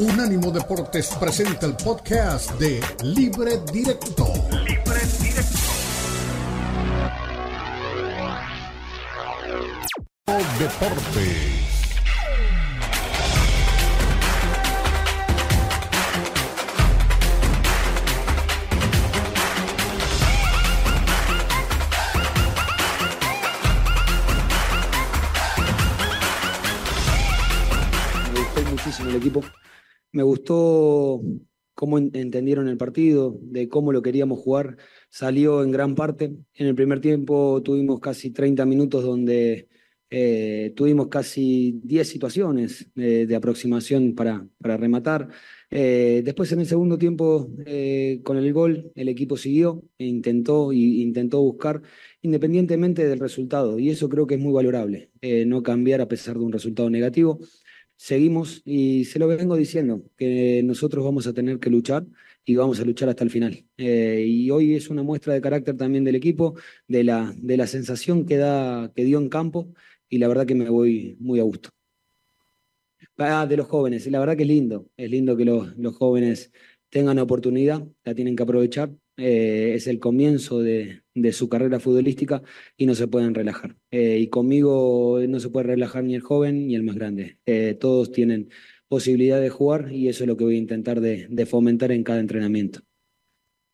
Unánimo 0.00 0.50
Deportes 0.50 1.08
presenta 1.20 1.66
el 1.66 1.74
podcast 1.76 2.52
de 2.52 2.80
Libre 3.02 3.60
Directo. 3.70 4.32
Libre 4.64 5.00
Directo. 5.20 5.58
Deportes. 10.58 11.60
el 29.00 29.16
equipo. 29.16 29.42
Me 30.12 30.22
gustó 30.22 31.22
cómo 31.74 31.98
entendieron 31.98 32.68
el 32.68 32.76
partido, 32.76 33.38
de 33.42 33.68
cómo 33.68 33.92
lo 33.92 34.02
queríamos 34.02 34.38
jugar. 34.40 34.76
Salió 35.08 35.62
en 35.62 35.70
gran 35.70 35.94
parte. 35.94 36.26
En 36.54 36.66
el 36.66 36.74
primer 36.74 37.00
tiempo 37.00 37.62
tuvimos 37.62 38.00
casi 38.00 38.30
30 38.30 38.66
minutos 38.66 39.04
donde 39.04 39.68
eh, 40.12 40.72
tuvimos 40.74 41.06
casi 41.06 41.80
10 41.84 42.08
situaciones 42.08 42.90
de 42.94 43.34
aproximación 43.36 44.14
para, 44.16 44.46
para 44.60 44.76
rematar. 44.76 45.28
Eh, 45.70 46.22
después 46.24 46.50
en 46.50 46.60
el 46.60 46.66
segundo 46.66 46.98
tiempo, 46.98 47.48
eh, 47.64 48.20
con 48.24 48.36
el 48.36 48.52
gol, 48.52 48.90
el 48.96 49.08
equipo 49.08 49.36
siguió 49.36 49.84
e 49.98 50.06
intentó, 50.06 50.72
intentó 50.72 51.40
buscar 51.40 51.80
independientemente 52.22 53.06
del 53.06 53.20
resultado. 53.20 53.78
Y 53.78 53.90
eso 53.90 54.08
creo 54.08 54.26
que 54.26 54.34
es 54.34 54.40
muy 54.40 54.52
valorable, 54.52 55.10
no 55.46 55.62
cambiar 55.62 56.00
a 56.00 56.08
pesar 56.08 56.36
de 56.36 56.44
un 56.44 56.52
resultado 56.52 56.90
negativo 56.90 57.38
seguimos 58.00 58.62
y 58.64 59.04
se 59.04 59.18
lo 59.18 59.28
vengo 59.28 59.56
diciendo, 59.56 60.02
que 60.16 60.62
nosotros 60.64 61.04
vamos 61.04 61.26
a 61.26 61.34
tener 61.34 61.58
que 61.58 61.68
luchar 61.68 62.06
y 62.46 62.56
vamos 62.56 62.80
a 62.80 62.84
luchar 62.84 63.10
hasta 63.10 63.24
el 63.24 63.30
final. 63.30 63.66
Eh, 63.76 64.24
y 64.26 64.50
hoy 64.50 64.74
es 64.74 64.88
una 64.88 65.02
muestra 65.02 65.34
de 65.34 65.42
carácter 65.42 65.76
también 65.76 66.02
del 66.02 66.14
equipo, 66.14 66.54
de 66.88 67.04
la, 67.04 67.34
de 67.36 67.58
la 67.58 67.66
sensación 67.66 68.24
que, 68.24 68.38
da, 68.38 68.90
que 68.96 69.04
dio 69.04 69.18
en 69.18 69.28
campo 69.28 69.74
y 70.08 70.16
la 70.16 70.28
verdad 70.28 70.46
que 70.46 70.54
me 70.54 70.70
voy 70.70 71.18
muy 71.20 71.40
a 71.40 71.42
gusto. 71.42 71.68
Ah, 73.18 73.46
de 73.46 73.58
los 73.58 73.66
jóvenes, 73.66 74.06
la 74.06 74.18
verdad 74.18 74.34
que 74.34 74.44
es 74.44 74.48
lindo, 74.48 74.88
es 74.96 75.10
lindo 75.10 75.36
que 75.36 75.44
los, 75.44 75.76
los 75.76 75.94
jóvenes 75.94 76.52
tengan 76.88 77.18
oportunidad, 77.18 77.86
la 78.02 78.14
tienen 78.14 78.34
que 78.34 78.42
aprovechar 78.44 78.94
eh, 79.20 79.74
es 79.74 79.86
el 79.86 80.00
comienzo 80.00 80.60
de, 80.60 81.02
su 81.32 81.48
carrera 81.48 81.78
futbolística 81.78 82.42
y 82.76 82.86
no 82.86 82.94
se 82.94 83.06
pueden 83.06 83.34
relajar. 83.34 83.76
Eh, 83.90 84.18
y 84.18 84.28
conmigo 84.28 85.20
no 85.28 85.40
se 85.40 85.50
puede 85.50 85.66
relajar 85.66 86.04
ni 86.04 86.14
el 86.14 86.22
joven 86.22 86.66
ni 86.66 86.74
el 86.74 86.82
más 86.82 86.96
grande. 86.96 87.38
Eh, 87.46 87.76
todos 87.78 88.12
tienen 88.12 88.48
posibilidad 88.88 89.40
de 89.40 89.50
jugar 89.50 89.92
y 89.92 90.08
eso 90.08 90.24
es 90.24 90.28
lo 90.28 90.36
que 90.36 90.44
voy 90.44 90.54
a 90.56 90.58
intentar 90.58 91.00
de 91.00 91.46
fomentar 91.46 91.92
en 91.92 92.02
cada 92.02 92.20
entrenamiento. 92.20 92.80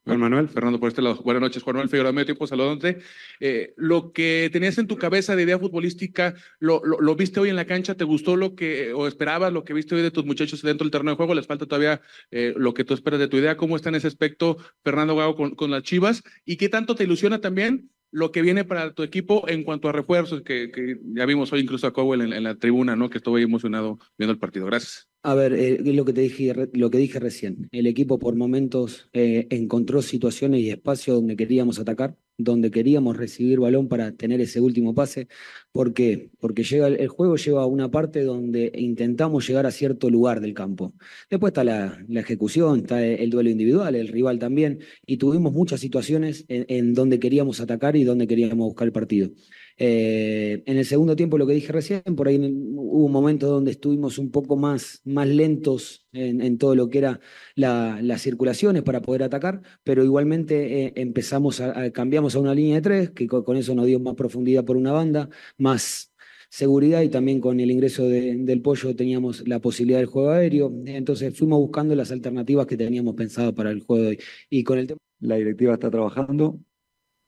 Juan 0.07 0.21
Manuel, 0.21 0.49
Fernando 0.49 0.79
por 0.79 0.89
este 0.89 1.03
lado. 1.03 1.21
Buenas 1.25 1.41
noches, 1.41 1.65
Juan 1.65 1.75
Manuel 1.75 1.89
Figueroa, 1.89 2.13
medio 2.13 2.27
tiempo 2.27 2.47
saludante. 2.47 2.99
Eh, 3.41 3.75
lo 3.77 4.13
que 4.13 4.49
tenías 4.53 4.79
en 4.79 4.87
tu 4.87 4.97
cabeza 4.97 5.35
de 5.35 5.43
idea 5.43 5.59
futbolística, 5.59 6.37
lo, 6.61 6.81
lo, 6.85 7.17
viste 7.17 7.41
hoy 7.41 7.49
en 7.49 7.57
la 7.57 7.65
cancha? 7.65 7.97
¿Te 7.97 8.05
gustó 8.05 8.37
lo 8.37 8.55
que, 8.55 8.93
o 8.93 9.09
esperabas 9.09 9.53
lo 9.53 9.65
que 9.65 9.75
viste 9.75 9.97
hoy 9.97 10.03
de 10.03 10.13
tus 10.13 10.25
muchachos 10.25 10.63
dentro 10.63 10.85
del 10.85 10.93
terreno 10.93 11.11
de 11.11 11.17
juego? 11.17 11.35
¿Les 11.35 11.49
falta 11.49 11.67
todavía 11.67 12.01
eh, 12.31 12.55
lo 12.57 12.73
que 12.73 12.85
tú 12.85 12.95
esperas 12.95 13.19
de 13.19 13.27
tu 13.27 13.37
idea? 13.37 13.57
¿Cómo 13.57 13.75
está 13.75 13.89
en 13.89 13.97
ese 13.97 14.07
aspecto 14.07 14.59
Fernando 14.85 15.17
Gago 15.17 15.35
con, 15.35 15.57
con 15.57 15.73
las 15.73 15.83
Chivas? 15.83 16.23
¿Y 16.45 16.57
qué 16.57 16.69
tanto 16.69 16.95
te 16.95 17.03
ilusiona 17.03 17.41
también 17.41 17.91
lo 18.11 18.33
que 18.33 18.43
viene 18.43 18.65
para 18.65 18.93
tu 18.93 19.03
equipo 19.03 19.49
en 19.49 19.65
cuanto 19.65 19.89
a 19.89 19.93
refuerzos, 19.93 20.43
que, 20.43 20.99
ya 21.15 21.27
vimos 21.27 21.53
hoy 21.53 21.61
incluso 21.61 21.87
a 21.87 21.93
Cowell 21.93 22.33
en, 22.33 22.43
la 22.43 22.55
tribuna, 22.55 22.97
¿no? 22.97 23.11
Que 23.11 23.19
estuvo 23.19 23.39
emocionado 23.39 23.99
viendo 24.17 24.33
el 24.33 24.39
partido. 24.39 24.67
Gracias. 24.67 25.09
A 25.23 25.35
ver, 25.35 25.53
eh, 25.55 25.79
lo, 25.83 26.05
que 26.05 26.13
te 26.13 26.21
dije, 26.21 26.55
lo 26.73 26.91
que 26.91 26.99
dije 26.99 27.19
recién. 27.19 27.69
El 27.73 27.87
equipo 27.87 28.19
por 28.19 28.37
momentos 28.37 29.09
eh, 29.13 29.47
encontró 29.51 30.03
situaciones 30.03 30.61
y 30.61 30.71
espacios 30.71 31.17
donde 31.17 31.37
queríamos 31.37 31.79
atacar, 31.79 32.17
donde 32.39 32.71
queríamos 32.71 33.17
recibir 33.17 33.61
balón 33.61 33.89
para 33.89 34.13
tener 34.13 34.41
ese 34.41 34.61
último 34.61 34.95
pase. 34.95 35.29
¿Por 35.73 35.93
qué? 35.95 36.31
Porque 36.39 36.63
llega 36.65 36.89
el, 36.89 37.09
juego 37.09 37.37
lleva 37.37 37.63
a 37.63 37.67
una 37.67 37.91
parte 37.91 38.23
donde 38.23 38.73
intentamos 38.75 39.47
llegar 39.47 39.67
a 39.67 39.71
cierto 39.71 40.11
lugar 40.11 40.41
del 40.41 40.55
campo. 40.55 40.95
Después 41.31 41.51
está 41.51 41.65
la, 41.65 42.05
ejecución, 42.11 42.81
está 42.81 43.05
el, 43.05 43.31
duelo 43.31 43.51
individual, 43.51 43.95
el 43.95 44.09
rival 44.09 44.39
también, 44.39 44.81
y 45.07 45.17
tuvimos 45.17 45.53
muchas 45.53 45.81
situaciones 45.81 46.45
en 46.49 46.95
donde 46.95 47.19
queríamos 47.19 47.61
atacar 47.61 47.97
y 47.97 48.05
donde 48.05 48.27
queríamos 48.27 48.67
buscar 48.67 48.87
el 48.87 48.93
partido. 48.93 49.31
Eh, 49.79 50.63
en 50.65 50.79
el 50.79 50.87
segundo 50.87 51.17
tiempo, 51.17 51.37
lo 51.37 51.47
que 51.47 51.53
dije 51.53 51.71
recién, 51.73 52.03
por 52.17 52.29
ahí 52.29 52.39
hubo 52.39 53.09
momentos 53.09 53.51
donde 53.51 53.73
estuvimos 53.73 54.19
un 54.19 54.31
poco 54.31 54.57
más, 54.57 55.03
más 55.05 55.29
lentos 55.29 56.07
en, 56.13 56.57
todo 56.59 56.75
lo 56.75 56.89
que 56.89 56.99
era 56.99 57.21
las 57.55 58.23
circulaciones 58.23 58.83
para 58.83 59.03
poder 59.03 59.23
atacar, 59.23 59.63
pero 59.85 60.03
igualmente 60.05 60.87
eh, 60.87 60.93
empezamos 60.97 61.61
a, 61.61 61.91
cambiamos 61.91 62.35
a 62.35 62.41
una 62.41 62.55
línea 62.55 62.77
de 62.77 62.83
tres, 62.83 63.11
que 63.11 63.27
con, 63.27 63.57
eso 63.57 63.75
nos 63.75 63.87
dio 63.87 64.01
más 64.01 64.15
profundidad 64.15 64.65
por 64.65 64.77
una 64.77 64.93
banda, 64.93 65.29
más 65.59 66.13
seguridad 66.49 67.03
y 67.03 67.09
también 67.11 67.41
con 67.41 67.61
el 67.61 67.71
ingreso 67.71 68.09
del 68.09 68.63
pollo 68.63 68.95
teníamos 68.97 69.47
la 69.47 69.61
posibilidad 69.61 69.99
del 69.99 70.07
juego 70.07 70.31
aéreo. 70.31 70.73
Entonces 70.87 71.37
fuimos 71.37 71.59
buscando 71.59 71.95
las 71.95 72.13
alternativas 72.13 72.67
que 72.67 72.77
teníamos 72.77 73.15
pensado 73.15 73.55
para 73.55 73.71
el 73.71 73.81
juego 73.83 74.05
de 74.05 74.09
hoy. 74.11 74.19
Y 74.51 74.65
con 74.65 74.79
el 74.79 74.87
tema... 74.87 74.99
La 75.21 75.37
directiva 75.37 75.75
está 75.75 75.91
trabajando 75.91 76.61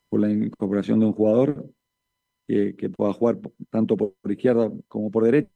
por 0.09 0.21
la 0.21 0.31
incorporación 0.31 1.01
de 1.01 1.07
un 1.07 1.13
jugador 1.13 1.71
que, 2.49 2.91
pueda 2.91 3.13
jugar 3.13 3.39
tanto 3.71 3.97
por, 3.97 4.15
izquierda 4.31 4.73
como 4.89 5.11
por 5.11 5.25
derecha, 5.25 5.51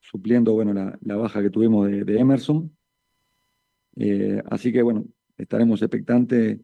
supliendo 0.00 0.52
bueno, 0.52 0.74
la, 1.00 1.16
baja 1.16 1.40
que 1.42 1.50
tuvimos 1.50 1.88
de, 1.88 2.18
Emerson. 2.18 2.76
Eh, 3.96 4.42
así 4.50 4.72
que 4.72 4.82
bueno, 4.82 5.04
estaremos 5.38 5.80
expectantes 5.80 6.58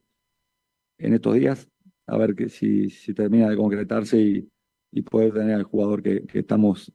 en 0.98 1.14
estos 1.14 1.34
días 1.34 1.68
a 2.06 2.16
ver 2.16 2.34
que 2.34 2.48
si, 2.48 2.88
termina 3.14 3.48
de 3.48 3.56
concretarse 3.56 4.20
y, 4.20 5.02
poder 5.02 5.32
tener 5.32 5.54
al 5.54 5.62
jugador 5.62 6.02
que, 6.02 6.24
estamos 6.34 6.92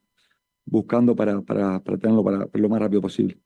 buscando 0.64 1.16
para, 1.16 1.40
para, 1.40 1.80
tenerlo 1.80 2.22
para, 2.22 2.48
lo 2.52 2.68
más 2.68 2.80
rápido 2.80 3.00
posible. 3.00 3.38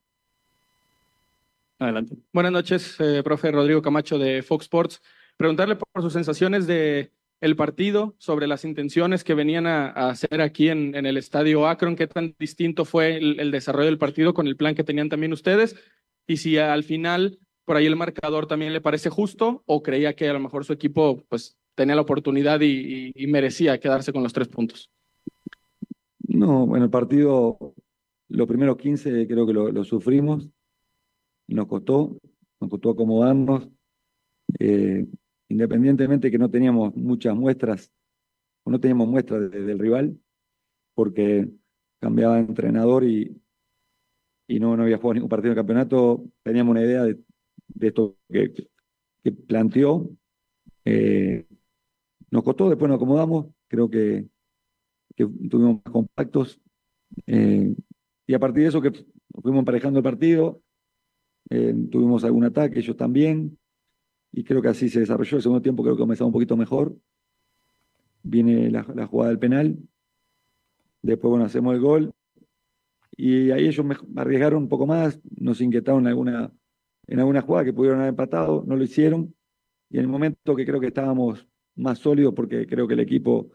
Adelante. 1.78 2.16
Buenas 2.32 2.52
noches, 2.52 2.96
eh, 3.00 3.22
profe 3.24 3.50
Rodrigo 3.50 3.80
Camacho 3.80 4.18
de 4.18 4.42
Fox 4.42 4.64
Sports. 4.64 5.00
Preguntarle 5.36 5.76
por 5.76 6.02
sus 6.02 6.12
sensaciones 6.12 6.66
de 6.66 7.12
el 7.42 7.56
partido, 7.56 8.14
sobre 8.18 8.46
las 8.46 8.64
intenciones 8.64 9.24
que 9.24 9.34
venían 9.34 9.66
a, 9.66 9.88
hacer 9.88 10.40
aquí 10.40 10.68
en, 10.68 10.94
el 10.94 11.16
estadio 11.16 11.66
Akron, 11.66 11.96
qué 11.96 12.06
tan 12.06 12.36
distinto 12.38 12.84
fue 12.84 13.16
el, 13.16 13.50
desarrollo 13.50 13.86
del 13.86 13.98
partido 13.98 14.32
con 14.32 14.46
el 14.46 14.56
plan 14.56 14.76
que 14.76 14.84
tenían 14.84 15.08
también 15.08 15.32
ustedes, 15.32 15.74
y 16.28 16.36
si 16.36 16.56
al 16.56 16.84
final 16.84 17.40
por 17.64 17.76
ahí 17.76 17.86
el 17.86 17.96
marcador 17.96 18.46
también 18.46 18.72
le 18.72 18.80
parece 18.80 19.10
justo 19.10 19.64
o 19.66 19.82
creía 19.82 20.14
que 20.14 20.28
a 20.28 20.32
lo 20.32 20.38
mejor 20.38 20.64
su 20.64 20.72
equipo 20.72 21.24
pues 21.28 21.58
tenía 21.74 21.96
la 21.96 22.02
oportunidad 22.02 22.60
y, 22.60 23.12
merecía 23.26 23.80
quedarse 23.80 24.12
con 24.12 24.22
los 24.22 24.32
tres 24.32 24.46
puntos. 24.46 24.88
No, 26.20 26.64
bueno, 26.64 26.84
el 26.84 26.90
partido, 26.92 27.58
los 28.28 28.46
primeros 28.46 28.76
15 28.76 29.26
creo 29.26 29.46
que 29.48 29.52
lo, 29.52 29.84
sufrimos, 29.84 30.48
nos 31.48 31.66
costó, 31.66 32.16
nos 32.60 32.70
costó 32.70 32.90
acomodarnos. 32.90 33.68
Eh, 34.60 35.06
independientemente 35.52 36.30
que 36.30 36.38
no 36.38 36.50
teníamos 36.50 36.94
muchas 36.96 37.36
muestras, 37.36 37.92
o 38.64 38.70
no 38.70 38.80
teníamos 38.80 39.06
muestras 39.06 39.50
del 39.50 39.78
rival, 39.78 40.18
porque 40.94 41.48
cambiaba 42.00 42.36
de 42.36 42.40
entrenador 42.40 43.04
y, 43.04 43.40
y 44.48 44.58
no, 44.58 44.76
no 44.76 44.82
había 44.84 44.96
jugado 44.96 45.14
ningún 45.14 45.28
partido 45.28 45.50
de 45.50 45.60
campeonato, 45.60 46.24
teníamos 46.42 46.72
una 46.72 46.82
idea 46.82 47.04
de, 47.04 47.20
esto 47.80 48.16
que, 48.30 48.52
planteó. 49.46 50.10
Eh, 50.84 51.46
nos 52.30 52.42
costó, 52.42 52.68
después 52.68 52.88
nos 52.88 52.96
acomodamos, 52.96 53.46
creo 53.68 53.90
que, 53.90 54.26
que 55.14 55.26
tuvimos 55.26 55.82
más 55.84 55.92
compactos. 55.92 56.60
Eh, 57.26 57.74
y 58.26 58.34
a 58.34 58.38
partir 58.38 58.62
de 58.62 58.68
eso 58.70 58.80
que 58.80 58.92
fuimos 59.42 59.60
emparejando 59.60 59.98
el 59.98 60.02
partido, 60.02 60.62
eh, 61.50 61.74
tuvimos 61.90 62.24
algún 62.24 62.44
ataque, 62.44 62.78
ellos 62.78 62.96
también 62.96 63.58
y 64.32 64.44
creo 64.44 64.62
que 64.62 64.68
así 64.68 64.88
se 64.88 65.00
desarrolló. 65.00 65.36
El 65.36 65.42
segundo 65.42 65.62
tiempo 65.62 65.82
creo 65.82 65.94
que 65.94 66.00
comenzó 66.00 66.26
un 66.26 66.32
poquito 66.32 66.56
mejor. 66.56 66.96
Viene 68.22 68.70
la, 68.70 68.82
jugada 69.06 69.28
del 69.28 69.38
penal. 69.38 69.78
Después, 71.02 71.30
bueno, 71.30 71.44
hacemos 71.44 71.74
el 71.74 71.80
gol. 71.80 72.12
Y 73.14 73.50
ahí 73.50 73.66
ellos 73.66 73.84
arriesgaron 74.16 74.62
un 74.62 74.68
poco 74.68 74.86
más, 74.86 75.20
nos 75.36 75.60
inquietaron 75.60 76.02
en 76.02 76.06
alguna, 76.08 76.50
en 77.06 77.18
alguna 77.18 77.42
jugada 77.42 77.66
que 77.66 77.72
pudieron 77.74 78.00
haber 78.00 78.10
empatado, 78.10 78.64
no 78.66 78.74
lo 78.74 78.82
hicieron. 78.82 79.34
Y 79.90 79.98
en 79.98 80.04
el 80.04 80.08
momento 80.08 80.56
que 80.56 80.64
creo 80.64 80.80
que 80.80 80.86
estábamos 80.86 81.46
más 81.74 81.98
sólidos, 81.98 82.32
porque 82.34 82.66
creo 82.66 82.88
que 82.88 82.94
el 82.94 83.00
equipo 83.00 83.50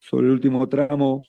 sobre 0.00 0.26
el 0.26 0.32
último 0.32 0.68
tramo 0.68 1.22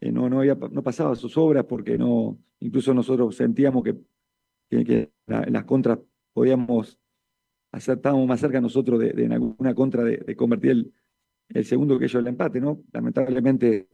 eh, 0.00 0.12
no, 0.12 0.28
no, 0.28 0.38
había, 0.38 0.54
no 0.54 0.82
pasaba 0.84 1.16
sus 1.16 1.36
obras, 1.36 1.64
porque 1.64 1.98
no, 1.98 2.38
incluso 2.60 2.94
nosotros 2.94 3.34
sentíamos 3.34 3.82
que, 3.82 3.96
que, 4.70 5.12
en 5.26 5.52
las 5.52 5.64
contras 5.64 5.98
podíamos 6.32 6.96
estábamos 7.76 8.26
más 8.26 8.40
cerca 8.40 8.60
nosotros 8.60 9.00
de, 9.00 9.10
en 9.10 9.32
alguna 9.32 9.74
contra 9.74 10.02
de, 10.04 10.36
convertir 10.36 10.92
el, 11.48 11.64
segundo 11.64 11.98
que 11.98 12.06
ellos 12.06 12.20
el 12.20 12.28
empate, 12.28 12.60
¿no? 12.60 12.82
Lamentablemente, 12.92 13.88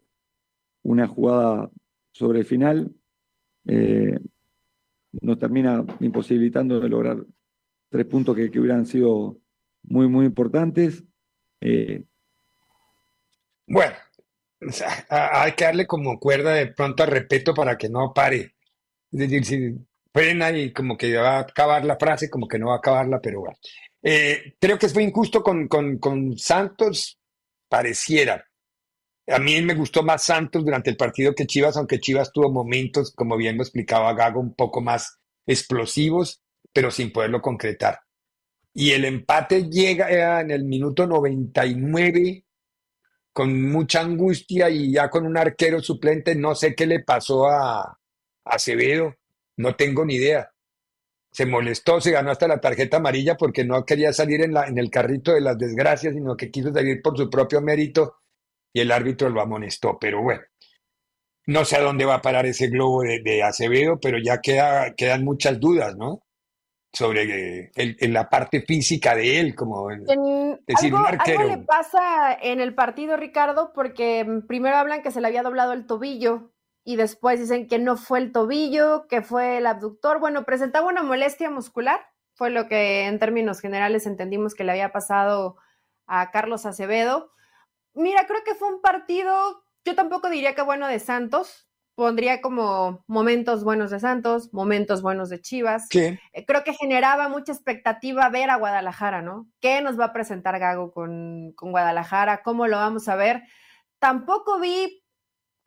una 0.83 1.07
jugada 1.07 1.69
sobre 2.11 2.39
el 2.39 2.45
final, 2.45 2.93
eh, 3.67 4.19
nos 5.21 5.39
termina 5.39 5.85
imposibilitando 5.99 6.79
de 6.79 6.89
lograr 6.89 7.25
tres 7.89 8.05
puntos 8.05 8.35
que, 8.35 8.49
que 8.49 8.59
hubieran 8.59 8.85
sido 8.85 9.39
muy, 9.83 10.07
muy 10.07 10.25
importantes. 10.25 11.03
Eh, 11.59 12.03
bueno, 13.67 13.95
hay 15.09 15.53
que 15.53 15.63
darle 15.63 15.87
como 15.87 16.19
cuerda 16.19 16.53
de 16.53 16.67
pronto 16.67 17.03
al 17.03 17.09
respeto 17.09 17.53
para 17.53 17.77
que 17.77 17.89
no 17.89 18.13
pare. 18.13 18.55
Es 19.11 19.19
decir, 19.19 19.45
si 19.45 19.77
frena 20.13 20.51
y 20.51 20.73
como 20.73 20.97
que 20.97 21.15
va 21.15 21.37
a 21.37 21.39
acabar 21.41 21.85
la 21.85 21.97
frase, 21.97 22.29
como 22.29 22.47
que 22.47 22.59
no 22.59 22.67
va 22.67 22.75
a 22.75 22.77
acabarla, 22.77 23.19
pero 23.21 23.41
bueno. 23.41 23.57
Eh, 24.03 24.55
creo 24.59 24.79
que 24.79 24.89
fue 24.89 25.03
injusto 25.03 25.43
con, 25.43 25.67
con, 25.67 26.37
Santos, 26.37 27.19
pareciera. 27.69 28.45
A 29.27 29.39
mí 29.39 29.61
me 29.61 29.75
gustó 29.75 30.03
más 30.03 30.23
Santos 30.23 30.65
durante 30.65 30.89
el 30.89 30.97
partido 30.97 31.35
que 31.35 31.45
Chivas, 31.45 31.77
aunque 31.77 31.99
Chivas 31.99 32.31
tuvo 32.33 32.51
momentos, 32.51 33.13
como 33.15 33.37
bien 33.37 33.57
lo 33.57 33.63
explicaba 33.63 34.13
Gago, 34.13 34.41
un 34.41 34.55
poco 34.55 34.81
más 34.81 35.19
explosivos, 35.45 36.41
pero 36.73 36.91
sin 36.91 37.11
poderlo 37.11 37.41
concretar. 37.41 37.99
Y 38.73 38.91
el 38.91 39.05
empate 39.05 39.69
llega 39.69 40.41
en 40.41 40.51
el 40.51 40.63
minuto 40.63 41.05
99 41.05 42.45
con 43.33 43.71
mucha 43.71 44.01
angustia 44.01 44.69
y 44.69 44.91
ya 44.93 45.09
con 45.09 45.25
un 45.25 45.37
arquero 45.37 45.81
suplente. 45.81 46.35
No 46.35 46.55
sé 46.55 46.75
qué 46.75 46.85
le 46.85 47.01
pasó 47.01 47.47
a, 47.47 47.81
a 47.81 47.97
Acevedo, 48.43 49.15
no 49.61 49.75
tengo 49.75 50.05
ni 50.05 50.15
idea. 50.15 50.51
Se 51.31 51.45
molestó, 51.45 52.01
se 52.01 52.11
ganó 52.11 52.31
hasta 52.31 52.47
la 52.47 52.59
tarjeta 52.59 52.97
amarilla 52.97 53.37
porque 53.37 53.63
no 53.63 53.85
quería 53.85 54.11
salir 54.11 54.41
en, 54.41 54.53
la, 54.53 54.67
en 54.67 54.77
el 54.77 54.89
carrito 54.89 55.33
de 55.33 55.41
las 55.41 55.57
desgracias, 55.57 56.13
sino 56.13 56.35
que 56.35 56.51
quiso 56.51 56.73
salir 56.73 57.01
por 57.01 57.17
su 57.17 57.29
propio 57.29 57.61
mérito 57.61 58.17
y 58.73 58.81
el 58.81 58.91
árbitro 58.91 59.29
lo 59.29 59.41
amonestó. 59.41 59.97
Pero 59.97 60.21
bueno, 60.21 60.41
no 61.47 61.65
sé 61.65 61.77
a 61.77 61.81
dónde 61.81 62.05
va 62.05 62.15
a 62.15 62.21
parar 62.21 62.45
ese 62.45 62.67
globo 62.67 63.01
de, 63.03 63.43
Acevedo, 63.43 63.99
pero 63.99 64.17
ya 64.17 64.41
queda, 64.41 64.93
quedan 64.95 65.23
muchas 65.23 65.59
dudas, 65.59 65.95
¿no? 65.95 66.23
Sobre 66.93 67.71
el, 67.75 68.13
la 68.13 68.29
parte 68.29 68.61
física 68.63 69.15
de 69.15 69.39
él, 69.39 69.55
como 69.55 69.87
decir, 69.87 70.93
un 70.93 71.05
arquero. 71.05 71.39
Algo 71.39 71.55
le 71.55 71.63
pasa 71.63 72.33
en 72.41 72.59
el 72.59 72.75
partido, 72.75 73.15
Ricardo, 73.15 73.71
porque 73.73 74.25
primero 74.47 74.75
hablan 74.75 75.01
que 75.01 75.11
se 75.11 75.21
le 75.21 75.27
había 75.27 75.43
doblado 75.43 75.71
el 75.71 75.85
tobillo 75.85 76.51
y 76.83 76.95
después 76.95 77.39
dicen 77.39 77.67
que 77.67 77.79
no 77.79 77.97
fue 77.97 78.19
el 78.19 78.31
tobillo, 78.31 79.07
que 79.07 79.21
fue 79.21 79.57
el 79.57 79.67
abductor. 79.67 80.19
Bueno, 80.19 80.43
presentaba 80.45 80.87
una 80.87 81.03
molestia 81.03 81.49
muscular, 81.49 82.01
fue 82.33 82.49
lo 82.49 82.67
que 82.67 83.05
en 83.05 83.19
términos 83.19 83.59
generales 83.59 84.07
entendimos 84.07 84.55
que 84.55 84.63
le 84.63 84.71
había 84.71 84.91
pasado 84.91 85.57
a 86.07 86.31
Carlos 86.31 86.65
Acevedo. 86.65 87.31
Mira, 87.93 88.25
creo 88.25 88.43
que 88.43 88.55
fue 88.55 88.69
un 88.69 88.81
partido, 88.81 89.63
yo 89.85 89.95
tampoco 89.95 90.29
diría 90.29 90.55
que 90.55 90.61
bueno 90.61 90.87
de 90.87 90.99
Santos, 90.99 91.67
pondría 91.95 92.41
como 92.41 93.03
momentos 93.05 93.63
buenos 93.63 93.91
de 93.91 93.99
Santos, 93.99 94.51
momentos 94.53 95.01
buenos 95.01 95.29
de 95.29 95.41
Chivas. 95.41 95.87
Eh, 95.93 96.45
creo 96.47 96.63
que 96.63 96.73
generaba 96.73 97.27
mucha 97.29 97.51
expectativa 97.51 98.27
ver 98.29 98.49
a 98.49 98.55
Guadalajara, 98.55 99.21
¿no? 99.21 99.47
¿Qué 99.59 99.81
nos 99.81 99.99
va 99.99 100.05
a 100.05 100.13
presentar 100.13 100.57
Gago 100.57 100.91
con, 100.91 101.51
con 101.53 101.71
Guadalajara? 101.71 102.41
¿Cómo 102.43 102.65
lo 102.67 102.77
vamos 102.77 103.07
a 103.07 103.15
ver? 103.15 103.43
Tampoco 103.99 104.59
vi 104.59 105.00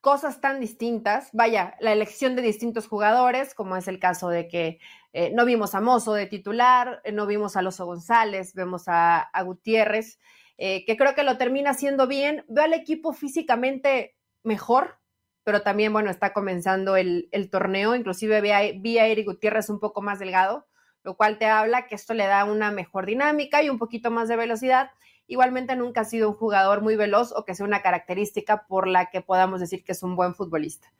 cosas 0.05 0.43
tan 0.43 0.61
distintas. 0.61 1.31
Vaya, 1.33 1.77
la 1.81 1.93
elección 1.93 2.37
de 2.37 2.43
distintos 2.43 2.87
jugadores, 2.87 3.55
como 3.55 3.75
es 3.75 3.89
el 3.89 3.99
caso 3.99 4.29
de 4.29 4.49
que 4.49 4.79
eh, 5.15 5.33
no 5.35 5.47
vimos 5.47 5.75
a 5.75 5.81
Mozo 5.81 6.13
de 6.13 6.27
titular, 6.27 7.01
eh, 7.05 7.13
no 7.13 7.27
vimos 7.27 7.57
a 7.57 7.63
Loso 7.63 7.87
González, 7.87 8.53
vemos 8.53 8.87
a, 8.87 9.21
a 9.21 9.43
Gutiérrez. 9.43 10.19
Eh, 10.59 10.85
que 10.85 10.99
creo 10.99 11.15
que 11.15 11.25
lo 11.25 11.39
termina 11.39 11.71
haciendo 11.71 12.07
bien. 12.07 12.45
Veo 12.49 12.65
al 12.65 12.75
equipo 12.75 13.15
físicamente 13.15 14.15
mejor, 14.43 14.99
pero 15.43 15.63
también, 15.63 15.91
bueno, 15.95 16.11
está 16.11 16.35
comenzando 16.35 16.97
el, 16.97 17.31
torneo. 17.51 17.95
Inclusive 17.95 18.43
vi 18.43 18.51
a, 18.51 18.61
vi 18.79 18.99
a 18.99 19.07
Eric 19.07 19.25
Gutiérrez 19.25 19.71
un 19.71 19.81
poco 19.81 20.03
más 20.03 20.19
delgado, 20.19 20.67
lo 21.03 21.17
cual 21.17 21.39
te 21.39 21.47
habla 21.47 21.87
que 21.87 21.95
esto 21.95 22.13
le 22.13 22.27
da 22.27 22.45
una 22.45 22.71
mejor 22.71 23.07
dinámica 23.07 23.63
y 23.63 23.71
un 23.71 23.79
poquito 23.79 24.11
más 24.11 24.29
de 24.29 24.37
velocidad. 24.37 24.91
Igualmente 25.27 25.77
nunca 25.77 26.03
ha 26.03 26.05
sido 26.05 26.29
un 26.31 26.37
jugador 26.37 26.83
muy 26.83 26.97
veloz 26.97 27.33
o 27.33 27.45
que 27.45 27.55
sea 27.55 27.67
una 27.67 27.83
característica 27.83 28.67
por 28.67 28.87
la 28.89 29.11
que 29.11 29.21
podamos 29.21 29.61
decir 29.61 29.85
que 29.85 29.93
es 29.93 30.03
un 30.03 30.17
buen 30.17 30.35
futbolista. 30.35 30.93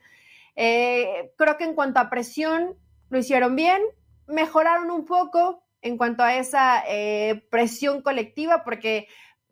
Eh, 0.57 1.33
creo 1.37 1.57
que 1.57 1.65
en 1.65 1.75
cuanto 1.75 2.01
a 2.01 2.11
presión, 2.11 2.77
lo 3.11 3.19
hicieron 3.19 3.57
bien, 3.57 3.83
mejoraron 4.27 4.91
un 4.91 5.05
poco 5.05 5.65
en 5.83 5.99
cuanto 5.99 6.23
a 6.23 6.37
esa 6.37 6.83
eh, 6.89 7.47
presión 7.51 8.01
colectiva, 8.01 8.65
porque 8.65 9.07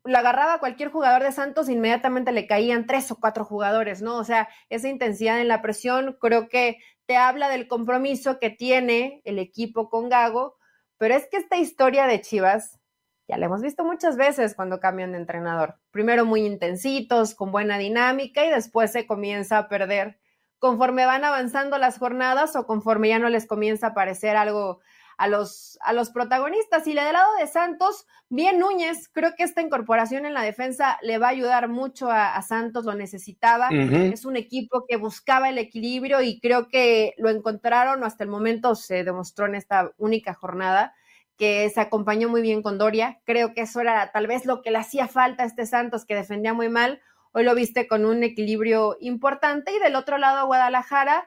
lo 0.05 0.19
agarraba 0.19 0.59
cualquier 0.59 0.91
jugador 0.91 1.23
de 1.23 1.33
Santos, 1.33 1.69
inmediatamente 1.69 2.33
le 2.33 2.47
caían 2.47 2.87
tres 2.87 3.11
o 3.11 3.21
cuatro 3.21 3.45
jugadores, 3.45 4.03
¿no? 4.03 4.17
O 4.17 4.25
sea, 4.25 4.49
esa 4.69 4.89
intensidad 4.89 5.41
en 5.41 5.49
la 5.49 5.63
presión 5.63 6.17
creo 6.21 6.49
que 6.49 6.79
te 7.07 7.17
habla 7.17 7.49
del 7.49 7.69
compromiso 7.69 8.39
que 8.39 8.51
tiene 8.51 9.21
el 9.25 9.39
equipo 9.39 9.91
con 9.91 10.09
Gago, 10.09 10.57
pero 10.99 11.15
es 11.15 11.29
que 11.31 11.37
esta 11.37 11.57
historia 11.57 12.07
de 12.07 12.21
Chivas, 12.21 12.81
ya 13.29 13.39
la 13.39 13.47
hemos 13.47 13.63
visto 13.63 13.85
muchas 13.85 14.17
veces 14.17 14.55
cuando 14.55 14.81
cambian 14.81 15.13
de 15.13 15.19
entrenador. 15.19 15.77
Primero 15.91 16.25
muy 16.25 16.45
intensitos, 16.45 17.35
con 17.35 17.53
buena 17.53 17.79
dinámica 17.79 18.45
y 18.45 18.51
después 18.51 18.93
se 18.93 19.07
comienza 19.07 19.59
a 19.59 19.69
perder 19.69 20.19
conforme 20.59 21.07
van 21.07 21.25
avanzando 21.25 21.77
las 21.77 21.99
jornadas 21.99 22.55
o 22.55 22.67
conforme 22.67 23.09
ya 23.09 23.19
no 23.19 23.29
les 23.29 23.47
comienza 23.47 23.89
a 23.89 23.95
parecer 23.95 24.37
algo 24.37 24.81
a 25.19 25.27
los, 25.29 25.79
a 25.83 25.93
los 25.93 26.11
protagonistas. 26.11 26.87
Y 26.87 26.95
del 26.95 27.13
lado 27.13 27.35
de 27.39 27.47
Santos, 27.49 28.07
bien 28.29 28.61
Núñez, 28.61 29.09
creo 29.13 29.35
que 29.37 29.43
esta 29.43 29.61
incorporación 29.61 30.25
en 30.25 30.35
la 30.35 30.43
defensa 30.43 30.99
le 31.03 31.19
va 31.19 31.27
a 31.27 31.31
ayudar 31.31 31.69
mucho 31.69 32.11
a, 32.11 32.41
Santos, 32.43 32.85
lo 32.85 32.95
necesitaba. 32.95 33.71
Es 33.71 34.25
un 34.25 34.37
equipo 34.37 34.85
que 34.89 34.97
buscaba 34.97 35.49
el 35.49 35.59
equilibrio 35.59 36.23
y 36.23 36.39
creo 36.41 36.69
que 36.69 37.15
lo 37.19 37.29
encontraron, 37.29 38.05
hasta 38.05 38.23
el 38.23 38.31
momento 38.31 38.75
se 38.75 39.03
demostró 39.05 39.47
en 39.47 39.57
esta 39.57 39.93
única 39.99 40.35
jornada 40.35 40.95
que 41.37 41.69
se 41.71 41.81
acompañó 41.81 42.29
muy 42.29 42.43
bien 42.43 42.63
con 42.63 42.79
Doria. 42.79 43.21
Creo 43.25 43.55
que 43.55 43.63
eso 43.63 43.81
era 43.81 44.13
tal 44.13 44.27
vez 44.27 44.47
lo 44.47 44.63
que 44.63 44.71
le 44.71 44.79
hacía 44.79 45.09
falta 45.09 45.43
a 45.43 45.47
este 45.47 45.67
Santos, 45.67 46.05
que 46.05 46.15
defendía 46.15 46.55
muy 46.55 46.69
mal. 46.69 47.01
Hoy 47.33 47.45
lo 47.45 47.55
viste 47.55 47.89
con 47.89 48.05
un 48.05 48.23
equilibrio 48.23 48.97
importante. 49.01 49.75
Y 49.75 49.79
del 49.79 49.97
otro 49.97 50.19
lado, 50.19 50.47
Guadalajara, 50.47 51.27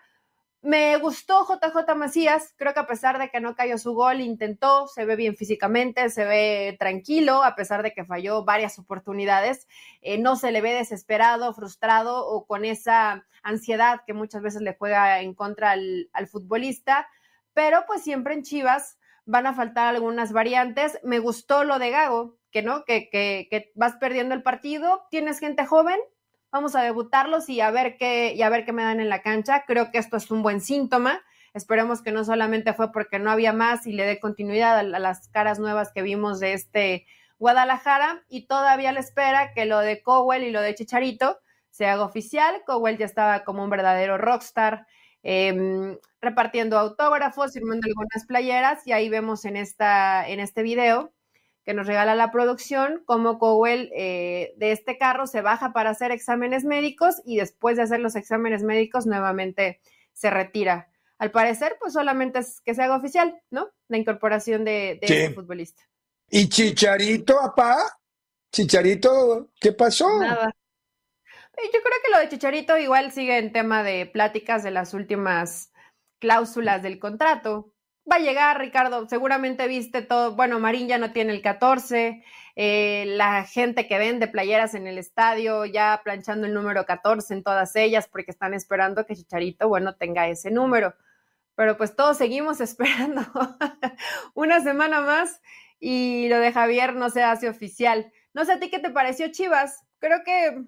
me 0.66 0.98
gustó 0.98 1.46
JJ 1.46 1.96
Macías, 1.96 2.56
creo 2.58 2.74
que 2.74 2.80
a 2.80 2.88
pesar 2.88 3.20
de 3.20 3.30
que 3.30 3.40
no 3.40 3.56
cayó 3.56 3.78
su 3.78 3.94
gol, 3.94 4.20
intentó, 4.20 4.88
se 4.88 5.06
ve 5.06 5.16
bien 5.16 5.36
físicamente, 5.36 6.10
se 6.10 6.26
ve 6.26 6.76
tranquilo, 6.80 7.44
a 7.44 7.54
pesar 7.54 7.84
de 7.84 7.94
que 7.94 8.04
falló 8.04 8.44
varias 8.46 8.80
oportunidades, 8.80 9.68
eh, 10.02 10.18
no 10.18 10.36
se 10.36 10.52
le 10.52 10.62
ve 10.62 10.74
desesperado, 10.74 11.54
frustrado 11.54 12.26
o 12.26 12.48
con 12.48 12.66
esa 12.66 13.28
ansiedad 13.44 14.02
que 14.08 14.16
muchas 14.16 14.42
veces 14.42 14.64
le 14.64 14.76
juega 14.76 15.22
en 15.22 15.36
contra 15.36 15.70
al, 15.70 16.28
futbolista, 16.28 17.08
pero 17.54 17.84
pues 17.86 18.02
siempre 18.02 18.34
en 18.34 18.42
Chivas 18.42 18.98
van 19.26 19.48
a 19.48 19.54
faltar 19.54 19.88
algunas 19.88 20.32
variantes. 20.32 21.00
Me 21.04 21.20
gustó 21.20 21.64
lo 21.64 21.80
de 21.80 21.92
Gago, 21.92 22.38
que 22.52 22.62
no, 22.62 22.86
que, 22.86 23.10
que, 23.10 23.48
que 23.50 23.72
vas 23.76 23.98
perdiendo 23.98 24.34
el 24.34 24.44
partido, 24.44 25.06
tienes 25.10 25.40
gente 25.40 25.66
joven, 25.66 26.00
vamos 26.52 26.76
a 26.76 26.82
debutarlos 26.82 27.50
y 27.50 27.60
a 27.60 27.70
ver 27.70 27.98
qué, 27.98 28.34
y 28.34 28.42
a 28.42 28.50
ver 28.50 28.64
qué 28.64 28.72
me 28.72 28.84
dan 28.84 29.02
en 29.02 29.10
la 29.10 29.22
cancha. 29.22 29.66
Creo 29.68 29.92
que 29.92 29.98
esto 29.98 30.16
es 30.16 30.32
un 30.32 30.42
buen 30.42 30.62
síntoma. 30.62 31.22
Esperemos 31.54 32.02
que 32.02 32.12
no 32.12 32.24
solamente 32.24 32.74
fue 32.74 32.92
porque 32.92 33.20
no 33.20 33.32
había 33.32 33.52
más 33.52 33.88
y 33.88 33.92
le 33.92 34.06
dé 34.06 34.20
continuidad 34.20 34.80
a, 34.80 34.84
las 34.84 35.28
caras 35.30 35.60
nuevas 35.60 35.92
que 35.94 36.02
vimos 36.02 36.40
de 36.40 36.54
este 36.54 37.06
Guadalajara 37.40 38.24
y 38.30 38.48
todavía 38.48 38.94
le 38.94 39.02
espera 39.02 39.54
que 39.54 39.66
lo 39.66 39.80
de 39.80 40.02
Cowell 40.02 40.44
y 40.44 40.52
lo 40.52 40.62
de 40.62 40.76
Chicharito 40.76 41.40
se 41.70 41.88
haga 41.88 42.06
oficial. 42.06 42.62
Cowell 42.66 42.98
ya 42.98 43.06
estaba 43.06 43.44
como 43.44 43.64
un 43.64 43.70
verdadero 43.70 44.18
rockstar 44.18 44.88
em, 45.28 45.98
repartiendo 46.22 46.78
autógrafos, 46.78 47.54
firmando 47.54 47.88
algunas 47.88 48.26
playeras 48.28 48.86
y 48.86 48.92
ahí 48.92 49.10
vemos 49.10 49.44
en, 49.46 49.58
esta, 49.58 50.28
en 50.30 50.40
este 50.40 50.62
video 50.62 51.12
que 51.66 51.74
nos 51.74 51.88
regala 51.88 52.14
la 52.14 52.32
producción, 52.32 53.02
como 53.06 53.40
Cowell 53.40 53.90
eh, 53.96 54.54
de 54.58 54.72
este 54.72 55.00
carro 55.00 55.26
se 55.26 55.42
baja 55.42 55.74
para 55.74 55.90
hacer 55.90 56.12
exámenes 56.12 56.64
médicos 56.64 57.16
y 57.26 57.38
después 57.38 57.76
de 57.76 57.84
hacer 57.84 58.00
los 58.02 58.16
exámenes 58.16 58.62
médicos 58.62 59.08
nuevamente 59.08 59.82
se 60.14 60.30
retira. 60.30 60.92
Al 61.18 61.32
parecer, 61.32 61.78
pues 61.80 61.94
solamente 61.94 62.40
es 62.40 62.62
que 62.62 62.76
se 62.76 62.84
haga 62.84 62.96
oficial, 62.96 63.42
¿no? 63.50 63.72
La 63.88 63.98
incorporación 63.98 64.64
de, 64.64 65.00
de 65.02 65.08
este 65.08 65.34
futbolista. 65.34 65.82
¿Y 66.30 66.48
Chicharito, 66.50 67.36
papá? 67.38 67.78
Chicharito, 68.52 69.50
¿qué 69.60 69.72
pasó? 69.72 70.20
Nada. 70.20 70.56
Yo 71.58 71.80
creo 71.82 72.00
que 72.04 72.12
lo 72.12 72.20
de 72.20 72.30
Chicharito 72.30 72.78
igual 72.78 73.12
sigue 73.12 73.38
en 73.38 73.52
tema 73.52 73.84
de 73.84 74.06
pláticas 74.06 74.64
de 74.64 74.72
las 74.72 74.94
últimas 74.94 75.72
cláusulas 76.20 76.82
del 76.84 77.00
contrato 77.00 77.76
va 78.10 78.18
a 78.18 78.20
llegar, 78.20 78.60
Ricardo. 78.60 79.08
Seguramente 79.08 79.68
viste 79.68 80.02
todo. 80.02 80.36
Bueno, 80.36 80.60
Marín 80.60 80.88
ya 80.88 80.98
no 80.98 81.12
tiene 81.12 81.34
el 81.34 81.42
14. 81.42 82.24
Eh, 82.56 83.06
la 83.08 83.44
gente 83.44 83.88
que 83.88 83.98
vende 83.98 84.28
playeras 84.28 84.76
en 84.76 84.88
el 84.88 84.98
estadio 84.98 85.66
ya 85.66 86.00
planchando 86.04 86.48
el 86.48 86.54
número 86.54 86.86
14 86.86 87.34
en 87.34 87.44
todas 87.44 87.76
ellas 87.76 88.08
porque 88.10 88.32
están 88.32 88.54
esperando 88.54 89.06
que 89.06 89.16
Chicharito, 89.16 89.68
bueno, 89.68 89.96
tenga 89.96 90.28
ese 90.28 90.52
número. 90.52 90.96
Pero 91.56 91.78
pues 91.78 91.96
todos 91.96 92.18
seguimos 92.18 92.62
esperando 92.62 93.22
una 94.34 94.62
semana 94.62 95.02
más 95.02 95.42
y 95.80 96.28
lo 96.30 96.40
de 96.40 96.52
Javier 96.52 96.96
no 96.96 97.10
se 97.10 97.24
hace 97.24 97.50
oficial. 97.50 98.12
No 98.34 98.46
sé 98.46 98.54
a 98.54 98.60
ti 98.60 98.70
qué 98.70 98.80
te 98.80 98.90
pareció, 98.92 99.32
Chivas. 99.32 99.84
Creo 100.00 100.24
que 100.24 100.66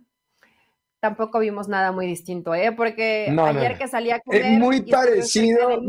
tampoco 1.00 1.40
vimos 1.40 1.68
nada 1.68 1.92
muy 1.92 2.08
distinto, 2.08 2.54
¿eh? 2.56 2.72
Porque 2.72 3.34
ayer 3.38 3.78
que 3.78 3.88
salía 3.88 4.16
a 4.16 4.20
comer, 4.20 4.42
es 4.42 4.60
muy 4.60 4.82
parecido. 4.82 5.82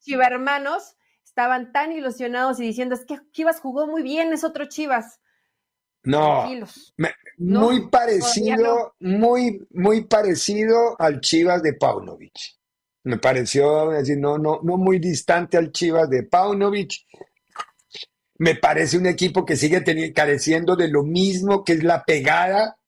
chivermanos 0.00 0.96
estaban 1.24 1.72
tan 1.72 1.92
ilusionados 1.92 2.60
y 2.60 2.62
diciendo, 2.62 2.94
es 2.94 3.04
que 3.04 3.18
Chivas 3.32 3.60
jugó 3.60 3.86
muy 3.86 4.02
bien, 4.02 4.32
es 4.32 4.42
otro 4.42 4.66
Chivas. 4.66 5.20
No, 6.02 6.48
muy 7.36 7.88
parecido, 7.88 8.94
muy, 9.00 9.66
muy 9.70 10.04
parecido 10.04 10.96
al 10.98 11.20
Chivas 11.20 11.62
de 11.62 11.74
Paunovic. 11.74 12.32
Me 13.02 13.18
pareció 13.18 13.90
decir, 13.90 14.16
no, 14.16 14.38
no, 14.38 14.60
no 14.62 14.76
muy 14.76 14.98
distante 14.98 15.56
al 15.56 15.72
Chivas 15.72 16.08
de 16.08 16.22
Paunovic. 16.22 16.92
Me 18.38 18.54
parece 18.54 18.96
un 18.96 19.06
equipo 19.06 19.44
que 19.44 19.56
sigue 19.56 19.82
careciendo 20.14 20.76
de 20.76 20.88
lo 20.88 21.02
mismo 21.02 21.64
que 21.64 21.74
es 21.74 21.82
la 21.82 22.04
pegada. 22.04 22.78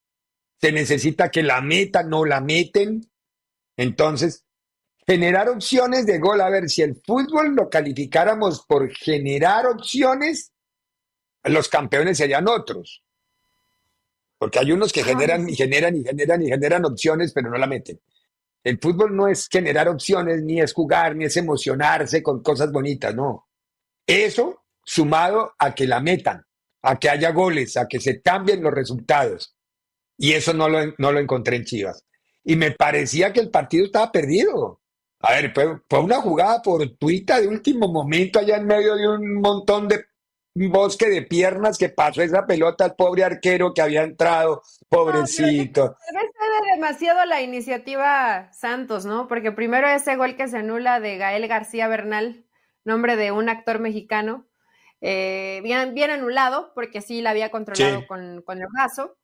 Se 0.61 0.73
necesita 0.73 1.31
que 1.31 1.43
la 1.43 1.61
meta, 1.61 2.03
no 2.03 2.25
la 2.25 2.41
meten. 2.41 3.09
Entonces, 3.77 4.45
generar 5.07 5.49
opciones 5.49 6.05
de 6.07 6.19
gol. 6.19 6.41
A 6.41 6.51
ver, 6.51 6.69
si 6.69 6.83
el 6.83 7.01
fútbol 7.05 7.55
lo 7.55 7.71
calificáramos 7.71 8.65
por 8.67 8.91
generar 8.91 9.67
opciones, 9.67 10.53
los 11.45 11.69
campeones 11.69 12.19
serían 12.19 12.49
otros. 12.49 13.03
Porque 14.37 14.59
hay 14.59 14.73
unos 14.73 14.93
que 14.93 15.03
generan 15.03 15.49
y 15.49 15.57
generan 15.57 15.97
y 15.97 16.05
generan 16.05 16.43
y 16.43 16.49
generan 16.49 16.85
opciones, 16.85 17.33
pero 17.33 17.51
no 17.51 17.59
la 17.59 17.67
meten. 17.67 18.01
El 18.63 18.79
fútbol 18.79 19.17
no 19.17 19.29
es 19.29 19.49
generar 19.49 19.89
opciones, 19.89 20.43
ni 20.43 20.61
es 20.61 20.73
jugar, 20.73 21.17
ni 21.17 21.25
es 21.25 21.37
emocionarse 21.37 22.23
con 22.23 22.43
cosas 22.43 22.71
bonitas, 22.71 23.15
no. 23.15 23.49
Eso 24.07 24.65
sumado 24.85 25.55
a 25.59 25.75
que 25.75 25.87
la 25.87 26.01
metan, 26.01 26.45
a 26.83 26.99
que 26.99 27.09
haya 27.09 27.31
goles, 27.33 27.77
a 27.77 27.89
que 27.89 28.01
se 28.01 28.21
cambien 28.21 28.63
los 28.63 28.73
resultados. 28.73 29.55
Y 30.19 30.33
eso 30.33 30.53
no 30.53 30.69
lo, 30.69 30.81
no 30.99 31.13
lo 31.13 31.21
encontré 31.21 31.57
en 31.57 31.65
Chivas. 31.65 32.05
Y 32.45 32.57
me 32.57 32.73
parecía 32.73 33.33
que 33.33 33.41
el 33.41 33.51
partido 33.51 33.87
estaba 33.87 34.13
perdido. 34.13 34.83
A 35.21 35.33
ver, 35.33 35.53
fue, 35.55 35.81
fue 35.89 36.01
una 36.01 36.17
jugada 36.17 36.61
fortuita 36.63 37.41
de 37.41 37.49
último 37.49 37.89
momento 37.89 38.39
allá 38.39 38.57
en 38.57 38.67
medio 38.67 38.95
de 38.97 39.09
un 39.09 39.41
montón 39.41 39.89
de 39.89 40.05
bosque 40.55 41.09
de 41.09 41.23
piernas 41.23 41.79
que 41.79 41.89
pasó 41.89 42.23
esa 42.23 42.47
pelota 42.47 42.85
al 42.85 42.97
pobre 42.97 43.23
arquero 43.25 43.73
que 43.73 43.83
había 43.83 44.03
entrado, 44.03 44.63
pobrecito. 44.89 45.97
Debe 46.11 46.23
ser 46.23 46.75
demasiado 46.75 47.25
la 47.27 47.41
iniciativa 47.43 48.53
Santos, 48.53 49.05
¿no? 49.05 49.29
Porque 49.29 49.53
primero 49.53 49.87
ese 49.89 50.17
gol 50.17 50.37
que 50.37 50.49
se 50.49 50.59
anula 50.59 50.99
de 51.01 51.17
Gael 51.17 51.47
García 51.47 51.87
Bernal, 51.87 52.45
nombre 52.85 53.17
de 53.17 53.31
un 53.31 53.49
actor 53.49 53.79
mexicano, 53.79 54.47
eh, 55.01 55.61
bien, 55.63 55.95
bien 55.95 56.11
anulado, 56.11 56.73
porque 56.75 57.01
sí 57.01 57.23
la 57.23 57.31
había 57.31 57.51
controlado 57.51 58.07
con, 58.09 58.43
con, 58.43 58.59
el 58.59 58.67
brazo. 58.73 59.17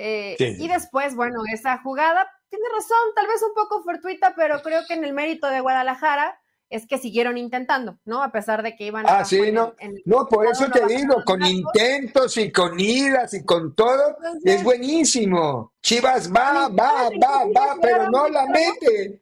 Eh, 0.00 0.36
y 0.38 0.68
después, 0.68 1.16
bueno, 1.16 1.42
esa 1.52 1.78
jugada, 1.78 2.30
tiene 2.48 2.64
razón, 2.72 2.98
tal 3.16 3.26
vez 3.26 3.42
un 3.42 3.52
poco 3.52 3.82
fortuita, 3.82 4.32
pero 4.36 4.62
creo 4.62 4.82
que 4.86 4.94
en 4.94 5.04
el 5.04 5.12
mérito 5.12 5.48
de 5.48 5.60
Guadalajara 5.60 6.40
es 6.70 6.86
que 6.86 6.98
siguieron 6.98 7.36
intentando, 7.36 7.98
¿no? 8.04 8.22
A 8.22 8.30
pesar 8.30 8.62
de 8.62 8.76
que 8.76 8.84
iban 8.84 9.08
a... 9.08 9.18
Ah, 9.18 9.24
sí, 9.24 9.50
no. 9.50 9.74
no, 10.04 10.28
por 10.28 10.46
eso 10.46 10.70
te 10.70 10.86
digo, 10.86 11.24
con 11.24 11.44
intentos 11.44 12.36
y 12.36 12.52
con 12.52 12.78
idas 12.78 13.34
y 13.34 13.44
con 13.44 13.74
todo, 13.74 14.16
es 14.44 14.62
buenísimo. 14.62 15.72
Chivas 15.82 16.32
va, 16.32 16.68
va, 16.68 17.10
va, 17.20 17.44
va, 17.46 17.76
pero 17.82 18.08
no 18.08 18.28
la 18.28 18.46
mete. 18.46 19.20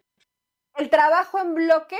El 0.74 0.90
trabajo 0.90 1.38
en 1.38 1.54
bloque 1.54 1.98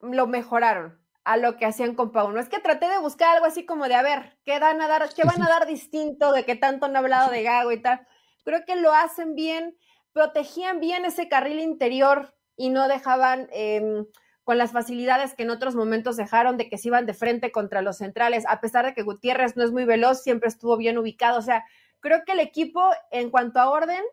lo 0.00 0.26
mejoraron 0.26 0.98
a 1.26 1.36
lo 1.36 1.56
que 1.56 1.66
hacían 1.66 1.96
con 1.96 2.12
Pauno. 2.12 2.38
Es 2.38 2.48
que 2.48 2.60
traté 2.60 2.88
de 2.88 2.98
buscar 2.98 3.34
algo 3.34 3.46
así 3.46 3.66
como 3.66 3.88
de, 3.88 3.96
a 3.96 4.02
ver, 4.02 4.38
¿qué 4.44 4.60
van 4.60 4.80
a 4.80 4.86
dar, 4.86 5.12
qué 5.12 5.24
van 5.24 5.42
a 5.42 5.48
dar 5.48 5.66
distinto 5.66 6.32
de 6.32 6.44
que 6.44 6.54
tanto 6.54 6.86
han 6.86 6.96
hablado 6.96 7.32
de 7.32 7.42
Gago 7.42 7.72
y 7.72 7.82
tal? 7.82 8.06
Creo 8.44 8.64
que 8.64 8.76
lo 8.76 8.94
hacen 8.94 9.34
bien, 9.34 9.76
protegían 10.12 10.78
bien 10.78 11.04
ese 11.04 11.28
carril 11.28 11.60
interior 11.60 12.34
y 12.56 12.70
no 12.70 12.88
dejaban... 12.88 13.48
Em, 13.52 14.06
con 14.44 14.58
las 14.58 14.70
facilidades 14.70 15.34
que 15.34 15.42
en 15.42 15.50
otros 15.50 15.74
momentos 15.74 16.16
dejaron 16.16 16.56
de 16.56 16.68
que 16.68 16.78
se 16.78 16.86
iban 16.86 17.04
de 17.04 17.14
frente 17.14 17.50
contra 17.50 17.82
los 17.82 17.96
centrales, 17.96 18.44
a 18.46 18.60
pesar 18.60 18.86
de 18.86 18.94
que 18.94 19.02
Gutiérrez 19.02 19.56
no 19.56 19.64
es 19.64 19.72
muy 19.72 19.84
veloz, 19.84 20.22
siempre 20.22 20.48
estuvo 20.48 20.76
bien 20.76 20.98
ubicado. 20.98 21.36
O 21.40 21.42
sea, 21.42 21.64
creo 21.98 22.22
que 22.24 22.30
el 22.30 22.38
equipo 22.38 22.80
en 23.10 23.30
cuanto 23.30 23.58
a 23.58 23.68
orden 23.68 24.04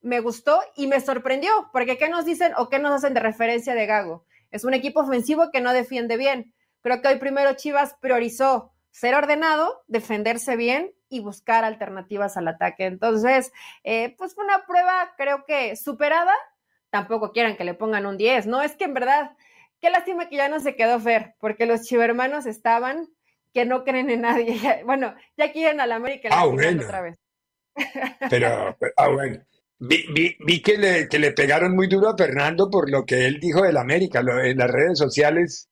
me 0.00 0.20
gustó 0.20 0.62
y 0.76 0.86
me 0.86 0.98
sorprendió, 0.98 1.50
porque 1.74 1.98
¿qué 1.98 2.08
nos 2.08 2.24
dicen 2.24 2.54
o 2.56 2.70
qué 2.70 2.78
nos 2.78 2.92
hacen 2.92 3.12
de 3.12 3.20
referencia 3.20 3.74
de 3.74 3.84
Gago? 3.84 4.24
Es 4.50 4.64
un 4.64 4.72
equipo 4.72 5.00
ofensivo 5.00 5.50
que 5.50 5.60
no 5.60 5.74
defiende 5.74 6.16
bien. 6.16 6.54
Creo 6.82 7.00
que 7.00 7.08
hoy 7.08 7.16
primero 7.16 7.54
Chivas 7.54 7.96
priorizó 8.00 8.72
ser 8.90 9.14
ordenado, 9.14 9.82
defenderse 9.86 10.56
bien 10.56 10.92
y 11.08 11.20
buscar 11.20 11.64
alternativas 11.64 12.36
al 12.36 12.48
ataque. 12.48 12.84
Entonces, 12.84 13.52
eh, 13.84 14.14
pues 14.18 14.34
fue 14.34 14.44
una 14.44 14.66
prueba 14.66 15.14
creo 15.16 15.44
que 15.46 15.76
superada. 15.76 16.34
Tampoco 16.90 17.32
quieran 17.32 17.56
que 17.56 17.64
le 17.64 17.74
pongan 17.74 18.04
un 18.04 18.18
10, 18.18 18.46
¿no? 18.46 18.60
Es 18.60 18.76
que 18.76 18.84
en 18.84 18.94
verdad 18.94 19.32
Qué 19.82 19.90
lástima 19.90 20.28
que 20.28 20.36
ya 20.36 20.48
no 20.48 20.60
se 20.60 20.76
quedó 20.76 21.00
Fer, 21.00 21.34
porque 21.40 21.66
los 21.66 21.82
chivermanos 21.82 22.46
estaban 22.46 23.08
que 23.52 23.66
no 23.66 23.82
creen 23.82 24.10
en 24.10 24.20
nadie. 24.22 24.56
Bueno, 24.86 25.12
ya 25.36 25.52
quieren 25.52 25.80
a 25.80 25.86
la 25.88 25.96
América 25.96 26.28
ah, 26.30 26.46
otra 26.46 27.00
vez. 27.00 27.18
Pero, 28.30 28.78
ah, 28.96 29.08
bueno. 29.08 29.44
Vi, 29.80 30.62
que, 30.62 30.78
le, 30.78 31.08
que 31.08 31.18
le 31.18 31.32
pegaron 31.32 31.74
muy 31.74 31.88
duro 31.88 32.10
a 32.10 32.16
Fernando 32.16 32.70
por 32.70 32.88
lo 32.88 33.04
que 33.04 33.26
él 33.26 33.40
dijo 33.40 33.62
del 33.62 33.76
América. 33.76 34.20
en 34.20 34.56
las 34.56 34.70
redes 34.70 34.96
sociales 34.96 35.68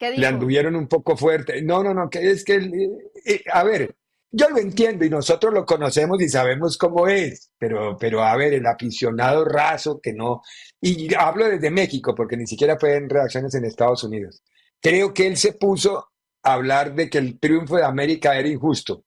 le 0.00 0.26
anduvieron 0.26 0.76
un 0.76 0.88
poco 0.88 1.16
fuerte. 1.16 1.62
No, 1.62 1.82
no, 1.82 1.94
no, 1.94 2.08
que 2.10 2.30
es 2.30 2.44
que, 2.44 2.56
eh, 2.56 2.90
eh, 3.24 3.44
a 3.52 3.64
ver, 3.64 3.94
yo 4.30 4.48
lo 4.48 4.58
entiendo 4.58 5.04
y 5.04 5.10
nosotros 5.10 5.52
lo 5.54 5.64
conocemos 5.64 6.20
y 6.20 6.28
sabemos 6.28 6.76
cómo 6.76 7.06
es, 7.06 7.52
pero, 7.58 7.96
pero 7.96 8.22
a 8.22 8.36
ver, 8.36 8.54
el 8.54 8.66
aficionado 8.66 9.44
raso 9.44 10.00
que 10.00 10.12
no, 10.12 10.42
y 10.80 11.14
hablo 11.14 11.48
desde 11.48 11.70
México 11.70 12.14
porque 12.14 12.36
ni 12.36 12.46
siquiera 12.46 12.78
fue 12.78 12.96
en 12.96 13.08
reacciones 13.08 13.54
en 13.54 13.64
Estados 13.64 14.02
Unidos. 14.04 14.42
Creo 14.80 15.14
que 15.14 15.26
él 15.26 15.36
se 15.36 15.52
puso 15.52 16.10
a 16.42 16.52
hablar 16.54 16.94
de 16.94 17.08
que 17.08 17.18
el 17.18 17.38
triunfo 17.38 17.76
de 17.76 17.84
América 17.84 18.36
era 18.36 18.48
injusto 18.48 19.04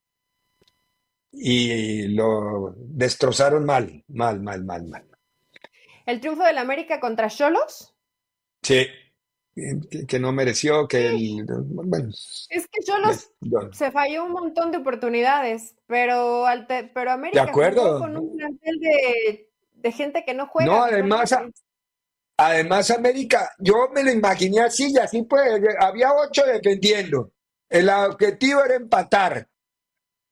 y 1.31 2.07
lo 2.07 2.73
destrozaron 2.77 3.65
mal, 3.65 4.03
mal, 4.07 4.41
mal, 4.41 4.63
mal, 4.63 4.87
mal. 4.87 5.07
¿El 6.05 6.21
triunfo 6.21 6.43
de 6.43 6.53
la 6.53 6.61
América 6.61 7.01
contra 7.01 7.27
Cholos? 7.27 7.93
Sí 8.63 8.87
que, 10.07 10.19
no 10.19 10.31
mereció, 10.31 10.87
que 10.87 11.15
es 12.49 12.67
que 12.67 12.79
yo 12.85 12.95
se 13.71 13.91
falló 13.91 14.25
un 14.25 14.31
montón 14.31 14.71
de 14.71 14.77
oportunidades, 14.77 15.75
pero, 15.87 16.45
pero 16.93 17.11
América 17.11 17.43
de 17.43 17.49
acuerdo. 17.49 17.99
con 17.99 18.17
un 18.17 18.37
plantel 18.37 18.79
de, 18.79 19.91
gente 19.91 20.23
que 20.25 20.33
no 20.33 20.47
juega. 20.47 20.71
No, 20.71 20.83
además, 20.83 21.35
además 22.37 22.91
América, 22.91 23.51
yo 23.57 23.89
me 23.93 24.03
lo 24.03 24.11
imaginé 24.11 24.59
así 24.61 24.91
y 24.91 24.97
así 24.97 25.23
pues, 25.23 25.49
había 25.79 26.13
ocho 26.13 26.43
defendiendo. 26.45 27.31
El 27.69 27.89
objetivo 27.89 28.63
era 28.63 28.75
empatar. 28.75 29.47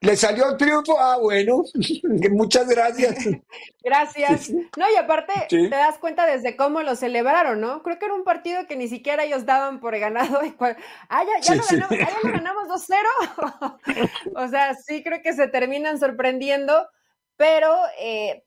¿Le 0.06 0.16
salió 0.16 0.52
el 0.52 0.58
triunfo? 0.58 1.00
Ah, 1.00 1.18
bueno, 1.20 1.64
muchas 2.32 2.68
gracias. 2.68 3.26
gracias. 3.84 4.52
No, 4.78 4.86
y 4.92 4.96
aparte 4.98 5.34
te 5.50 5.68
das 5.68 5.98
cuenta 5.98 6.28
desde 6.28 6.56
cómo 6.56 6.84
lo 6.84 6.96
celebraron, 6.96 7.60
¿no? 7.60 7.82
Creo 7.82 7.98
que 7.98 8.06
era 8.06 8.14
un 8.14 8.24
partido 8.24 8.68
que 8.68 8.76
ni 8.76 8.88
siquiera 8.88 9.24
ellos 9.24 9.48
daban 9.48 9.80
por 9.80 9.98
ganado. 9.98 10.42
Ah, 11.10 11.24
ya, 11.24 11.56
ya, 11.56 11.56
lo, 11.56 11.88
ganamos, 12.32 12.68
2-0. 12.68 14.10
o 14.36 14.48
sea, 14.48 14.76
sí 14.76 15.04
creo 15.04 15.24
que 15.24 15.34
se 15.34 15.48
terminan 15.48 16.00
sorprendiendo, 16.00 16.88
pero 17.36 17.76
eh, 18.00 18.44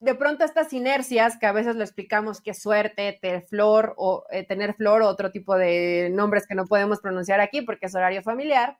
de 0.00 0.14
pronto 0.16 0.44
estas 0.44 0.72
inercias, 0.72 1.38
que 1.38 1.46
a 1.46 1.52
veces 1.52 1.76
lo 1.76 1.84
explicamos 1.84 2.40
que 2.40 2.50
es 2.50 2.60
suerte, 2.60 3.16
tener 3.22 3.46
flor 3.46 3.94
o 3.96 4.24
eh, 4.30 4.44
tener 4.44 4.74
flor 4.74 5.02
o 5.02 5.08
otro 5.08 5.30
tipo 5.30 5.56
de 5.56 6.10
nombres 6.12 6.48
que 6.48 6.56
no 6.56 6.66
podemos 6.66 7.00
pronunciar 7.00 7.40
aquí 7.40 7.62
porque 7.62 7.86
es 7.86 7.94
horario 7.94 8.22
familiar, 8.22 8.76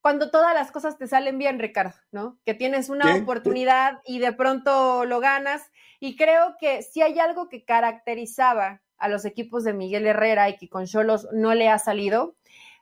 cuando 0.00 0.30
todas 0.30 0.54
las 0.54 0.72
cosas 0.72 0.96
te 0.96 1.06
salen 1.06 1.38
bien, 1.38 1.58
Ricardo, 1.58 1.94
¿no? 2.10 2.38
Que 2.44 2.54
tienes 2.54 2.88
una 2.88 3.14
oportunidad 3.16 4.00
y 4.04 4.18
de 4.18 4.32
pronto 4.32 5.04
lo 5.04 5.20
ganas. 5.20 5.70
Y 5.98 6.16
creo 6.16 6.56
que 6.58 6.82
si 6.82 7.02
hay 7.02 7.18
algo 7.18 7.48
que 7.48 7.64
caracterizaba 7.64 8.82
a 8.96 9.08
los 9.08 9.24
equipos 9.24 9.64
de 9.64 9.74
Miguel 9.74 10.06
Herrera 10.06 10.48
y 10.48 10.56
que 10.56 10.68
con 10.68 10.86
Cholos 10.86 11.28
no 11.32 11.54
le 11.54 11.68
ha 11.68 11.78
salido, 11.78 12.34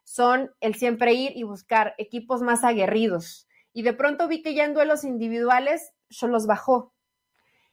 son 0.04 0.52
el 0.60 0.76
siempre 0.76 1.12
ir 1.12 1.32
y 1.36 1.42
buscar 1.42 1.94
equipos 1.98 2.40
más 2.40 2.62
aguerridos. 2.64 3.48
Y 3.72 3.82
de 3.82 3.92
pronto 3.92 4.28
vi 4.28 4.42
que 4.42 4.54
ya 4.54 4.64
en 4.64 4.74
duelos 4.74 5.04
individuales 5.04 5.92
Cholos 6.10 6.46
bajó. 6.46 6.92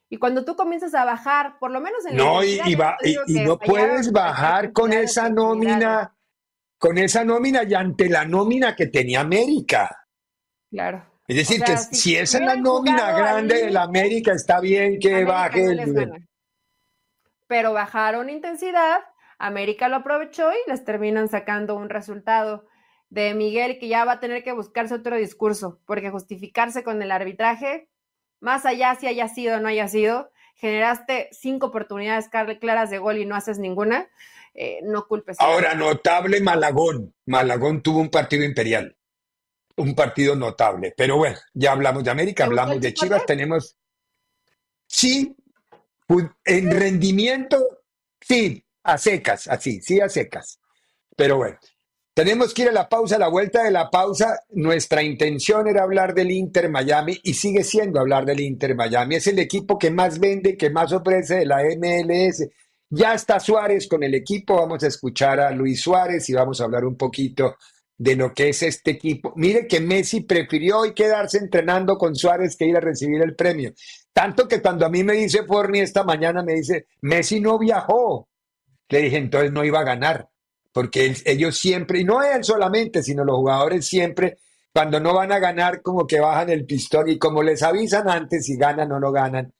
Y 0.09 0.17
cuando 0.17 0.45
tú 0.45 0.55
comienzas 0.55 0.93
a 0.95 1.05
bajar, 1.05 1.57
por 1.59 1.71
lo 1.71 1.81
menos 1.81 2.05
en 2.05 2.15
No, 2.15 2.43
y, 2.43 2.59
y, 2.63 3.39
no 3.41 3.57
puedes 3.57 4.11
bajar 4.11 4.71
con 4.71 4.93
esa 4.93 5.29
nómina 5.29 6.14
con 6.85 6.99
esa 6.99 7.23
nómina 7.23 7.63
y 7.63 7.73
ante 7.73 8.07
la 8.07 8.25
nómina 8.25 8.75
que 8.75 8.85
tenía 8.85 9.21
América. 9.21 10.05
Claro. 10.69 11.03
Es 11.27 11.35
decir, 11.35 11.63
que 11.63 11.77
si, 11.77 12.15
esa 12.15 12.37
es 12.37 12.45
la 12.45 12.55
nómina 12.55 13.11
grande 13.11 13.63
de 13.63 13.71
la 13.71 13.81
América, 13.81 14.33
está 14.33 14.59
bien 14.59 14.99
que 14.99 15.25
baje 15.25 15.65
el 15.65 16.27
Pero 17.47 17.73
bajaron 17.73 18.29
intensidad, 18.29 18.99
América 19.39 19.89
lo 19.89 19.95
aprovechó 19.95 20.51
y 20.51 20.69
les 20.69 20.85
terminan 20.85 21.27
sacando 21.27 21.75
un 21.75 21.89
resultado 21.89 22.67
de 23.09 23.33
Miguel 23.33 23.79
que 23.79 23.87
ya 23.87 24.05
va 24.05 24.13
a 24.13 24.19
tener 24.19 24.43
que 24.43 24.51
buscarse 24.51 24.93
otro 24.93 25.17
discurso, 25.17 25.79
porque 25.87 26.11
justificarse 26.11 26.83
con 26.83 27.01
el 27.01 27.11
arbitraje, 27.11 27.89
más 28.39 28.63
allá 28.67 28.93
si 28.93 29.07
haya 29.07 29.27
sido 29.27 29.57
o 29.57 29.59
no 29.59 29.69
haya 29.69 29.87
sido, 29.87 30.29
generaste 30.53 31.29
cinco 31.31 31.65
oportunidades 31.65 32.29
claras 32.29 32.91
de 32.91 32.99
gol 32.99 33.17
y 33.17 33.25
no 33.25 33.35
haces 33.35 33.57
ninguna, 33.57 34.07
eh, 34.55 34.79
no 34.83 35.05
culpes. 35.05 35.37
Ahora, 35.39 35.75
notable 35.75 36.39
Malagón. 36.39 37.13
Malagón 37.25 37.81
tuvo 37.81 37.99
un 37.99 38.09
partido 38.09 38.43
imperial. 38.43 38.95
Un 39.75 39.93
partido 39.93 40.35
notable. 40.35 40.93
Pero 40.95 41.17
bueno, 41.17 41.37
ya 41.53 41.73
hablamos 41.73 42.03
de 42.05 42.11
América, 42.11 42.45
hablamos 42.45 42.79
de 42.79 42.93
Chivas, 42.93 43.25
tenemos. 43.25 43.75
Sí, 44.87 45.35
en 46.45 46.71
rendimiento, 46.71 47.81
sí, 48.21 48.63
a 48.83 48.97
secas, 48.97 49.47
así, 49.47 49.81
sí, 49.81 49.99
a 49.99 50.07
secas. 50.07 50.59
Pero 51.17 51.37
bueno, 51.37 51.57
tenemos 52.13 52.53
que 52.53 52.61
ir 52.61 52.69
a 52.69 52.71
la 52.71 52.87
pausa, 52.87 53.17
a 53.17 53.19
la 53.19 53.27
vuelta 53.27 53.63
de 53.63 53.71
la 53.71 53.89
pausa. 53.89 54.39
Nuestra 54.51 55.03
intención 55.03 55.67
era 55.67 55.83
hablar 55.83 56.13
del 56.13 56.31
Inter 56.31 56.69
Miami 56.69 57.19
y 57.23 57.33
sigue 57.33 57.65
siendo 57.65 57.99
hablar 57.99 58.25
del 58.25 58.39
Inter 58.39 58.73
Miami. 58.75 59.15
Es 59.15 59.27
el 59.27 59.39
equipo 59.39 59.77
que 59.77 59.91
más 59.91 60.19
vende, 60.19 60.55
que 60.55 60.69
más 60.69 60.93
ofrece 60.93 61.39
de 61.39 61.45
la 61.45 61.63
MLS. 61.63 62.47
Ya 62.89 63.13
está 63.13 63.39
Suárez 63.39 63.87
con 63.87 64.03
el 64.03 64.13
equipo. 64.13 64.55
Vamos 64.55 64.83
a 64.83 64.87
escuchar 64.87 65.39
a 65.39 65.51
Luis 65.51 65.81
Suárez 65.81 66.29
y 66.29 66.33
vamos 66.33 66.61
a 66.61 66.65
hablar 66.65 66.85
un 66.85 66.95
poquito 66.95 67.55
de 67.97 68.15
lo 68.15 68.33
que 68.33 68.49
es 68.49 68.61
este 68.63 68.91
equipo. 68.91 69.33
Mire 69.35 69.67
que 69.67 69.79
Messi 69.79 70.21
prefirió 70.21 70.79
hoy 70.79 70.93
quedarse 70.93 71.37
entrenando 71.37 71.97
con 71.97 72.15
Suárez 72.15 72.55
que 72.55 72.65
ir 72.65 72.75
a 72.75 72.81
recibir 72.81 73.21
el 73.21 73.35
premio. 73.35 73.73
Tanto 74.13 74.47
que 74.47 74.61
cuando 74.61 74.85
a 74.85 74.89
mí 74.89 75.03
me 75.03 75.13
dice 75.13 75.43
Forni 75.43 75.79
esta 75.79 76.03
mañana, 76.03 76.43
me 76.43 76.53
dice, 76.53 76.87
Messi 77.01 77.39
no 77.39 77.57
viajó. 77.57 78.27
Le 78.89 79.01
dije, 79.01 79.17
entonces 79.17 79.51
no 79.51 79.63
iba 79.63 79.79
a 79.79 79.83
ganar, 79.83 80.29
porque 80.71 81.15
ellos 81.25 81.57
siempre, 81.57 81.99
y 81.99 82.03
no 82.03 82.21
él 82.21 82.43
solamente, 82.43 83.01
sino 83.01 83.23
los 83.23 83.37
jugadores 83.37 83.85
siempre, 83.85 84.37
cuando 84.71 84.99
no 84.99 85.13
van 85.13 85.31
a 85.31 85.39
ganar, 85.39 85.81
como 85.81 86.05
que 86.05 86.19
bajan 86.19 86.49
el 86.49 86.65
pistón 86.65 87.09
y 87.09 87.17
como 87.17 87.41
les 87.41 87.63
avisan 87.63 88.09
antes 88.09 88.45
si 88.45 88.57
ganan 88.57 88.91
o 88.91 88.99
no 88.99 89.11
ganan. 89.11 89.53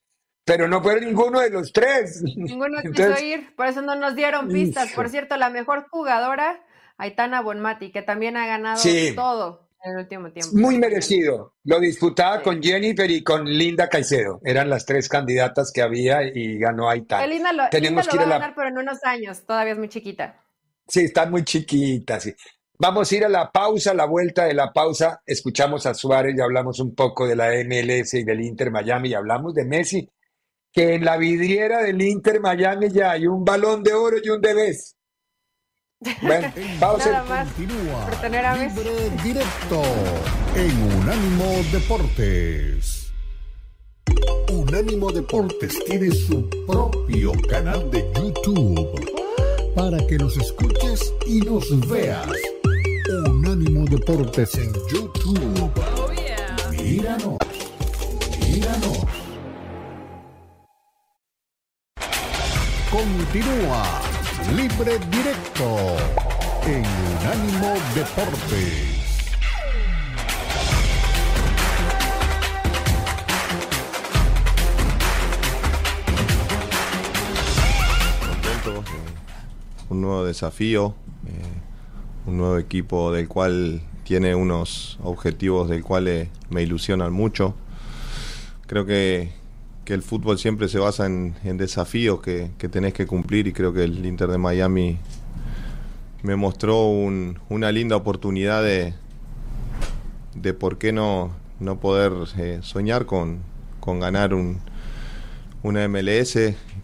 Pero 0.46 0.68
no 0.68 0.82
fue 0.82 1.02
ninguno 1.02 1.40
de 1.40 1.50
los 1.50 1.74
tres. 1.74 2.22
Ninguno 2.24 2.82
quiso 2.82 3.20
ir, 3.20 3.56
por 3.56 3.68
eso 3.68 3.82
no 3.82 3.96
nos 3.96 4.16
dieron 4.16 4.48
pistas. 4.48 4.92
Por 4.94 5.10
cierto, 5.10 5.36
la 5.38 5.50
mejor 5.50 5.88
jugadora 5.90 6.64
Aitana 6.98 7.42
Bonmati, 7.42 7.92
que 7.92 8.02
también 8.02 8.38
ha 8.38 8.46
ganado 8.46 8.82
todo 9.16 9.68
en 9.84 9.92
el 9.94 9.98
último 10.00 10.32
tiempo. 10.32 10.52
Muy 10.56 10.78
merecido. 10.78 11.54
Lo 11.64 11.80
disputaba 11.80 12.42
con 12.42 12.62
Jennifer 12.62 13.10
y 13.10 13.24
con 13.24 13.46
Linda 13.46 13.90
Caicedo. 13.90 14.40
Eran 14.44 14.70
las 14.70 14.86
tres 14.86 15.10
candidatas 15.10 15.72
que 15.74 15.82
había 15.82 16.24
y 16.24 16.58
ganó 16.58 16.90
Aitana. 16.90 17.28
Linda 17.28 17.52
lo, 17.52 17.70
Tenemos 17.70 18.08
que 18.08 18.16
ir 18.16 18.22
a 18.22 18.26
ganar, 18.26 18.54
pero 18.56 18.70
en 18.70 18.78
unos 18.78 19.04
años. 19.04 19.46
Todavía 19.46 19.74
es 19.74 19.80
muy 19.80 19.90
chiquita. 19.90 20.42
Sí, 20.88 21.02
está 21.02 21.26
muy 21.26 21.44
chiquita, 21.44 22.20
sí. 22.20 22.34
Vamos 22.78 23.12
a 23.12 23.16
ir 23.16 23.26
a 23.26 23.30
la 23.30 23.52
pausa, 23.52 23.92
a 23.92 23.94
la 23.94 24.06
vuelta 24.06 24.46
de 24.46 24.54
la 24.54 24.74
pausa. 24.74 25.22
Escuchamos 25.26 25.86
a 25.86 25.94
Suárez 25.94 26.36
y 26.38 26.42
hablamos 26.42 26.80
un 26.80 26.94
poco 26.94 27.28
de 27.28 27.36
la 27.36 27.50
MLS 27.64 28.16
y 28.16 28.24
del 28.24 28.42
Inter 28.42 28.70
Miami 28.70 29.10
y 29.10 29.14
hablamos 29.14 29.54
de 29.54 29.66
Messi, 29.66 30.10
que 30.76 30.96
en 30.96 31.06
la 31.06 31.16
vidriera 31.16 31.82
del 31.82 32.02
Inter 32.02 32.42
Miami 32.42 32.90
ya 32.92 33.12
hay 33.12 33.28
un 33.28 33.46
balón 33.46 33.82
de 33.82 33.94
oro 33.94 34.18
y 34.22 34.30
un 34.30 34.42
de 34.42 34.54
vez. 34.54 34.98
Bueno, 36.22 36.52
vamos 36.80 37.08
a 37.08 37.24
continúa 37.24 38.58
libre 38.58 39.10
directo 39.24 39.82
en 40.54 40.84
Unánimo 40.98 41.46
Deportes. 41.72 43.14
Unánimo 44.52 45.12
Deportes 45.12 45.80
tiene 45.86 46.12
su 46.12 46.50
propio 46.68 47.32
canal 47.50 47.90
de 47.90 48.12
YouTube 48.14 49.74
para 49.74 50.06
que 50.08 50.18
nos 50.18 50.36
escuches 50.38 51.14
y 51.26 51.40
nos 51.40 51.88
veas. 51.88 52.28
Unánimo 53.30 53.86
Deportes 53.86 54.56
en 54.56 54.74
YouTube. 54.92 55.72
Oh, 55.98 56.72
míranos, 56.72 57.38
míranos. 58.42 59.25
Continúa 62.96 63.84
Libre 64.56 64.98
Directo 65.12 65.98
en 66.66 66.86
Unánimo 67.20 67.74
Deportes. 67.94 69.36
Un 79.90 80.00
nuevo 80.00 80.24
desafío, 80.24 80.96
eh, 81.28 81.32
un 82.28 82.38
nuevo 82.38 82.58
equipo 82.58 83.12
del 83.12 83.28
cual 83.28 83.82
tiene 84.06 84.36
unos 84.36 85.00
objetivos 85.04 85.68
del 85.68 85.84
cual 85.84 86.30
me 86.50 86.62
ilusionan 86.62 87.12
mucho. 87.12 87.56
Creo 88.68 88.86
que 88.86 89.34
que 89.86 89.94
el 89.94 90.02
fútbol 90.02 90.40
siempre 90.40 90.68
se 90.68 90.80
basa 90.80 91.06
en, 91.06 91.36
desafíos 91.58 92.20
que, 92.20 92.50
tenés 92.72 92.94
que 92.94 93.06
cumplir 93.06 93.48
y 93.48 93.54
creo 93.54 93.72
que 93.72 93.84
el 93.84 94.04
Inter 94.06 94.30
de 94.30 94.40
Miami 94.40 94.98
me 96.24 96.36
mostró 96.36 96.88
una 96.88 97.72
linda 97.72 97.96
oportunidad 97.96 98.64
de, 98.64 98.96
de 100.34 100.54
por 100.56 100.80
qué 100.80 100.92
no, 100.92 101.32
no 101.60 101.80
poder 101.80 102.12
eh, 102.38 102.60
soñar 102.64 103.06
con, 103.06 103.40
con 103.80 104.00
ganar 104.00 104.34
un, 104.34 104.60
una 105.62 105.88
MLS, 105.88 106.34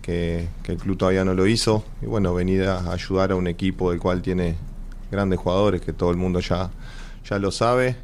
que, 0.01 0.47
que, 0.63 0.71
el 0.71 0.77
club 0.77 0.97
todavía 0.97 1.25
no 1.25 1.33
lo 1.33 1.47
hizo, 1.47 1.83
y 2.03 2.05
bueno, 2.05 2.35
venir 2.35 2.63
a 2.63 2.91
ayudar 2.91 3.31
a 3.31 3.35
un 3.35 3.47
equipo 3.47 3.89
del 3.89 3.99
cual 3.99 4.21
tiene 4.21 4.55
grandes 5.11 5.39
jugadores 5.39 5.81
que 5.81 5.91
todo 5.91 6.11
el 6.11 6.17
mundo 6.17 6.39
ya 6.39 6.69
ya 7.32 7.39
lo 7.39 7.52
sabe 7.52 7.96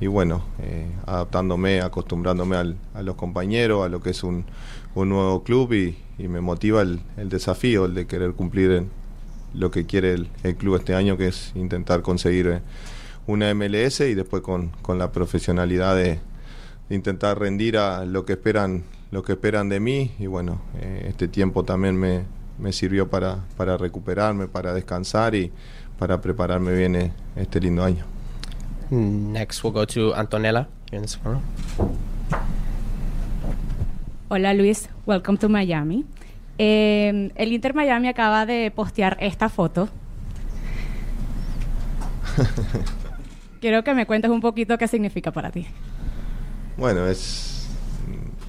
y, 0.00 0.06
bueno, 0.06 0.42
eh, 0.62 0.86
adaptándome, 1.04 1.82
acostumbrándome 1.82 2.56
al, 2.56 2.76
a 2.94 3.02
los 3.02 3.16
compañeros, 3.16 3.84
a 3.84 3.90
lo 3.90 4.00
que 4.00 4.10
es 4.10 4.24
un, 4.24 4.46
un 4.94 5.10
nuevo 5.10 5.44
club 5.44 5.74
y, 5.74 5.98
me 6.18 6.40
motiva 6.40 6.80
el, 6.80 7.00
desafío, 7.28 7.84
el 7.84 7.94
de 7.94 8.06
querer 8.06 8.32
cumplir 8.32 8.84
lo 9.52 9.70
que 9.70 9.84
quiere 9.84 10.14
el, 10.14 10.56
club 10.56 10.76
este 10.76 10.94
año, 10.94 11.18
que 11.18 11.26
es 11.28 11.52
intentar 11.54 12.00
conseguir 12.00 12.46
eh, 12.46 12.60
una 13.26 13.52
MLS 13.54 14.00
y 14.00 14.14
después 14.14 14.42
con, 14.42 14.68
con 14.80 14.98
la 14.98 15.12
profesionalidad 15.12 15.94
de, 15.96 16.20
intentar 16.88 17.38
rendir 17.38 17.76
a 17.76 18.06
lo 18.06 18.24
que 18.24 18.34
esperan 18.34 18.84
lo 19.10 19.22
que 19.22 19.32
esperan 19.32 19.68
de 19.68 19.80
mí 19.80 20.12
y 20.18 20.26
bueno, 20.26 20.62
eh, 20.80 21.06
este 21.08 21.28
tiempo 21.28 21.64
también 21.64 21.96
me, 21.96 22.22
me 22.58 22.72
sirvió 22.72 23.10
para, 23.10 23.44
para 23.58 23.76
recuperarme, 23.76 24.48
para 24.48 24.72
descansar 24.72 25.34
y 25.34 25.52
para 25.98 26.22
prepararme 26.22 26.74
bien 26.74 27.12
este 27.36 27.60
lindo 27.60 27.84
año. 27.84 28.11
Next, 28.92 29.64
we'll 29.64 29.72
go 29.72 29.86
to 29.86 30.14
Antonella 30.14 30.68
Hola 34.28 34.52
Luis, 34.52 34.90
welcome 35.06 35.38
to 35.38 35.48
Miami. 35.48 36.04
Em, 36.58 37.30
el 37.36 37.54
Inter 37.54 37.72
Miami 37.72 38.08
acaba 38.08 38.44
de 38.44 38.70
postear 38.70 39.16
esta 39.18 39.48
foto. 39.48 39.88
Quiero 43.62 43.82
que 43.82 43.94
me 43.94 44.04
cuentes 44.04 44.30
un 44.30 44.42
poquito 44.42 44.76
qué 44.76 44.86
significa 44.86 45.32
para 45.32 45.50
ti. 45.50 45.66
Bueno, 46.76 47.06
es, 47.06 47.70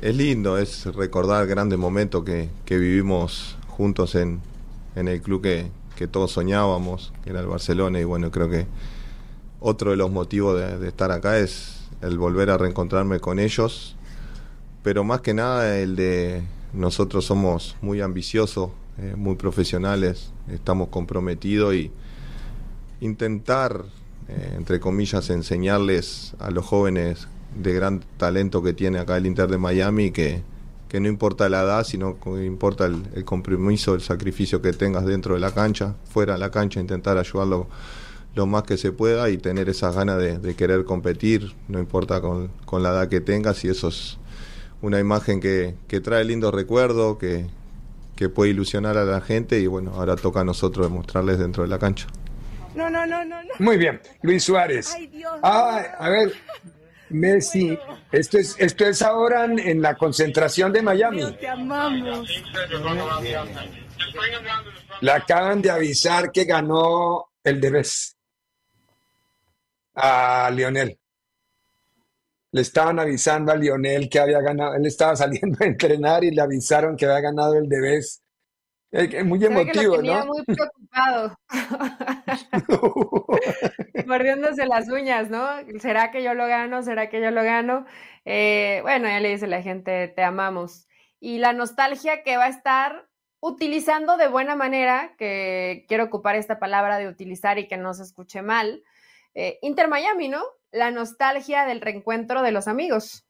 es 0.02 0.14
lindo, 0.14 0.58
es 0.58 0.86
recordar 0.94 1.48
grandes 1.48 1.80
momentos 1.80 2.26
que, 2.26 2.50
que 2.66 2.78
vivimos 2.78 3.58
juntos 3.70 4.16
en, 4.16 4.42
en 4.98 5.08
el 5.08 5.22
club 5.22 5.42
que, 5.42 5.72
que 5.96 6.10
todos 6.10 6.34
soñábamos, 6.34 7.14
que 7.24 7.30
era 7.30 7.40
el 7.40 7.48
Barcelona, 7.48 8.02
y 8.02 8.04
bueno, 8.04 8.30
creo 8.30 8.50
que 8.50 8.66
otro 9.64 9.92
de 9.92 9.98
los 9.98 10.12
motivos 10.12 10.60
de, 10.60 10.88
estar 10.88 11.10
acá 11.12 11.40
es 11.40 11.88
el 12.02 12.18
volver 12.18 12.50
a 12.50 12.58
reencontrarme 12.58 13.22
con 13.22 13.40
ellos, 13.40 13.96
pero 14.84 15.06
más 15.06 15.22
que 15.22 15.34
nada 15.34 15.80
el 15.80 15.96
de 15.96 16.44
nosotros 16.74 17.24
somos 17.24 17.78
muy 17.82 18.02
ambiciosos, 18.02 18.72
eh, 18.98 19.14
muy 19.16 19.36
profesionales, 19.36 20.34
estamos 20.50 20.90
comprometidos 20.90 21.74
y 21.76 21.92
intentar, 23.00 23.86
eh, 24.28 24.54
entre 24.58 24.82
comillas, 24.82 25.30
enseñarles 25.30 26.34
a 26.40 26.52
los 26.52 26.66
jóvenes 26.66 27.30
de 27.56 27.74
gran 27.74 28.04
talento 28.18 28.62
que 28.62 28.74
tiene 28.74 29.00
acá 29.00 29.16
el 29.16 29.26
Inter 29.26 29.50
de 29.50 29.58
Miami 29.58 30.12
que, 30.12 30.42
que 30.90 31.00
no 31.00 31.08
importa 31.08 31.48
la 31.48 31.62
edad, 31.62 31.86
sino 31.86 32.20
que 32.20 32.44
importa 32.44 32.86
el, 32.86 33.02
el 33.16 33.24
compromiso, 33.24 33.96
el 33.96 34.02
sacrificio 34.02 34.62
que 34.62 34.74
tengas 34.74 35.06
dentro 35.06 35.36
de 35.36 35.40
la 35.40 35.52
cancha, 35.52 35.96
fuera 36.04 36.34
de 36.34 36.40
la 36.40 36.52
cancha, 36.52 36.82
intentar 36.82 37.18
ayudarlo 37.18 37.70
lo 38.36 38.46
más 38.46 38.64
que 38.64 38.78
se 38.78 38.92
pueda 38.92 39.30
y 39.30 39.38
tener 39.38 39.70
esas 39.70 39.96
ganas 39.96 40.18
de, 40.18 40.56
querer 40.56 40.86
competir, 40.86 41.54
no 41.68 41.80
importa 41.80 42.22
con, 42.22 42.52
la 42.82 42.90
edad 42.90 43.10
que 43.10 43.22
tengas, 43.22 43.64
y 43.64 43.70
eso 43.70 43.90
es 43.90 44.18
una 44.82 45.00
imagen 45.00 45.40
que, 45.40 45.76
trae 46.04 46.24
lindo 46.24 46.52
recuerdo, 46.52 47.18
que, 47.18 47.46
que, 48.16 48.30
puede 48.30 48.52
ilusionar 48.52 48.98
a 48.98 49.06
la 49.06 49.22
gente 49.22 49.60
y 49.60 49.68
bueno, 49.68 49.94
ahora 49.96 50.16
toca 50.16 50.42
a 50.42 50.44
nosotros 50.44 50.88
demostrarles 50.88 51.38
dentro 51.38 51.64
de 51.64 51.70
la 51.70 51.80
cancha. 51.80 52.08
No, 52.76 52.90
no, 52.90 53.06
no, 53.06 53.24
no. 53.24 53.36
Muy 53.60 53.78
bien, 53.78 54.02
Luis 54.24 54.44
Suárez. 54.44 54.94
Ay, 54.96 55.08
Dios. 55.08 55.40
a 55.44 56.10
ver, 56.10 56.34
Messi, 57.14 57.78
esto 58.12 58.40
es, 58.40 58.56
esto 58.58 58.86
es 58.86 59.02
ahora 59.04 59.46
en, 59.46 59.82
la 59.82 59.96
concentración 59.96 60.74
de 60.74 60.82
Miami. 60.82 61.24
te 61.40 61.48
amamos. 61.48 62.28
Le 65.02 65.12
acaban 65.12 65.62
de 65.62 65.70
avisar 65.70 66.32
que 66.32 66.46
ganó 66.46 67.28
el 67.44 67.62
Debes 67.62 68.18
a 69.96 70.50
Lionel. 70.52 71.00
le 72.52 72.62
estaban 72.62 73.00
avisando 73.00 73.52
a 73.52 73.56
Lionel 73.56 74.10
que 74.10 74.20
había 74.20 74.42
ganado, 74.42 74.76
él 74.76 74.86
estaba 74.86 75.16
saliendo 75.16 75.58
a 75.62 75.68
entrenar 75.68 76.24
y 76.24 76.32
le 76.32 76.42
avisaron 76.42 76.96
que 76.96 77.06
había 77.06 77.22
ganado 77.22 77.56
el 77.56 77.68
de 77.68 77.98
Es 77.98 78.22
muy 79.26 79.44
emotivo, 79.44 79.72
que 79.72 79.84
lo 79.84 79.96
tenía 79.98 80.26
muy 80.26 80.44
preocupado. 80.44 81.36
Mordiéndose 84.06 84.66
las 84.66 84.90
uñas, 84.90 85.30
¿no? 85.30 85.48
¿Será 85.80 86.12
que 86.12 86.24
yo 86.24 86.34
lo 86.34 86.48
gano? 86.48 86.84
¿Será 86.84 87.10
que 87.10 87.22
yo 87.22 87.32
lo 87.32 87.44
gano? 87.44 87.86
Eh, 88.26 88.80
bueno, 88.84 89.08
ya 89.08 89.20
le 89.20 89.30
dice 89.30 89.48
la 89.48 89.62
gente, 89.62 90.08
te 90.10 90.24
amamos. 90.24 90.88
Y 91.20 91.40
la 91.40 91.54
nostalgia 91.54 92.24
que 92.24 92.38
va 92.38 92.46
a 92.46 92.50
estar 92.50 93.08
utilizando 93.40 94.18
de 94.18 94.28
buena 94.28 94.56
manera, 94.56 95.16
que 95.18 95.86
quiero 95.88 96.06
ocupar 96.06 96.36
esta 96.36 96.60
palabra 96.60 96.98
de 96.98 97.08
utilizar 97.08 97.60
y 97.60 97.68
que 97.68 97.78
no 97.78 97.94
se 97.94 98.04
escuche 98.04 98.42
mal, 98.42 98.84
eh, 99.36 99.60
Inter 99.62 99.88
Miami, 99.88 100.30
¿no? 100.30 100.44
La 100.72 100.92
nostalgia 100.92 101.66
del 101.66 101.82
reencuentro 101.82 102.42
de 102.42 102.52
los 102.52 102.68
amigos, 102.68 103.26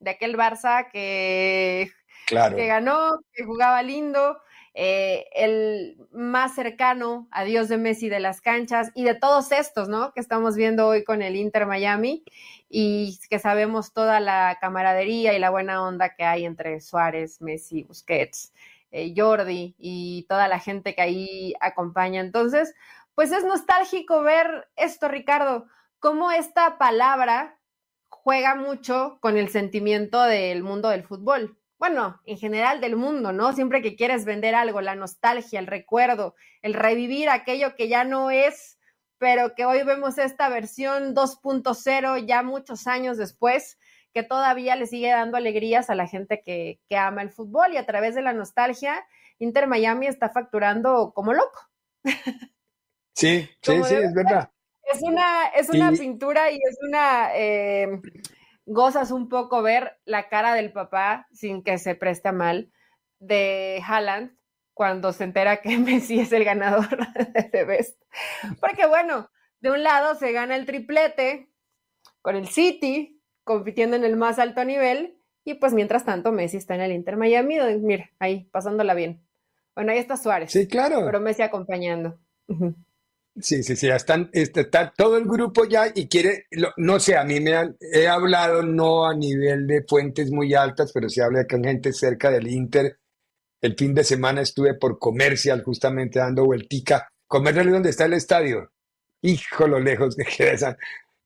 de 0.00 0.10
aquel 0.10 0.36
Barça 0.36 0.90
que, 0.90 1.90
que 2.26 2.66
ganó, 2.66 3.20
que 3.32 3.44
jugaba 3.44 3.82
lindo, 3.82 4.38
eh, 4.80 5.26
el 5.34 5.96
más 6.12 6.54
cercano 6.54 7.26
a 7.32 7.42
Dios 7.42 7.68
de 7.68 7.78
Messi 7.78 8.08
de 8.08 8.20
las 8.20 8.40
canchas 8.40 8.92
y 8.94 9.02
de 9.02 9.16
todos 9.16 9.50
estos, 9.50 9.88
¿no? 9.88 10.12
Que 10.12 10.20
estamos 10.20 10.54
viendo 10.54 10.86
hoy 10.86 11.02
con 11.02 11.20
el 11.20 11.34
Inter 11.34 11.66
Miami 11.66 12.22
y 12.68 13.18
que 13.28 13.40
sabemos 13.40 13.92
toda 13.92 14.20
la 14.20 14.56
camaradería 14.60 15.34
y 15.34 15.40
la 15.40 15.50
buena 15.50 15.82
onda 15.82 16.14
que 16.14 16.22
hay 16.22 16.44
entre 16.44 16.80
Suárez, 16.80 17.40
Messi, 17.40 17.82
Busquets, 17.82 18.52
eh, 18.92 19.12
Jordi 19.16 19.74
y 19.78 20.26
toda 20.28 20.46
la 20.46 20.60
gente 20.60 20.94
que 20.94 21.02
ahí 21.02 21.54
acompaña. 21.60 22.20
Entonces, 22.20 22.72
pues 23.18 23.32
es 23.32 23.42
nostálgico 23.42 24.22
ver 24.22 24.68
esto, 24.76 25.08
Ricardo, 25.08 25.66
cómo 25.98 26.30
esta 26.30 26.78
palabra 26.78 27.58
juega 28.08 28.54
mucho 28.54 29.18
con 29.20 29.36
el 29.36 29.48
sentimiento 29.48 30.22
del 30.22 30.62
mundo 30.62 30.88
del 30.88 31.02
fútbol. 31.02 31.58
Bueno, 31.80 32.20
en 32.26 32.38
general 32.38 32.80
del 32.80 32.94
mundo, 32.94 33.32
¿no? 33.32 33.52
Siempre 33.54 33.82
que 33.82 33.96
quieres 33.96 34.24
vender 34.24 34.54
algo, 34.54 34.80
la 34.82 34.94
nostalgia, 34.94 35.58
el 35.58 35.66
recuerdo, 35.66 36.36
el 36.62 36.74
revivir 36.74 37.28
aquello 37.28 37.74
que 37.74 37.88
ya 37.88 38.04
no 38.04 38.30
es, 38.30 38.78
pero 39.18 39.56
que 39.56 39.64
hoy 39.64 39.82
vemos 39.82 40.16
esta 40.18 40.48
versión 40.48 41.12
2.0 41.12 42.24
ya 42.24 42.44
muchos 42.44 42.86
años 42.86 43.16
después, 43.16 43.80
que 44.14 44.22
todavía 44.22 44.76
le 44.76 44.86
sigue 44.86 45.10
dando 45.10 45.36
alegrías 45.36 45.90
a 45.90 45.96
la 45.96 46.06
gente 46.06 46.40
que, 46.40 46.78
ama 46.96 47.22
el 47.22 47.30
fútbol 47.30 47.72
y 47.72 47.78
a 47.78 47.84
través 47.84 48.14
de 48.14 48.22
la 48.22 48.32
nostalgia, 48.32 49.04
Inter 49.40 49.66
Miami 49.66 50.06
está 50.06 50.28
facturando 50.28 51.10
como 51.12 51.32
loco. 51.32 51.58
Sí, 53.18 53.50
sí, 53.62 53.82
sí, 53.84 53.94
es 53.94 54.14
verdad. 54.14 54.48
Es 54.92 55.02
una, 55.02 55.46
es 55.48 55.68
una 55.70 55.90
pintura 55.90 56.52
y 56.52 56.56
es 56.56 56.78
una... 56.88 57.30
Eh, 57.34 58.00
gozas 58.64 59.10
un 59.10 59.28
poco 59.28 59.62
ver 59.62 59.98
la 60.04 60.28
cara 60.28 60.54
del 60.54 60.72
papá 60.72 61.26
sin 61.32 61.64
que 61.64 61.78
se 61.78 61.94
preste 61.94 62.32
mal 62.32 62.70
de 63.18 63.82
Haaland 63.84 64.36
cuando 64.74 65.12
se 65.12 65.24
entera 65.24 65.60
que 65.60 65.76
Messi 65.78 66.20
es 66.20 66.32
el 66.32 66.44
ganador 66.44 66.98
de 67.52 67.64
Best. 67.64 68.00
Porque 68.60 68.86
bueno, 68.86 69.30
de 69.60 69.72
un 69.72 69.82
lado 69.82 70.14
se 70.14 70.32
gana 70.32 70.54
el 70.54 70.66
triplete 70.66 71.50
con 72.22 72.36
el 72.36 72.46
City, 72.46 73.20
compitiendo 73.42 73.96
en 73.96 74.04
el 74.04 74.16
más 74.16 74.38
alto 74.38 74.64
nivel. 74.64 75.18
Y 75.44 75.54
pues 75.54 75.72
mientras 75.72 76.04
tanto, 76.04 76.30
Messi 76.30 76.58
está 76.58 76.74
en 76.74 76.82
el 76.82 76.92
Inter 76.92 77.16
Miami, 77.16 77.58
mira, 77.80 78.10
ahí, 78.18 78.44
pasándola 78.52 78.94
bien. 78.94 79.26
Bueno, 79.74 79.92
ahí 79.92 79.98
está 79.98 80.16
Suárez. 80.16 80.52
Sí, 80.52 80.68
claro. 80.68 81.02
Pero 81.06 81.20
Messi 81.20 81.42
acompañando. 81.42 82.18
Sí, 83.40 83.62
sí, 83.62 83.76
sí, 83.76 83.86
ya 83.86 83.96
están, 83.96 84.30
está, 84.32 84.92
todo 84.96 85.16
el 85.16 85.24
grupo 85.24 85.64
ya 85.64 85.92
y 85.94 86.08
quiere, 86.08 86.46
no 86.76 86.98
sé, 86.98 87.16
a 87.16 87.24
mí 87.24 87.40
me 87.40 87.54
han, 87.54 87.76
he 87.80 88.08
hablado 88.08 88.62
no 88.62 89.06
a 89.06 89.14
nivel 89.14 89.66
de 89.66 89.84
fuentes 89.86 90.30
muy 90.30 90.54
altas, 90.54 90.90
pero 90.92 91.08
sí 91.08 91.20
habla 91.20 91.46
con 91.46 91.62
gente 91.62 91.92
cerca 91.92 92.30
del 92.30 92.48
Inter. 92.48 92.98
El 93.60 93.76
fin 93.76 93.94
de 93.94 94.02
semana 94.02 94.40
estuve 94.40 94.74
por 94.74 94.98
Comercial 94.98 95.62
justamente 95.62 96.18
dando 96.18 96.44
vueltica. 96.46 97.08
Comercial 97.26 97.66
es 97.68 97.72
donde 97.72 97.90
está 97.90 98.06
el 98.06 98.14
estadio. 98.14 98.72
Hijo, 99.22 99.66
lo 99.68 99.78
lejos 99.78 100.16
que 100.16 100.24
queda 100.24 100.52
esa. 100.52 100.76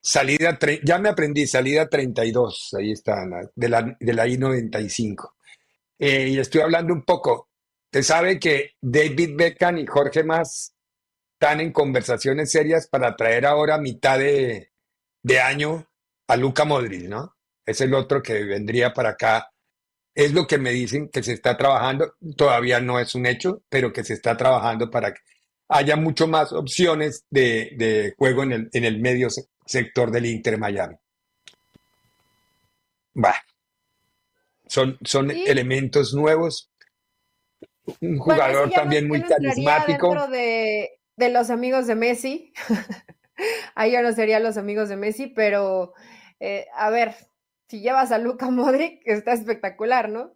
Salida, 0.00 0.58
ya 0.82 0.98
me 0.98 1.08
aprendí, 1.08 1.46
salida 1.46 1.88
32, 1.88 2.74
ahí 2.78 2.92
está, 2.92 3.24
de 3.54 3.68
la, 3.68 3.96
de 3.98 4.12
la 4.12 4.26
I-95. 4.26 5.30
Eh, 5.98 6.28
y 6.28 6.38
estoy 6.38 6.60
hablando 6.62 6.92
un 6.92 7.04
poco. 7.04 7.48
Te 7.88 8.02
sabe 8.02 8.40
que 8.40 8.72
David 8.80 9.36
Beckham 9.36 9.78
y 9.78 9.86
Jorge 9.86 10.24
Más 10.24 10.74
están 11.42 11.60
en 11.60 11.72
conversaciones 11.72 12.52
serias 12.52 12.86
para 12.86 13.16
traer 13.16 13.46
ahora 13.46 13.76
mitad 13.76 14.16
de, 14.16 14.70
de 15.24 15.40
año 15.40 15.88
a 16.28 16.36
Luca 16.36 16.64
Modric, 16.64 17.08
¿no? 17.08 17.34
Es 17.66 17.80
el 17.80 17.94
otro 17.94 18.22
que 18.22 18.44
vendría 18.44 18.92
para 18.92 19.10
acá. 19.10 19.50
Es 20.14 20.32
lo 20.32 20.46
que 20.46 20.58
me 20.58 20.70
dicen 20.70 21.08
que 21.08 21.20
se 21.20 21.32
está 21.32 21.56
trabajando. 21.56 22.14
Todavía 22.36 22.80
no 22.80 23.00
es 23.00 23.16
un 23.16 23.26
hecho, 23.26 23.64
pero 23.68 23.92
que 23.92 24.04
se 24.04 24.14
está 24.14 24.36
trabajando 24.36 24.88
para 24.88 25.12
que 25.12 25.20
haya 25.68 25.96
mucho 25.96 26.28
más 26.28 26.52
opciones 26.52 27.24
de, 27.28 27.72
de 27.76 28.14
juego 28.16 28.44
en 28.44 28.52
el, 28.52 28.70
en 28.72 28.84
el 28.84 29.00
medio 29.00 29.26
sector 29.66 30.12
del 30.12 30.26
Inter 30.26 30.58
Miami. 30.58 30.94
Bueno, 33.14 33.36
son, 34.68 34.96
son 35.02 35.32
elementos 35.32 36.14
nuevos. 36.14 36.70
Un 38.00 38.16
jugador 38.18 38.70
también 38.70 39.08
muy 39.08 39.22
carismático. 39.24 40.28
De, 40.28 41.01
de, 41.16 41.28
los 41.30 41.50
amigos 41.50 41.86
de 41.86 41.94
Messi. 41.94 42.52
Ahí 43.74 43.92
yo 43.92 44.02
no 44.02 44.12
sería 44.12 44.40
los 44.40 44.56
amigos 44.56 44.88
de 44.88 44.96
Messi, 44.96 45.26
pero 45.26 45.94
eh, 46.40 46.66
a 46.74 46.90
ver, 46.90 47.14
si 47.68 47.80
llevas 47.80 48.12
a 48.12 48.18
Luca 48.18 48.50
Modric, 48.50 49.00
está 49.06 49.32
espectacular, 49.32 50.08
¿no? 50.08 50.34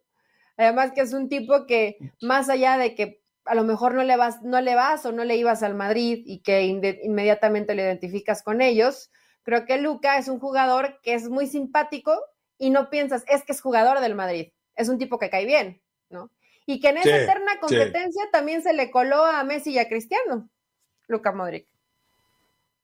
Además 0.57 0.93
que 0.93 1.03
es 1.03 1.12
un 1.12 1.29
tipo 1.29 1.67
que, 1.67 1.99
más 2.23 2.49
allá 2.49 2.79
de 2.79 2.95
que 2.95 3.23
a 3.45 3.55
lo 3.55 3.65
mejor 3.65 3.95
no 3.95 4.03
le 4.03 4.17
vas, 4.17 4.43
no 4.43 4.61
le 4.61 4.75
vas 4.75 5.05
o 5.07 5.12
no 5.12 5.25
le 5.25 5.37
ibas 5.37 5.62
al 5.62 5.75
Madrid 5.75 6.23
y 6.25 6.43
que 6.43 6.62
inmediatamente 6.62 7.75
lo 7.75 7.83
identificas 7.83 8.43
con 8.43 8.61
ellos. 8.61 9.11
Creo 9.43 9.67
que 9.67 9.79
Luca 9.79 10.19
es 10.19 10.29
un 10.29 10.41
jugador 10.41 10.99
que 11.03 11.15
es 11.15 11.29
muy 11.29 11.47
simpático 11.47 12.19
y 12.59 12.71
no 12.71 12.91
piensas, 12.91 13.25
es 13.29 13.45
que 13.45 13.53
es 13.53 13.61
jugador 13.61 14.01
del 14.01 14.15
Madrid. 14.15 14.53
Es 14.75 14.89
un 14.89 14.99
tipo 14.99 15.19
que 15.19 15.31
cae 15.31 15.47
bien, 15.47 15.81
¿no? 16.11 16.31
Y 16.67 16.81
que 16.81 16.89
en 16.89 16.99
esa 16.99 17.17
eterna 17.17 17.61
competencia 17.61 18.25
también 18.33 18.62
se 18.62 18.73
le 18.73 18.91
coló 18.91 19.25
a 19.25 19.45
Messi 19.45 19.73
y 19.73 19.79
a 19.79 19.89
Cristiano, 19.89 20.51
Luca 21.09 21.33
Modric. 21.33 21.66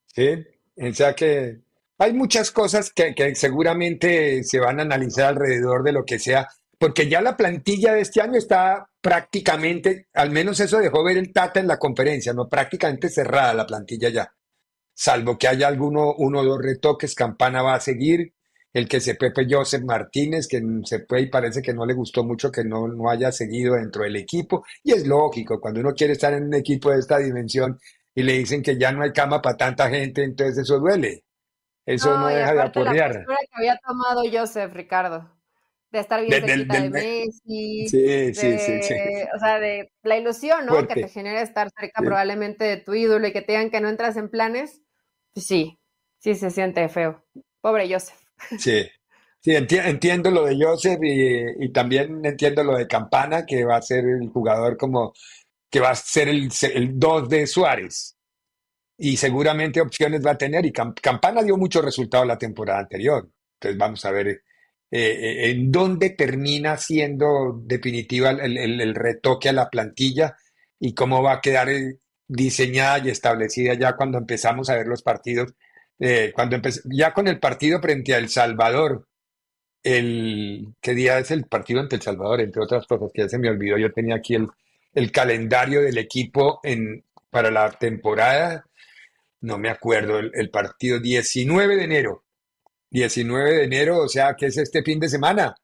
Sí, 0.06 0.44
o 0.76 0.92
sea 0.92 1.14
que 1.14 1.60
hay 1.98 2.12
muchas 2.12 2.50
cosas 2.50 2.92
que, 2.92 3.14
que 3.14 3.34
seguramente 3.34 4.42
se 4.44 4.60
van 4.60 4.80
a 4.80 4.82
analizar 4.82 5.28
alrededor 5.28 5.82
de 5.84 5.92
lo 5.92 6.04
que 6.04 6.18
sea 6.18 6.48
porque 6.82 7.08
ya 7.08 7.20
la 7.20 7.36
plantilla 7.36 7.94
de 7.94 8.00
este 8.00 8.20
año 8.20 8.36
está 8.36 8.90
prácticamente, 9.00 10.08
al 10.14 10.32
menos 10.32 10.58
eso 10.58 10.78
dejó 10.78 11.04
ver 11.04 11.16
el 11.16 11.32
Tata 11.32 11.60
en 11.60 11.68
la 11.68 11.78
conferencia, 11.78 12.32
no 12.32 12.48
prácticamente 12.48 13.08
cerrada 13.08 13.54
la 13.54 13.66
plantilla 13.68 14.08
ya. 14.08 14.34
Salvo 14.92 15.38
que 15.38 15.46
haya 15.46 15.68
alguno, 15.68 16.12
uno 16.18 16.40
o 16.40 16.44
dos 16.44 16.60
retoques, 16.60 17.14
Campana 17.14 17.62
va 17.62 17.76
a 17.76 17.80
seguir, 17.80 18.34
el 18.72 18.88
que 18.88 18.98
se 18.98 19.14
Pepe 19.14 19.46
Joseph 19.48 19.84
Martínez, 19.84 20.48
que 20.48 20.60
se 20.84 21.06
fue 21.06 21.20
y 21.20 21.26
parece 21.30 21.62
que 21.62 21.72
no 21.72 21.86
le 21.86 21.94
gustó 21.94 22.24
mucho 22.24 22.50
que 22.50 22.64
no, 22.64 22.88
no 22.88 23.08
haya 23.08 23.30
seguido 23.30 23.76
dentro 23.76 24.02
del 24.02 24.16
equipo, 24.16 24.64
y 24.82 24.90
es 24.90 25.06
lógico, 25.06 25.60
cuando 25.60 25.78
uno 25.78 25.94
quiere 25.94 26.14
estar 26.14 26.32
en 26.32 26.46
un 26.46 26.54
equipo 26.54 26.90
de 26.90 26.98
esta 26.98 27.18
dimensión 27.18 27.78
y 28.14 28.22
le 28.22 28.34
dicen 28.34 28.62
que 28.62 28.78
ya 28.78 28.92
no 28.92 29.02
hay 29.02 29.12
cama 29.12 29.40
para 29.40 29.56
tanta 29.56 29.88
gente, 29.88 30.24
entonces 30.24 30.58
eso 30.58 30.78
duele. 30.78 31.24
Eso 31.84 32.16
no, 32.16 32.28
deja 32.28 32.54
de 32.54 32.62
aporrear. 32.62 33.24
La 33.26 33.36
que 33.36 33.50
había 33.54 33.76
tomado 33.78 34.22
Joseph, 34.30 34.72
Ricardo 34.72 35.30
de 35.92 36.00
estar 36.00 36.24
bien 36.24 36.44
cerquita 36.44 36.80
de, 36.80 36.90
Messi. 36.90 37.86
Sí, 37.86 38.34
sí, 38.34 38.58
sí, 38.58 38.94
O 39.36 39.38
sea, 39.38 39.60
de 39.60 39.92
la 40.02 40.16
ilusión, 40.16 40.64
¿no? 40.64 40.86
Que 40.88 40.94
te 40.94 41.08
genera 41.08 41.42
estar 41.42 41.70
cerca 41.78 42.00
probablemente 42.00 42.64
de 42.64 42.78
tu 42.78 42.94
ídolo 42.94 43.28
y 43.28 43.32
que 43.32 43.42
te 43.42 43.52
digan 43.52 43.70
que 43.70 43.80
no 43.80 43.90
entras 43.90 44.16
en 44.16 44.30
planes. 44.30 44.80
Pues 45.34 45.46
sí, 45.46 45.78
sí 46.18 46.34
se 46.34 46.50
siente 46.50 46.88
feo. 46.88 47.22
Pobre 47.60 47.92
Joseph. 47.92 48.18
Sí. 48.58 48.88
Sí, 49.44 49.56
entiendo 49.56 50.30
lo 50.30 50.44
de 50.44 50.56
Joseph 50.56 51.00
y, 51.02 51.72
también 51.72 52.24
entiendo 52.24 52.62
lo 52.62 52.76
de 52.76 52.86
Campana, 52.86 53.44
que 53.44 53.64
va 53.64 53.76
a 53.76 53.82
ser 53.82 54.04
el 54.04 54.28
jugador 54.28 54.76
como 54.76 55.12
que 55.72 55.80
va 55.80 55.90
a 55.90 55.94
ser 55.94 56.28
el, 56.28 56.50
el 56.74 56.98
2 56.98 57.28
de 57.30 57.46
Suárez. 57.46 58.14
Y 58.98 59.16
seguramente 59.16 59.80
opciones 59.80 60.24
va 60.24 60.32
a 60.32 60.38
tener. 60.38 60.66
Y 60.66 60.72
Campana 60.72 61.42
dio 61.42 61.56
muchos 61.56 61.82
resultados 61.82 62.26
la 62.26 62.36
temporada 62.36 62.80
anterior. 62.80 63.26
Entonces 63.54 63.78
vamos 63.78 64.04
a 64.04 64.10
ver 64.10 64.28
eh, 64.28 64.40
eh, 64.90 65.50
en 65.50 65.72
dónde 65.72 66.10
termina 66.10 66.76
siendo 66.76 67.58
definitiva 67.64 68.30
el, 68.32 68.94
retoque 68.94 69.48
a 69.48 69.54
la 69.54 69.70
plantilla 69.70 70.36
y 70.78 70.94
cómo 70.94 71.22
va 71.22 71.34
a 71.34 71.40
quedar 71.40 71.70
eh, 71.70 71.96
diseñada 72.28 72.98
y 72.98 73.08
establecida 73.08 73.72
ya 73.72 73.96
cuando 73.96 74.18
empezamos 74.18 74.68
a 74.68 74.76
ver 74.76 74.86
los 74.86 75.02
partidos. 75.02 75.54
cuando 76.34 76.60
ya 76.84 77.14
con 77.14 77.28
el 77.28 77.38
partido 77.40 77.80
frente 77.80 78.14
a 78.14 78.18
El 78.18 78.28
Salvador, 78.28 79.06
el, 79.82 80.74
¿qué 80.80 80.94
día 80.94 81.18
es 81.18 81.30
el 81.30 81.44
partido 81.46 81.80
ante 81.80 81.96
El 81.96 82.02
Salvador? 82.02 82.40
Entre 82.40 82.62
otras 82.62 82.86
cosas 82.86 83.10
que 83.14 83.22
ya 83.22 83.28
se 83.28 83.38
me 83.38 83.48
olvidó, 83.48 83.78
yo 83.78 83.92
tenía 83.92 84.16
aquí 84.16 84.34
el, 84.34 84.48
el 84.94 85.10
calendario 85.12 85.82
del 85.82 85.98
equipo 85.98 86.60
en, 86.62 87.04
para 87.30 87.50
la 87.50 87.70
temporada, 87.70 88.66
no 89.40 89.58
me 89.58 89.70
acuerdo, 89.70 90.18
el, 90.18 90.30
el 90.34 90.50
partido 90.50 91.00
19 91.00 91.76
de 91.76 91.84
enero. 91.84 92.24
19 92.90 93.54
de 93.54 93.64
enero, 93.64 93.98
o 94.00 94.08
sea, 94.08 94.34
que 94.36 94.46
es 94.46 94.58
este 94.58 94.82
fin 94.82 95.00
de 95.00 95.08
semana, 95.08 95.54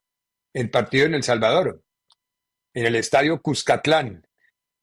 el 0.54 0.70
partido 0.70 1.06
en 1.06 1.14
El 1.14 1.22
Salvador, 1.22 1.82
en 2.72 2.86
el 2.86 2.96
estadio 2.96 3.40
Cuscatlán. 3.42 4.26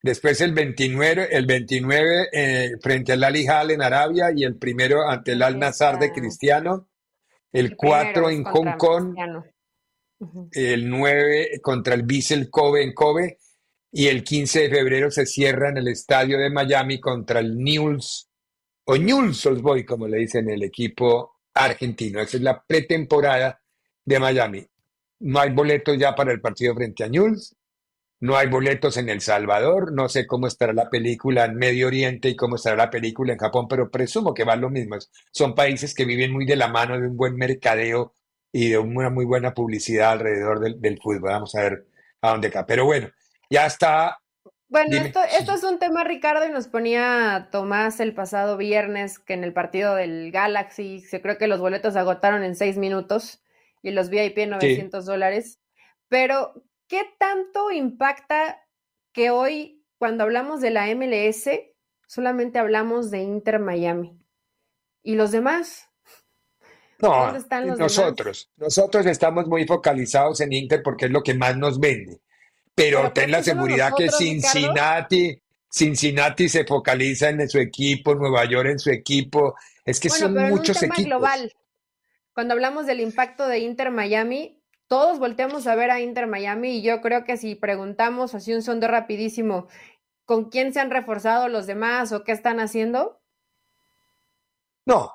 Después 0.04 0.40
el 0.42 0.54
29, 0.54 1.30
el 1.32 1.48
29 1.48 2.30
eh, 2.32 2.72
frente 2.80 3.14
al 3.14 3.24
Al 3.24 3.36
Hilal 3.36 3.72
en 3.72 3.82
Arabia 3.82 4.28
y 4.36 4.44
el 4.44 4.56
primero 4.58 5.10
ante 5.10 5.32
el 5.32 5.42
Al 5.42 5.58
Nazar 5.58 5.98
de 5.98 6.12
Cristiano. 6.12 6.88
El 7.52 7.76
4 7.76 8.30
en 8.30 8.44
Hong 8.44 8.78
Kong, 8.78 9.16
el 10.52 10.90
9 10.90 11.60
contra 11.62 11.96
el 11.96 12.04
Vissel 12.04 12.50
Kobe 12.52 12.84
en 12.84 12.94
Kobe 12.94 13.40
y 13.98 14.10
el 14.10 14.26
15 14.26 14.64
de 14.64 14.70
febrero 14.70 15.10
se 15.10 15.26
cierra 15.26 15.70
en 15.70 15.78
el 15.78 15.88
estadio 15.88 16.38
de 16.38 16.50
Miami 16.50 17.00
contra 17.00 17.40
el 17.40 17.58
Newell's 17.58 18.30
o 18.84 18.98
Newell's 18.98 19.62
Boy, 19.62 19.86
como 19.86 20.06
le 20.06 20.18
dicen 20.18 20.50
el 20.50 20.64
equipo 20.64 21.38
argentino. 21.54 22.20
Esa 22.20 22.36
es 22.36 22.44
la 22.44 22.62
pretemporada 22.62 23.62
de 24.04 24.20
Miami. 24.20 24.68
No 25.20 25.40
hay 25.40 25.52
boletos 25.52 25.98
ya 25.98 26.14
para 26.14 26.34
el 26.34 26.42
partido 26.42 26.76
frente 26.76 27.06
a 27.06 27.08
Newell's. 27.08 27.56
No 28.20 28.36
hay 28.36 28.48
boletos 28.50 28.98
en 28.98 29.08
El 29.08 29.22
Salvador. 29.22 29.94
No 29.94 30.10
sé 30.10 30.28
cómo 30.28 30.48
estará 30.48 30.74
la 30.74 30.90
película 30.90 31.46
en 31.46 31.56
Medio 31.56 31.88
Oriente 31.88 32.28
y 32.28 32.36
cómo 32.36 32.58
estará 32.58 32.76
la 32.76 32.90
película 32.90 33.32
en 33.32 33.40
Japón, 33.40 33.70
pero 33.70 33.90
presumo 33.90 34.34
que 34.34 34.44
van 34.44 34.60
lo 34.60 34.70
mismo. 34.70 34.98
Son 35.32 35.56
países 35.56 35.96
que 35.96 36.04
viven 36.04 36.34
muy 36.34 36.46
de 36.46 36.58
la 36.58 36.68
mano 36.68 37.00
de 37.00 37.08
un 37.08 37.16
buen 37.16 37.38
mercadeo 37.38 38.14
y 38.52 38.72
de 38.72 38.78
una 38.78 39.10
muy 39.10 39.24
buena 39.24 39.54
publicidad 39.54 40.12
alrededor 40.12 40.60
del, 40.60 40.82
del 40.82 41.00
fútbol. 41.02 41.32
Vamos 41.32 41.56
a 41.56 41.62
ver 41.62 41.88
a 42.20 42.32
dónde 42.32 42.52
cae. 42.52 42.66
Pero 42.68 42.84
bueno, 42.84 43.10
ya 43.50 43.66
está 43.66 44.18
bueno, 44.68 44.98
esto, 44.98 45.20
esto, 45.24 45.54
es 45.54 45.64
un 45.64 45.78
tema, 45.78 46.04
Ricardo, 46.04 46.46
y 46.46 46.52
nos 46.52 46.68
ponía 46.68 47.50
Tomás 47.52 48.00
el 48.00 48.16
pasado 48.16 48.58
viernes 48.58 49.20
que 49.20 49.34
en 49.34 49.44
el 49.44 49.54
partido 49.54 49.96
del 49.96 50.32
Galaxy 50.32 51.02
se 51.02 51.22
creo 51.22 51.38
que 51.38 51.48
los 51.48 51.60
boletos 51.60 51.94
se 51.94 52.00
agotaron 52.00 52.44
en 52.44 52.56
seis 52.56 52.78
minutos 52.78 53.44
y 53.84 53.92
los 53.92 54.10
VIP 54.10 54.40
en 54.40 54.50
900 54.50 55.06
dólares. 55.06 55.60
Pero, 56.10 56.64
¿qué 56.88 57.04
tanto 57.20 57.72
impacta 57.72 58.60
que 59.14 59.30
hoy, 59.30 59.84
cuando 60.00 60.24
hablamos 60.24 60.62
de 60.62 60.72
la 60.72 60.88
MLS, 60.96 61.48
solamente 62.08 62.58
hablamos 62.58 63.12
de 63.12 63.22
Inter 63.22 63.60
Miami? 63.60 64.20
¿Y 65.04 65.16
los 65.16 65.32
demás? 65.32 65.90
No, 67.00 67.32
nosotros, 67.78 68.52
nosotros 68.58 69.06
estamos 69.06 69.48
muy 69.48 69.66
focalizados 69.66 70.42
en 70.42 70.54
Inter 70.54 70.82
porque 70.84 71.06
es 71.06 71.12
lo 71.12 71.22
que 71.22 71.36
más 71.36 71.56
nos 71.56 71.80
vende 71.80 72.22
pero, 72.76 73.12
ten 73.14 73.32
la 73.32 73.42
seguridad 73.42 73.94
que 73.98 74.10
Cincinnati, 74.12 75.42
Cincinnati 75.72 76.50
se 76.50 76.66
focaliza 76.66 77.30
en 77.30 77.50
su 77.50 77.58
equipo, 77.58 78.16
Nueva 78.16 78.46
York 78.46 78.70
en 78.70 78.80
su 78.80 78.92
equipo, 78.92 79.56
es 79.86 80.00
que 80.00 80.10
son 80.10 80.34
muchos 80.34 80.84
en 80.84 80.92
un 80.92 80.96
tema 80.96 81.08
global. 81.08 81.54
Cuando 82.34 82.54
hablamos 82.54 82.86
del 82.86 83.00
impacto 83.00 83.48
de 83.48 83.60
Inter 83.60 83.92
Miami, 83.92 84.62
todos 84.88 85.20
volteamos 85.20 85.68
a 85.68 85.76
ver 85.76 85.90
a 85.90 86.02
Inter 86.02 86.28
Miami 86.28 86.78
y 86.78 86.82
yo 86.82 87.02
creo 87.02 87.24
que 87.24 87.38
si 87.38 87.56
preguntamos 87.56 88.36
así 88.36 88.54
un 88.54 88.62
sondeo 88.62 88.90
rapidísimo, 88.90 89.68
¿con 90.26 90.50
quién 90.50 90.74
se 90.74 90.82
han 90.82 90.92
reforzado 90.92 91.48
los 91.48 91.66
demás 91.66 92.12
o 92.12 92.24
qué 92.24 92.34
están 92.34 92.60
haciendo? 92.60 93.22
No, 94.86 95.12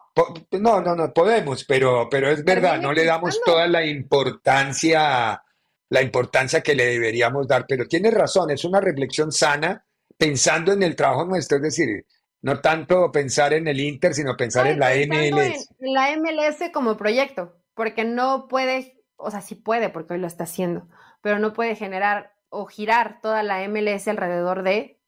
no, 0.52 0.80
no, 0.80 0.96
no 0.96 1.12
podemos, 1.12 1.64
pero, 1.64 2.08
pero 2.10 2.30
es 2.30 2.44
verdad, 2.44 2.80
no 2.80 2.92
le 2.92 3.04
damos 3.04 3.40
toda 3.44 3.68
la 3.68 3.84
importancia 3.84 5.42
la 5.90 6.02
importancia 6.02 6.62
que 6.62 6.74
le 6.74 6.86
deberíamos 6.86 7.46
dar, 7.46 7.66
pero 7.68 7.86
tiene 7.86 8.10
razón, 8.10 8.50
es 8.50 8.64
una 8.64 8.80
reflexión 8.80 9.32
sana 9.32 9.84
pensando 10.16 10.72
en 10.72 10.82
el 10.82 10.96
trabajo 10.96 11.24
nuestro, 11.24 11.56
es 11.58 11.62
decir, 11.64 12.06
no 12.42 12.60
tanto 12.60 13.10
pensar 13.12 13.52
en 13.52 13.68
el 13.68 13.80
Inter, 13.80 14.14
sino 14.14 14.36
pensar 14.36 14.66
en 14.68 14.78
la 14.78 14.90
MLS. 14.90 15.68
En 15.78 15.92
la 15.92 16.16
MLS 16.16 16.70
como 16.72 16.96
proyecto, 16.96 17.60
porque 17.74 18.04
no 18.04 18.46
puede, 18.48 19.02
o 19.16 19.30
sea, 19.30 19.40
sí 19.40 19.56
puede, 19.56 19.90
porque 19.90 20.14
hoy 20.14 20.20
lo 20.20 20.26
está 20.26 20.44
haciendo, 20.44 20.88
pero 21.22 21.38
no 21.38 21.52
puede 21.52 21.74
generar 21.74 22.32
o 22.48 22.66
girar 22.66 23.20
toda 23.20 23.42
la 23.42 23.66
MLS 23.68 24.08
alrededor 24.08 24.62
de 24.62 25.00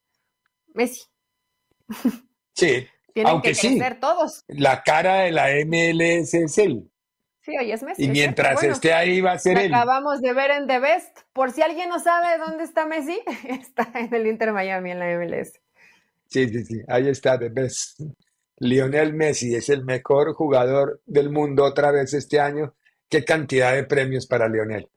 Messi. 0.75 1.05
Sí, 2.55 2.87
Tienen 3.15 3.33
aunque 3.33 3.53
que 3.53 3.61
crecer 3.61 4.01
todos. 4.01 4.45
La 4.49 4.83
cara 4.83 5.21
de 5.21 5.33
la 5.33 5.49
MLS 5.67 6.35
es 6.35 6.59
él. 6.59 6.91
Sí, 7.45 7.59
hoy 7.59 7.73
es 7.73 7.83
Messi. 7.83 8.05
Y 8.05 8.09
mientras 8.09 8.63
esté 8.63 8.93
ahí 8.93 9.21
va 9.21 9.33
a 9.33 9.39
ser 9.39 9.59
él. 9.59 9.75
Acabamos 9.75 10.21
de 10.21 10.33
ver 10.33 10.53
en 10.53 10.69
The 10.69 10.79
Best. 10.79 11.19
Por 11.33 11.51
si 11.51 11.61
alguien 11.61 11.89
no 11.89 11.99
sabe 11.99 12.39
dónde 12.39 12.63
está 12.63 12.87
Messi, 12.87 13.21
está 13.49 13.91
en 13.95 14.15
el 14.15 14.29
Inter 14.29 14.53
Miami, 14.53 14.93
en 14.93 14.99
la 15.01 15.19
MLS. 15.19 15.61
Sí, 16.29 16.49
sí, 16.49 16.65
sí, 16.65 16.81
ahí 16.87 17.09
está 17.09 17.39
The 17.39 17.49
Best. 17.49 18.01
Lionel 18.59 19.13
Messi 19.13 19.57
es 19.57 19.69
el 19.71 19.85
mejor 19.85 20.35
jugador 20.35 21.03
del 21.05 21.31
mundo 21.31 21.65
otra 21.65 21.91
vez 21.91 22.15
este 22.15 22.39
año. 22.39 22.75
Qué 23.09 23.25
cantidad 23.25 23.75
de 23.75 23.85
premios 23.85 24.27
para 24.29 24.49
Lionel. 24.49 24.89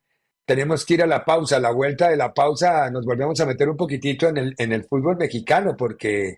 Tenemos 0.46 0.86
que 0.86 0.94
ir 0.94 1.04
a 1.04 1.08
la 1.08 1.26
pausa. 1.26 1.58
A 1.58 1.60
la 1.60 1.72
vuelta 1.72 2.10
de 2.10 2.16
la 2.16 2.32
pausa 2.32 2.92
nos 2.92 3.06
volvemos 3.06 3.40
a 3.40 3.48
meter 3.48 3.68
un 3.70 3.76
poquitito 3.76 4.28
en 4.28 4.38
el, 4.38 4.56
en 4.60 4.72
el 4.72 4.84
fútbol 4.84 5.18
mexicano 5.18 5.76
porque 5.76 6.38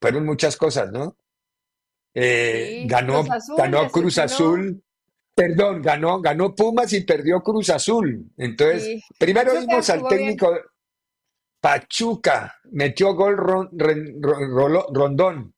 fueron 0.00 0.24
muchas 0.24 0.56
cosas, 0.56 0.92
¿no? 0.92 1.16
Eh, 2.14 2.84
ganó 2.86 3.24
Cruz 3.24 3.30
Azul, 3.32 3.56
ganó 3.56 3.88
Cruz 3.90 4.18
Azul 4.18 4.82
Perdón, 5.38 5.82
ganó, 5.82 6.20
ganó 6.20 6.52
Pumas 6.52 6.92
y 6.92 7.02
perdió 7.02 7.40
Cruz 7.40 7.70
Azul. 7.70 8.28
Entonces, 8.36 9.04
primero 9.16 9.52
vimos 9.60 9.88
al 9.88 10.02
técnico 10.08 10.52
Pachuca, 11.60 12.56
metió 12.72 13.14
gol 13.14 13.36
Rondón, 13.36 15.54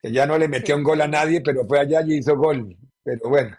que 0.00 0.10
ya 0.10 0.26
no 0.26 0.36
le 0.36 0.48
metió 0.48 0.74
un 0.74 0.82
gol 0.82 1.00
a 1.00 1.06
nadie, 1.06 1.40
pero 1.42 1.64
fue 1.64 1.78
allá 1.78 2.02
y 2.04 2.14
hizo 2.14 2.36
gol. 2.36 2.76
Pero 3.04 3.28
bueno. 3.28 3.56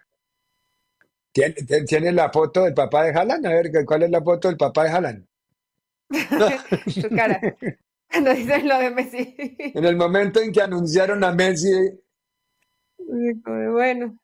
¿Tiene, 1.31 2.11
la 2.11 2.29
foto 2.33 2.65
del 2.65 2.73
papá 2.73 3.05
de 3.05 3.13
Jalan? 3.13 3.45
A 3.45 3.49
ver, 3.49 3.71
¿cuál 3.85 4.03
es 4.03 4.09
la 4.09 4.21
foto 4.21 4.49
del 4.49 4.57
papá 4.57 4.83
de 4.83 4.89
Jalan? 4.89 5.27
Su 6.87 7.07
cara. 7.15 7.39
Cuando 8.11 8.33
dicen 8.33 8.67
lo 8.67 8.77
de 8.77 8.89
Messi. 8.89 9.35
En 9.57 9.85
el 9.85 9.95
momento 9.95 10.41
en 10.41 10.51
que 10.51 10.61
anunciaron 10.61 11.23
a 11.23 11.31
Messi. 11.31 11.71
Bueno. 13.71 14.19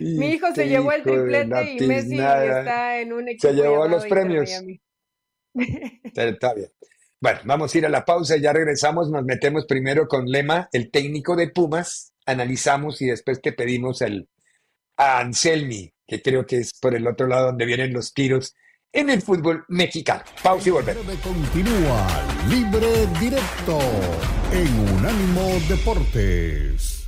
Mi 0.00 0.30
hijo 0.30 0.46
se 0.54 0.68
llevó 0.68 0.92
el 0.92 1.02
triplete 1.02 1.72
y 1.72 1.86
Messi 1.86 2.18
está 2.18 3.00
en 3.00 3.12
un 3.12 3.28
equipo. 3.28 3.48
Se 3.48 3.54
llevó 3.54 3.86
los 3.86 4.06
premios. 4.06 4.50
Está 6.14 6.54
bien. 6.54 6.68
Bueno, 7.20 7.40
vamos 7.44 7.74
a 7.74 7.78
ir 7.78 7.84
a 7.84 7.90
la 7.90 8.04
pausa 8.04 8.36
y 8.36 8.40
ya 8.40 8.52
regresamos. 8.52 9.10
Nos 9.10 9.24
metemos 9.24 9.66
primero 9.66 10.08
con 10.08 10.26
Lema, 10.26 10.68
el 10.72 10.90
técnico 10.90 11.36
de 11.36 11.50
Pumas. 11.50 12.14
Analizamos 12.24 13.02
y 13.02 13.06
después 13.06 13.42
te 13.42 13.52
pedimos 13.52 14.00
el, 14.00 14.28
a 14.96 15.20
Anselmi, 15.20 15.92
que 16.06 16.22
creo 16.22 16.46
que 16.46 16.58
es 16.58 16.72
por 16.80 16.94
el 16.94 17.06
otro 17.06 17.26
lado 17.26 17.46
donde 17.46 17.66
vienen 17.66 17.92
los 17.92 18.14
tiros 18.14 18.54
en 18.92 19.10
el 19.10 19.22
fútbol 19.22 19.64
mexicano. 19.68 20.22
Pausa 20.42 20.68
y 20.68 20.72
volvemos. 20.72 21.04
Continúa 21.22 22.06
Libre 22.48 23.06
Directo 23.20 23.78
en 24.52 24.96
Unánimo 24.96 25.58
Deportes. 25.68 26.99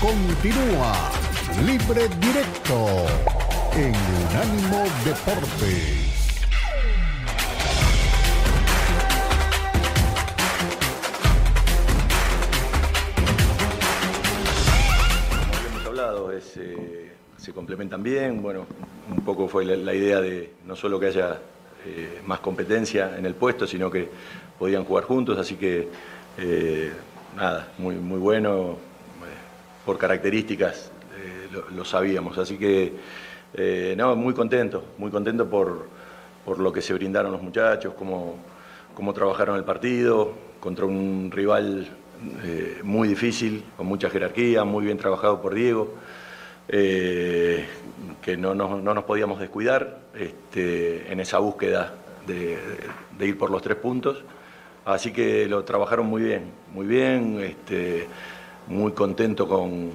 Continúa 0.00 0.92
Libre 1.64 2.06
Directo 2.20 3.06
en 3.74 3.94
Unánimo 4.28 4.84
Deportes. 5.06 6.36
Hemos 15.66 15.86
hablado, 15.86 16.30
eh, 16.30 17.12
se 17.38 17.52
complementan 17.54 18.02
bien. 18.02 18.42
Bueno, 18.42 18.66
un 19.10 19.24
poco 19.24 19.48
fue 19.48 19.64
la, 19.64 19.94
idea 19.94 20.20
de 20.20 20.52
no 20.66 20.76
solo 20.76 21.00
que 21.00 21.06
haya 21.06 21.40
eh, 21.86 22.20
más 22.26 22.40
competencia 22.40 23.16
en 23.16 23.24
el 23.24 23.34
puesto, 23.34 23.66
sino 23.66 23.90
que 23.90 24.10
podían 24.58 24.84
jugar 24.84 25.04
juntos, 25.04 25.38
así 25.38 25.56
que 25.56 25.88
eh, 26.36 26.92
nada, 27.34 27.72
muy, 27.78 27.94
muy 27.94 28.18
bueno 28.18 28.85
por 29.86 29.96
características 29.96 30.90
eh, 31.16 31.48
lo, 31.74 31.84
sabíamos. 31.84 32.36
Así 32.36 32.58
que, 32.58 32.92
eh, 33.54 33.94
no, 33.96 34.16
muy 34.16 34.34
contento, 34.34 34.84
muy 34.98 35.10
contento 35.12 35.48
por, 35.48 35.86
por, 36.44 36.58
lo 36.58 36.72
que 36.72 36.82
se 36.82 36.92
brindaron 36.92 37.30
los 37.30 37.40
muchachos, 37.40 37.94
cómo, 37.96 38.34
cómo 38.92 39.14
trabajaron 39.14 39.56
el 39.56 39.64
partido 39.64 40.32
contra 40.58 40.84
un 40.84 41.30
rival 41.32 41.86
eh, 42.42 42.80
muy 42.82 43.06
difícil, 43.06 43.64
con 43.76 43.86
mucha 43.86 44.10
jerarquía, 44.10 44.64
muy 44.64 44.84
bien 44.84 44.98
trabajado 44.98 45.40
por 45.40 45.54
Diego. 45.54 45.94
que 46.68 48.36
no, 48.36 48.56
no, 48.56 48.80
no, 48.80 48.92
nos 48.92 49.04
podíamos 49.04 49.38
descuidar 49.38 50.00
este, 50.18 51.12
en 51.12 51.20
esa 51.20 51.38
búsqueda 51.38 51.94
de, 52.26 52.58
de, 53.16 53.26
ir 53.26 53.38
por 53.38 53.50
los 53.50 53.62
tres 53.62 53.76
puntos. 53.76 54.24
Así 54.84 55.12
que 55.12 55.46
lo 55.46 55.62
trabajaron 55.64 56.06
muy 56.06 56.22
bien, 56.22 56.50
muy 56.72 56.86
bien. 56.86 57.38
Este, 57.40 58.08
muy 58.68 58.92
contento 58.92 59.48
con, 59.48 59.92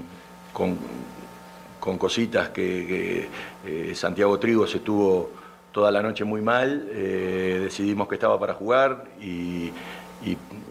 con, 0.54 1.98
cositas 1.98 2.50
que, 2.50 3.28
eh, 3.66 3.96
Santiago 3.96 4.40
Trigo 4.40 4.68
se 4.68 4.78
estuvo 4.78 5.32
toda 5.72 5.92
la 5.92 6.02
noche 6.02 6.24
muy 6.24 6.42
mal, 6.42 6.88
eh, 6.92 7.60
decidimos 7.64 8.08
que 8.08 8.16
estaba 8.16 8.40
para 8.40 8.54
jugar 8.54 9.06
y, 9.22 9.72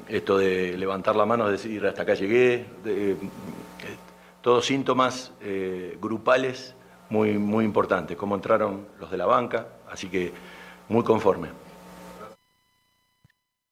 esto 0.09 0.39
de 0.39 0.79
levantar 0.79 1.17
la 1.17 1.27
mano, 1.27 1.49
decir, 1.49 1.85
hasta 1.85 2.03
acá 2.03 2.15
llegué, 2.15 2.67
todos 4.41 4.65
síntomas 4.65 5.33
grupales 6.01 6.77
muy, 7.09 7.37
muy 7.37 7.65
importantes, 7.65 8.17
cómo 8.17 8.37
entraron 8.37 8.87
los 9.01 9.11
de 9.11 9.17
la 9.17 9.27
banca, 9.27 9.67
así 9.91 10.09
que 10.09 10.33
muy 10.89 11.03
conforme. 11.03 11.49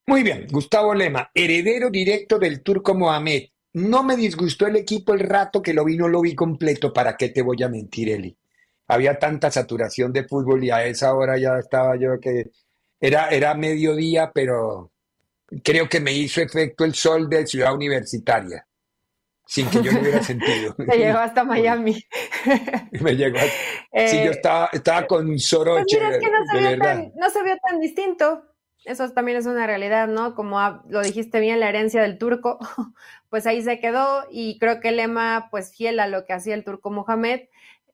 Muy 0.08 0.22
bien, 0.22 0.46
Gustavo 0.50 0.94
Lema, 0.94 1.30
heredero 1.34 1.90
directo 1.90 2.38
del 2.38 2.62
turco 2.62 2.94
Mohamed. 2.94 3.42
No 3.74 4.02
me 4.02 4.16
disgustó 4.16 4.66
el 4.66 4.76
equipo 4.76 5.12
el 5.12 5.20
rato 5.20 5.62
que 5.62 5.74
lo 5.74 5.84
vi, 5.84 5.96
no 5.96 6.08
lo 6.08 6.20
vi 6.20 6.34
completo. 6.34 6.92
¿Para 6.92 7.16
qué 7.16 7.28
te 7.28 7.42
voy 7.42 7.62
a 7.62 7.68
mentir, 7.68 8.08
Eli? 8.10 8.36
Había 8.88 9.18
tanta 9.18 9.50
saturación 9.50 10.12
de 10.12 10.26
fútbol 10.26 10.64
y 10.64 10.70
a 10.70 10.84
esa 10.84 11.14
hora 11.14 11.38
ya 11.38 11.58
estaba 11.58 11.96
yo 11.96 12.18
que 12.20 12.50
era, 13.00 13.28
era 13.28 13.54
mediodía, 13.54 14.30
pero 14.32 14.92
creo 15.62 15.88
que 15.88 16.00
me 16.00 16.12
hizo 16.12 16.40
efecto 16.40 16.84
el 16.84 16.94
sol 16.94 17.28
de 17.28 17.46
Ciudad 17.46 17.74
Universitaria, 17.74 18.66
sin 19.46 19.68
que 19.68 19.82
yo 19.82 19.92
lo 19.92 20.00
hubiera 20.00 20.22
sentido. 20.22 20.74
Me 20.78 20.96
llegó 20.96 21.18
hasta 21.18 21.44
Miami. 21.44 22.02
me 23.00 23.14
llegó. 23.14 23.38
sí, 23.38 24.16
yo 24.16 24.30
eh, 24.30 24.30
estaba, 24.30 24.70
estaba 24.72 25.06
con 25.06 25.38
Soroche. 25.38 25.98
Pues 25.98 26.18
que 26.18 26.30
no 27.14 27.30
se 27.30 27.42
vio 27.42 27.56
tan 27.58 27.80
distinto 27.80 28.47
eso 28.88 29.10
también 29.10 29.36
es 29.36 29.46
una 29.46 29.66
realidad, 29.66 30.08
¿no? 30.08 30.34
Como 30.34 30.58
lo 30.88 31.02
dijiste 31.02 31.40
bien, 31.40 31.60
la 31.60 31.68
herencia 31.68 32.00
del 32.00 32.18
turco, 32.18 32.58
pues 33.28 33.46
ahí 33.46 33.62
se 33.62 33.80
quedó 33.80 34.24
y 34.30 34.58
creo 34.58 34.80
que 34.80 34.88
el 34.88 34.96
lema, 34.96 35.48
pues 35.50 35.74
fiel 35.74 36.00
a 36.00 36.08
lo 36.08 36.24
que 36.24 36.32
hacía 36.32 36.54
el 36.54 36.64
turco 36.64 36.90
Mohamed, 36.90 37.42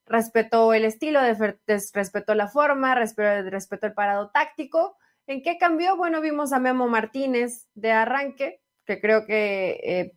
respetó 0.07 0.73
el 0.73 0.85
estilo, 0.85 1.21
respetó 1.67 2.35
la 2.35 2.49
forma, 2.49 2.95
respetó, 2.95 3.87
el 3.87 3.93
parado 3.95 4.31
táctico. 4.31 4.97
¿En 5.27 5.43
qué 5.43 5.59
cambió? 5.59 5.97
Bueno, 5.97 6.21
vimos 6.21 6.53
a 6.53 6.61
Memo 6.61 6.87
Martínez 6.87 7.67
de 7.75 7.91
arranque, 7.91 8.61
que 8.85 9.01
creo 9.01 9.27
que 9.27 9.81
eh, 9.83 10.13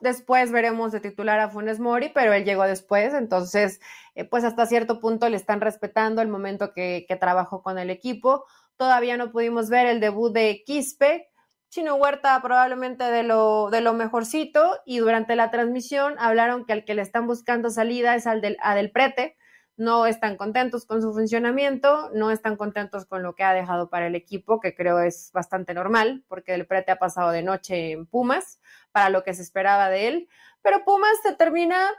después 0.00 0.52
veremos 0.52 0.92
de 0.92 1.00
titular 1.00 1.40
a 1.40 1.50
Funes 1.50 1.80
Mori, 1.80 2.10
pero 2.14 2.32
él 2.32 2.44
llegó 2.44 2.62
después, 2.64 3.12
entonces, 3.12 3.80
eh, 4.14 4.24
pues 4.24 4.44
hasta 4.44 4.66
cierto 4.66 5.00
punto 5.00 5.28
le 5.28 5.36
están 5.36 5.60
respetando 5.60 6.22
el 6.22 6.28
momento 6.28 6.72
que, 6.72 7.04
que 7.08 7.16
trabajó 7.16 7.62
con 7.62 7.78
el 7.78 7.90
equipo. 7.90 8.46
Todavía 8.76 9.16
no 9.16 9.30
pudimos 9.30 9.68
ver 9.70 9.86
el 9.86 10.00
debut 10.00 10.32
de 10.32 10.62
Quispe. 10.64 11.28
Chino 11.70 11.96
Huerta 11.96 12.40
probablemente 12.40 13.04
de 13.04 13.24
lo, 13.24 13.68
de 13.70 13.80
lo 13.80 13.94
mejorcito 13.94 14.78
y 14.86 14.98
durante 14.98 15.34
la 15.34 15.50
transmisión 15.50 16.14
hablaron 16.18 16.64
que 16.64 16.72
al 16.72 16.84
que 16.84 16.94
le 16.94 17.02
están 17.02 17.26
buscando 17.26 17.68
salida 17.70 18.14
es 18.14 18.26
al 18.26 18.40
del, 18.40 18.56
a 18.62 18.74
del 18.76 18.92
Prete. 18.92 19.36
No 19.76 20.06
están 20.06 20.36
contentos 20.36 20.86
con 20.86 21.02
su 21.02 21.12
funcionamiento, 21.12 22.10
no 22.14 22.30
están 22.30 22.56
contentos 22.56 23.06
con 23.06 23.24
lo 23.24 23.34
que 23.34 23.42
ha 23.42 23.52
dejado 23.52 23.90
para 23.90 24.06
el 24.06 24.14
equipo, 24.14 24.60
que 24.60 24.72
creo 24.76 25.00
es 25.00 25.32
bastante 25.32 25.74
normal, 25.74 26.24
porque 26.28 26.52
Del 26.52 26.66
Prete 26.66 26.92
ha 26.92 26.98
pasado 27.00 27.30
de 27.30 27.42
noche 27.42 27.90
en 27.90 28.06
Pumas 28.06 28.60
para 28.92 29.10
lo 29.10 29.24
que 29.24 29.34
se 29.34 29.42
esperaba 29.42 29.88
de 29.88 30.06
él, 30.06 30.28
pero 30.62 30.84
Pumas 30.84 31.18
se 31.24 31.34
termina 31.34 31.90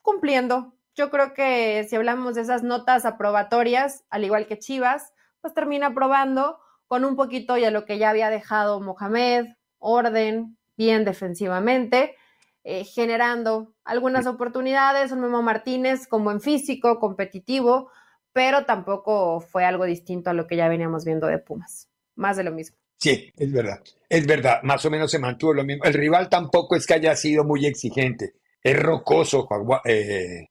cumpliendo. 0.00 0.74
Yo 0.94 1.10
creo 1.10 1.34
que 1.34 1.84
si 1.90 1.96
hablamos 1.96 2.36
de 2.36 2.42
esas 2.42 2.62
notas 2.62 3.04
aprobatorias, 3.04 4.04
al 4.10 4.22
igual 4.22 4.46
que 4.46 4.60
Chivas, 4.60 5.12
pues 5.44 5.52
termina 5.52 5.92
probando 5.92 6.58
con 6.86 7.04
un 7.04 7.16
poquito 7.16 7.58
ya 7.58 7.70
lo 7.70 7.84
que 7.84 7.98
ya 7.98 8.08
había 8.08 8.30
dejado 8.30 8.80
Mohamed, 8.80 9.44
orden, 9.78 10.56
bien 10.74 11.04
defensivamente, 11.04 12.16
eh, 12.62 12.84
generando 12.84 13.74
algunas 13.84 14.26
oportunidades, 14.26 15.12
un 15.12 15.20
Memo 15.20 15.42
Martínez 15.42 16.06
como 16.08 16.30
en 16.30 16.40
físico, 16.40 16.98
competitivo, 16.98 17.90
pero 18.32 18.64
tampoco 18.64 19.40
fue 19.42 19.66
algo 19.66 19.84
distinto 19.84 20.30
a 20.30 20.32
lo 20.32 20.46
que 20.46 20.56
ya 20.56 20.66
veníamos 20.66 21.04
viendo 21.04 21.26
de 21.26 21.36
Pumas, 21.36 21.90
más 22.14 22.38
de 22.38 22.44
lo 22.44 22.50
mismo. 22.52 22.78
Sí, 22.96 23.30
es 23.36 23.52
verdad, 23.52 23.82
es 24.08 24.26
verdad, 24.26 24.62
más 24.62 24.82
o 24.86 24.90
menos 24.90 25.10
se 25.10 25.18
mantuvo 25.18 25.52
lo 25.52 25.62
mismo. 25.62 25.84
El 25.84 25.92
rival 25.92 26.30
tampoco 26.30 26.74
es 26.74 26.86
que 26.86 26.94
haya 26.94 27.14
sido 27.16 27.44
muy 27.44 27.66
exigente, 27.66 28.32
es 28.62 28.82
rocoso 28.82 29.46
eh, 29.84 30.46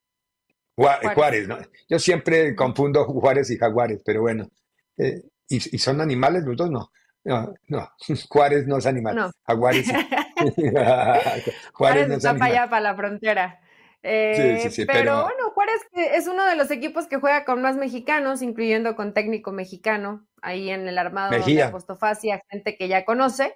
Juárez. 0.76 1.48
¿no? 1.48 1.58
Yo 1.90 1.98
siempre 1.98 2.56
confundo 2.56 3.06
Juárez 3.06 3.50
y 3.50 3.58
Jaguares, 3.58 4.04
pero 4.06 4.22
bueno, 4.22 4.52
eh, 4.98 5.24
y, 5.48 5.60
son 5.60 6.02
animales 6.02 6.44
los 6.44 6.58
dos? 6.58 6.70
No. 6.70 6.92
No, 7.24 7.54
no. 7.68 7.90
Juárez 8.30 8.68
no 8.68 8.78
es 8.78 8.86
animal. 8.86 9.16
No. 9.16 9.32
Jaguares. 9.46 9.88
Juárez, 11.74 12.08
no 12.08 12.16
está 12.16 12.34
para 12.34 12.46
allá, 12.46 12.70
para 12.70 12.82
la 12.82 12.96
frontera. 12.96 13.60
Eh, 14.06 14.70
pero, 14.86 15.24
bueno, 15.24 15.52
Juárez 15.54 15.80
es 15.94 16.28
uno 16.28 16.46
de 16.46 16.58
los 16.58 16.70
equipos 16.72 17.08
que 17.08 17.18
juega 17.18 17.46
con 17.46 17.62
más 17.62 17.78
mexicanos, 17.78 18.42
incluyendo 18.42 18.98
con 18.98 19.14
técnico 19.14 19.54
mexicano, 19.54 20.28
ahí 20.42 20.70
en 20.70 20.90
el 20.90 20.98
armado 20.98 21.32
de 21.32 21.64
Apostofacia, 21.64 22.42
gente 22.50 22.76
que 22.76 22.90
ya 22.90 23.06
conoce. 23.06 23.56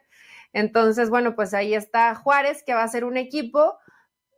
Entonces, 0.53 1.09
bueno, 1.09 1.35
pues 1.35 1.53
ahí 1.53 1.73
está 1.73 2.15
Juárez, 2.15 2.63
que 2.63 2.73
va 2.73 2.83
a 2.83 2.87
ser 2.87 3.03
un 3.03 3.17
equipo, 3.17 3.77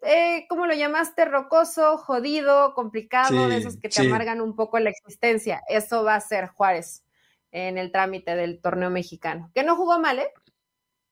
eh, 0.03 0.45
¿cómo 0.49 0.65
lo 0.65 0.73
llamaste? 0.73 1.25
Rocoso, 1.25 1.97
jodido, 1.97 2.73
complicado, 2.73 3.49
de 3.49 3.57
esos 3.57 3.77
que 3.77 3.89
te 3.89 4.01
amargan 4.01 4.41
un 4.41 4.55
poco 4.55 4.79
la 4.79 4.89
existencia. 4.89 5.61
Eso 5.67 6.03
va 6.03 6.15
a 6.15 6.21
ser 6.21 6.47
Juárez 6.47 7.03
en 7.51 7.77
el 7.77 7.91
trámite 7.91 8.35
del 8.35 8.61
torneo 8.61 8.89
mexicano. 8.89 9.51
Que 9.53 9.63
no 9.63 9.75
jugó 9.75 9.99
mal, 9.99 10.19
¿eh? 10.19 10.31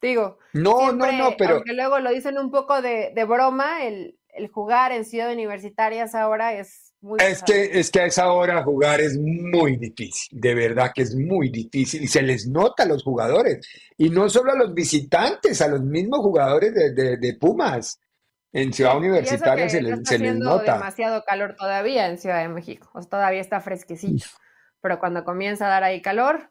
Digo. 0.02 0.38
No, 0.54 0.92
no, 0.92 1.12
no, 1.12 1.36
pero. 1.38 1.56
Aunque 1.56 1.74
luego 1.74 2.00
lo 2.00 2.12
dicen 2.12 2.38
un 2.38 2.52
poco 2.52 2.82
de, 2.82 3.12
broma, 3.28 3.84
el, 3.86 4.18
jugar 4.52 4.92
en 4.92 5.06
Ciudad 5.06 5.32
Universitarias 5.32 6.14
ahora 6.14 6.54
es 6.54 6.94
muy. 7.02 7.18
Es 7.22 7.42
que, 7.44 7.80
es 7.80 7.90
que 7.90 8.02
a 8.02 8.06
esa 8.06 8.32
hora 8.32 8.64
jugar 8.64 9.02
es 9.02 9.18
muy 9.18 9.78
difícil, 9.78 10.40
de 10.40 10.54
verdad 10.54 10.92
que 10.94 11.02
es 11.02 11.16
muy 11.16 11.50
difícil 11.50 12.04
y 12.04 12.08
se 12.08 12.22
les 12.22 12.48
nota 12.48 12.84
a 12.84 12.88
los 12.88 13.04
jugadores. 13.04 13.68
Y 13.98 14.10
no 14.10 14.30
solo 14.30 14.52
a 14.52 14.58
los 14.58 14.74
visitantes, 14.74 15.62
a 15.62 15.68
los 15.68 15.82
mismos 15.82 16.20
jugadores 16.20 16.74
de, 16.74 17.18
de 17.18 17.34
Pumas 17.34 18.00
en 18.58 18.74
Ciudad 18.74 18.98
Universitaria 18.98 19.70
se, 19.70 19.82
les, 19.82 20.00
se 20.04 20.18
les 20.18 20.36
nota. 20.36 20.74
demasiado 20.74 21.24
calor 21.24 21.56
todavía 21.56 22.08
en 22.08 22.18
Ciudad 22.18 22.42
de 22.42 22.50
México, 22.50 22.90
o 22.94 23.02
todavía 23.02 23.40
está 23.40 23.62
fresquecito, 23.62 24.26
pero 24.82 25.00
cuando 25.00 25.24
comienza 25.24 25.68
a 25.68 25.70
dar 25.70 25.84
ahí 25.84 26.02
calor, 26.02 26.50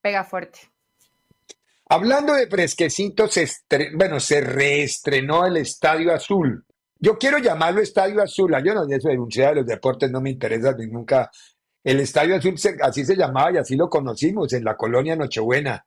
pega 0.00 0.24
fuerte. 0.24 0.58
Hablando 1.88 2.32
de 2.34 2.48
fresquecito, 2.48 3.28
se 3.28 3.48
bueno, 3.94 4.18
se 4.18 4.40
reestrenó 4.40 5.46
el 5.46 5.58
Estadio 5.58 6.12
Azul. 6.12 6.66
Yo 6.98 7.16
quiero 7.16 7.38
llamarlo 7.38 7.80
Estadio 7.80 8.20
Azul. 8.20 8.52
Yo 8.64 8.74
no 8.74 8.82
eso 8.88 9.08
de 9.08 9.46
de 9.46 9.54
los 9.54 9.66
deportes 9.66 10.10
no 10.10 10.20
me 10.20 10.30
interesa 10.30 10.72
ni 10.72 10.88
nunca. 10.88 11.30
El 11.84 12.00
Estadio 12.00 12.34
Azul 12.34 12.56
así 12.82 13.04
se 13.04 13.14
llamaba 13.14 13.52
y 13.52 13.58
así 13.58 13.76
lo 13.76 13.88
conocimos 13.88 14.52
en 14.52 14.64
la 14.64 14.76
colonia 14.76 15.14
Nochebuena 15.14 15.86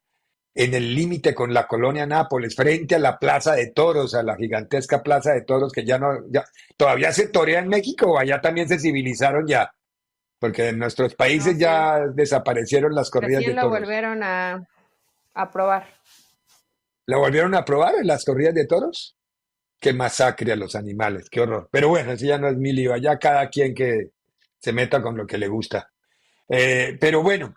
en 0.54 0.74
el 0.74 0.96
límite 0.96 1.34
con 1.34 1.54
la 1.54 1.68
colonia 1.68 2.06
Nápoles, 2.06 2.56
frente 2.56 2.96
a 2.96 3.00
la 3.00 3.20
Plaza 3.20 3.54
de 3.54 3.72
Toros, 3.72 4.16
a 4.16 4.24
la 4.24 4.36
gigantesca 4.36 5.04
Plaza 5.04 5.34
de 5.34 5.42
Toros 5.42 5.72
que 5.72 5.86
ya 5.86 5.98
no, 5.98 6.10
ya, 6.30 6.44
todavía 6.76 7.12
se 7.12 7.28
torea 7.28 7.60
en 7.60 7.68
México, 7.68 8.12
o 8.12 8.20
allá 8.20 8.42
también 8.42 8.68
se 8.68 8.80
civilizaron 8.80 9.48
ya, 9.48 9.74
porque 10.40 10.70
en 10.70 10.80
nuestros 10.80 11.16
países 11.16 11.58
ya 11.58 12.00
desaparecieron 12.14 12.94
las 12.96 13.10
corridas 13.10 13.44
de 13.44 13.54
toros. 13.54 13.64
lo 13.64 13.70
volvieron 13.70 14.24
a, 14.24 14.68
a 15.34 15.52
probar. 15.52 15.88
¿La 17.06 17.18
volvieron 17.18 17.56
a 17.56 17.66
probar 17.66 17.96
en 17.96 18.08
las 18.08 18.26
corridas 18.26 18.54
de 18.54 18.68
toros? 18.68 19.16
Qué 19.80 19.94
masacre 19.94 20.52
a 20.52 20.56
los 20.56 20.76
animales, 20.76 21.30
qué 21.30 21.42
horror. 21.42 21.70
Pero 21.72 21.90
bueno, 21.90 22.12
eso 22.12 22.26
ya 22.26 22.38
no 22.38 22.50
es 22.50 22.58
mi 22.58 22.74
lío, 22.74 22.96
ya 22.98 23.18
cada 23.18 23.50
quien 23.50 23.74
que 23.74 24.12
se 24.60 24.74
meta 24.74 25.02
con 25.02 25.16
lo 25.16 25.26
que 25.26 25.38
le 25.38 25.48
gusta. 25.48 25.90
Eh, 26.50 26.98
pero 27.00 27.24
bueno, 27.24 27.56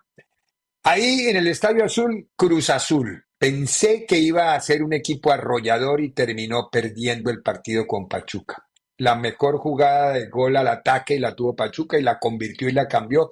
Ahí 0.85 1.29
en 1.29 1.37
el 1.37 1.47
Estadio 1.47 1.85
Azul, 1.85 2.29
Cruz 2.35 2.71
Azul. 2.71 3.25
Pensé 3.38 4.05
que 4.05 4.18
iba 4.18 4.55
a 4.55 4.61
ser 4.61 4.83
un 4.83 4.92
equipo 4.92 5.31
arrollador 5.31 6.01
y 6.01 6.12
terminó 6.12 6.68
perdiendo 6.71 7.31
el 7.31 7.42
partido 7.42 7.87
con 7.87 8.09
Pachuca. 8.09 8.68
La 8.99 9.14
mejor 9.14 9.59
jugada 9.59 10.12
de 10.12 10.29
gol 10.29 10.57
al 10.57 10.68
ataque 10.68 11.18
la 11.18 11.35
tuvo 11.35 11.55
Pachuca 11.55 11.99
y 11.99 12.03
la 12.03 12.18
convirtió 12.18 12.68
y 12.68 12.72
la 12.72 12.89
cambió. 12.89 13.30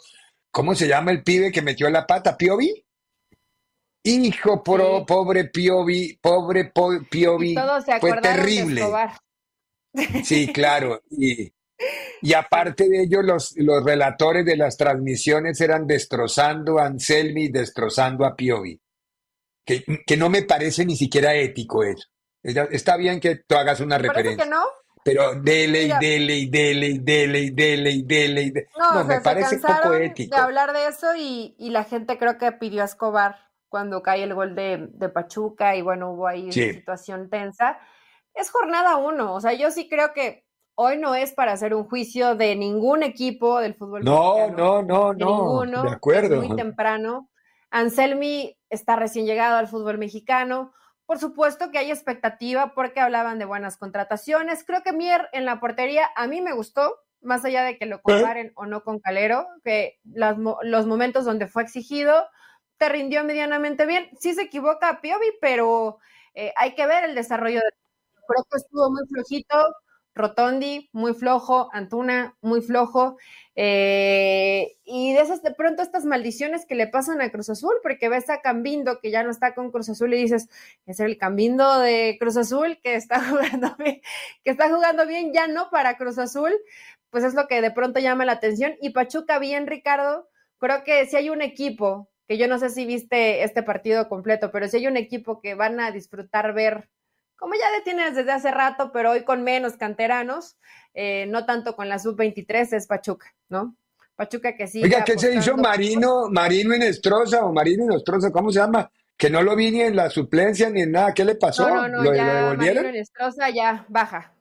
¿Cómo 0.51 0.74
se 0.74 0.88
llama 0.88 1.11
el 1.11 1.22
pibe 1.22 1.51
que 1.51 1.62
metió 1.62 1.88
la 1.90 2.07
pata? 2.07 2.36
¿Piovi? 2.36 2.84
Hijo, 4.03 4.62
pobre 4.62 5.44
Piovi, 5.46 6.18
pobre 6.20 6.72
Piovi. 7.11 7.57
Fue 8.01 8.20
terrible. 8.20 8.82
Sí, 10.24 10.53
claro. 10.53 11.03
Y, 11.11 11.53
y 12.22 12.35
aparte 12.35 12.89
de 12.89 13.03
ello, 13.03 13.22
los, 13.22 13.55
los 13.57 13.85
relatores 13.85 14.45
de 14.45 14.57
las 14.57 14.76
transmisiones 14.76 15.61
eran 15.61 15.87
destrozando 15.87 16.78
a 16.78 16.87
Anselmi 16.87 17.45
y 17.45 17.53
destrozando 17.53 18.24
a 18.24 18.37
Piovi. 18.37 18.81
Que, 19.64 19.85
que, 20.07 20.16
no 20.16 20.31
me 20.31 20.43
parece 20.43 20.85
ni 20.85 20.97
siquiera 20.97 21.35
ético 21.35 21.85
eso. 21.85 22.09
Está 22.43 22.97
bien 22.97 23.20
que 23.20 23.37
tú 23.37 23.55
hagas 23.55 23.81
una 23.81 23.99
referencia. 23.99 24.45
Que 24.45 24.51
no? 24.51 24.64
Pero 25.05 25.35
dele 25.35 25.85
y 25.85 25.93
dele 25.99 26.35
y 26.35 26.51
dele 26.51 26.87
y 26.89 26.99
dele 26.99 27.41
y 27.41 27.51
dele 27.51 27.91
y 27.91 28.03
dele 28.03 28.43
y 28.43 28.53
No, 28.78 29.05
me 29.05 29.20
parece 29.20 29.59
poco 29.59 29.95
ético. 29.95 30.37
De 30.37 30.43
hablar 30.43 30.72
de 30.72 30.89
eso 30.89 31.14
y, 31.16 31.55
y, 31.59 31.70
la 31.70 31.85
gente 31.85 32.18
creo 32.18 32.37
que 32.37 32.53
pidió 32.53 32.83
a 32.83 32.85
Escobar 32.85 33.37
cuando 33.68 34.03
cae 34.03 34.24
el 34.24 34.35
gol 34.35 34.55
de, 34.55 34.89
de 34.91 35.09
Pachuca 35.09 35.76
y 35.76 35.83
bueno, 35.83 36.12
hubo 36.12 36.26
ahí 36.26 36.45
una 36.45 36.53
situación 36.53 37.31
tensa. 37.31 37.78
Es 38.35 38.51
jornada 38.51 38.97
uno, 38.97 39.35
o 39.35 39.41
sea, 39.41 39.55
yo 39.55 39.70
sí 39.70 39.89
creo 39.89 40.12
que 40.12 40.45
hoy 40.83 40.97
no 40.97 41.14
es 41.14 41.33
para 41.33 41.53
hacer 41.53 41.74
un 41.74 41.85
juicio 41.85 42.35
de 42.37 42.57
ningún 42.57 43.03
equipo 43.03 43.61
del 43.61 43.74
fútbol 43.74 44.03
No, 44.03 44.35
mexicano, 44.37 44.83
no, 44.83 44.83
no, 44.83 45.12
de 45.14 45.24
no. 45.24 45.31
ninguno, 45.31 45.83
De 45.83 45.89
es 45.89 45.95
acuerdo. 45.95 46.37
muy 46.43 46.57
temprano. 46.57 47.28
Anselmi 47.70 48.57
está 48.70 48.97
recién 48.97 49.26
llegado 49.26 49.57
al 49.57 49.68
fútbol 49.68 49.99
mexicano. 49.99 50.72
Por 51.07 51.18
supuesto 51.18 51.70
que 51.70 51.78
hay 51.78 51.91
expectativa 51.91 52.72
porque 52.74 53.01
hablaban 53.01 53.39
de 53.39 53.45
buenas 53.45 53.76
contrataciones. 53.76 54.64
Creo 54.64 54.83
que 54.83 54.93
Mier 54.93 55.28
en 55.33 55.45
la 55.45 55.61
portería 55.61 56.09
a 56.16 56.26
mí 56.26 56.41
me 56.41 56.53
gustó, 56.53 56.95
más 57.20 57.45
allá 57.45 57.62
de 57.62 57.76
que 57.76 57.85
lo 57.87 58.01
comparen 58.01 58.53
o 58.55 58.64
no 58.64 58.83
con 58.83 59.01
Calero, 59.01 59.47
que 59.62 59.99
las 60.05 60.39
mo- 60.39 60.59
los 60.62 60.87
momentos 60.87 61.24
donde 61.26 61.47
fue 61.47 61.62
exigido 61.62 62.26
te 62.78 62.89
rindió 62.89 63.22
medianamente 63.24 63.85
bien. 63.87 64.09
Sí 64.18 64.33
se 64.35 64.43
equivoca 64.43 65.01
Piovi, 65.03 65.33
pero 65.41 65.99
eh, 66.35 66.53
hay 66.57 66.74
que 66.74 66.87
ver 66.87 67.05
el 67.05 67.14
desarrollo. 67.14 67.61
De... 67.61 67.70
Creo 68.26 68.45
que 68.51 68.57
estuvo 68.57 68.91
muy 68.91 69.03
flojito. 69.09 69.57
Rotondi, 70.14 70.90
muy 70.92 71.14
flojo, 71.14 71.68
Antuna, 71.72 72.36
muy 72.40 72.62
flojo, 72.62 73.16
eh, 73.54 74.76
y 74.84 75.12
de 75.12 75.20
esas 75.20 75.42
de 75.42 75.52
pronto 75.52 75.82
estas 75.82 76.04
maldiciones 76.04 76.66
que 76.66 76.74
le 76.74 76.86
pasan 76.86 77.20
a 77.20 77.30
Cruz 77.30 77.50
Azul, 77.50 77.74
porque 77.82 78.08
ves 78.08 78.30
a 78.30 78.40
Cambindo 78.40 79.00
que 79.00 79.11
ya 79.11 79.22
no 79.22 79.30
está 79.30 79.54
con 79.54 79.70
Cruz 79.70 79.88
Azul 79.88 80.14
y 80.14 80.18
dices, 80.18 80.48
es 80.86 81.00
el 81.00 81.18
Cambindo 81.18 81.78
de 81.78 82.16
Cruz 82.18 82.36
Azul 82.36 82.78
que 82.82 82.94
está 82.94 83.20
jugando 83.28 83.74
bien, 83.78 84.00
que 84.44 84.50
está 84.50 84.68
jugando 84.68 85.06
bien, 85.06 85.32
ya 85.32 85.46
no 85.46 85.70
para 85.70 85.96
Cruz 85.96 86.18
Azul, 86.18 86.52
pues 87.11 87.24
es 87.24 87.34
lo 87.34 87.48
que 87.48 87.61
de 87.61 87.70
pronto 87.70 88.00
llama 88.00 88.24
la 88.24 88.32
atención. 88.32 88.74
Y 88.80 88.90
Pachuca 88.90 89.38
bien, 89.38 89.66
Ricardo, 89.66 90.28
creo 90.58 90.84
que 90.84 91.06
si 91.06 91.16
hay 91.16 91.30
un 91.30 91.42
equipo, 91.42 92.08
que 92.28 92.38
yo 92.38 92.46
no 92.48 92.58
sé 92.58 92.70
si 92.70 92.86
viste 92.86 93.42
este 93.42 93.62
partido 93.62 94.08
completo, 94.08 94.50
pero 94.52 94.68
si 94.68 94.78
hay 94.78 94.86
un 94.86 94.96
equipo 94.96 95.40
que 95.40 95.54
van 95.54 95.80
a 95.80 95.90
disfrutar 95.90 96.54
ver 96.54 96.88
como 97.41 97.55
ya 97.55 97.70
le 97.70 97.80
tienes 97.80 98.14
desde 98.14 98.32
hace 98.32 98.51
rato, 98.51 98.93
pero 98.93 99.12
hoy 99.12 99.24
con 99.24 99.43
menos 99.43 99.78
canteranos, 99.78 100.59
eh, 100.93 101.24
no 101.26 101.47
tanto 101.47 101.74
con 101.74 101.88
la 101.88 101.99
sub-23, 101.99 102.74
es 102.74 102.86
Pachuca, 102.86 103.34
¿no? 103.49 103.74
Pachuca 104.14 104.55
que 104.55 104.66
sí. 104.66 104.82
Oiga, 104.84 105.03
¿qué 105.03 105.18
se 105.18 105.34
hizo 105.34 105.57
Marino, 105.57 106.28
Marino 106.28 106.74
Inestrosa 106.76 107.43
o 107.43 107.53
Marino 107.53 107.84
Inestrosa? 107.84 108.30
¿Cómo 108.30 108.53
se 108.53 108.59
llama? 108.59 108.91
Que 109.16 109.30
no 109.30 109.41
lo 109.41 109.57
vi 109.57 109.70
ni 109.70 109.80
en 109.80 109.97
la 109.97 110.11
suplencia 110.11 110.68
ni 110.68 110.82
en 110.82 110.93
nada. 110.93 111.14
¿Qué 111.14 111.24
le 111.24 111.34
pasó? 111.34 111.66
No, 111.66 111.88
no, 111.88 111.88
no, 111.88 112.03
¿Lo, 112.03 112.14
ya 112.14 112.26
lo 112.26 112.34
devolvieron? 112.34 112.76
Marino 112.84 112.97
Inestrosa 112.97 113.49
ya 113.49 113.86
baja. 113.88 114.34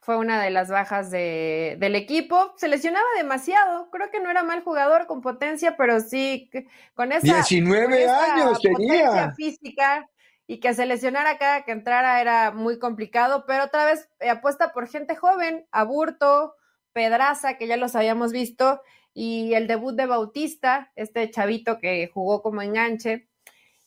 Fue 0.00 0.16
una 0.16 0.42
de 0.42 0.50
las 0.50 0.68
bajas 0.68 1.12
de, 1.12 1.76
del 1.78 1.94
equipo. 1.94 2.54
Se 2.56 2.66
lesionaba 2.66 3.06
demasiado. 3.16 3.88
Creo 3.90 4.10
que 4.10 4.18
no 4.18 4.30
era 4.30 4.42
mal 4.42 4.64
jugador 4.64 5.06
con 5.06 5.20
potencia, 5.20 5.76
pero 5.76 6.00
sí 6.00 6.50
con 6.94 7.12
esa, 7.12 7.36
19 7.36 7.84
con 7.84 7.94
esa 7.94 8.34
años 8.34 8.60
tenía. 8.60 9.04
potencia 9.04 9.34
física 9.36 10.10
y 10.46 10.60
que 10.60 10.74
se 10.74 10.86
lesionara 10.86 11.38
cada 11.38 11.64
que 11.64 11.72
entrara 11.72 12.20
era 12.20 12.52
muy 12.52 12.78
complicado, 12.78 13.44
pero 13.46 13.64
otra 13.64 13.84
vez 13.84 14.08
eh, 14.20 14.30
apuesta 14.30 14.72
por 14.72 14.88
gente 14.88 15.16
joven, 15.16 15.66
Aburto, 15.72 16.54
Pedraza, 16.92 17.58
que 17.58 17.66
ya 17.66 17.76
los 17.76 17.96
habíamos 17.96 18.32
visto, 18.32 18.80
y 19.12 19.54
el 19.54 19.66
debut 19.66 19.94
de 19.96 20.06
Bautista, 20.06 20.92
este 20.94 21.30
chavito 21.30 21.78
que 21.78 22.10
jugó 22.12 22.42
como 22.42 22.62
enganche 22.62 23.28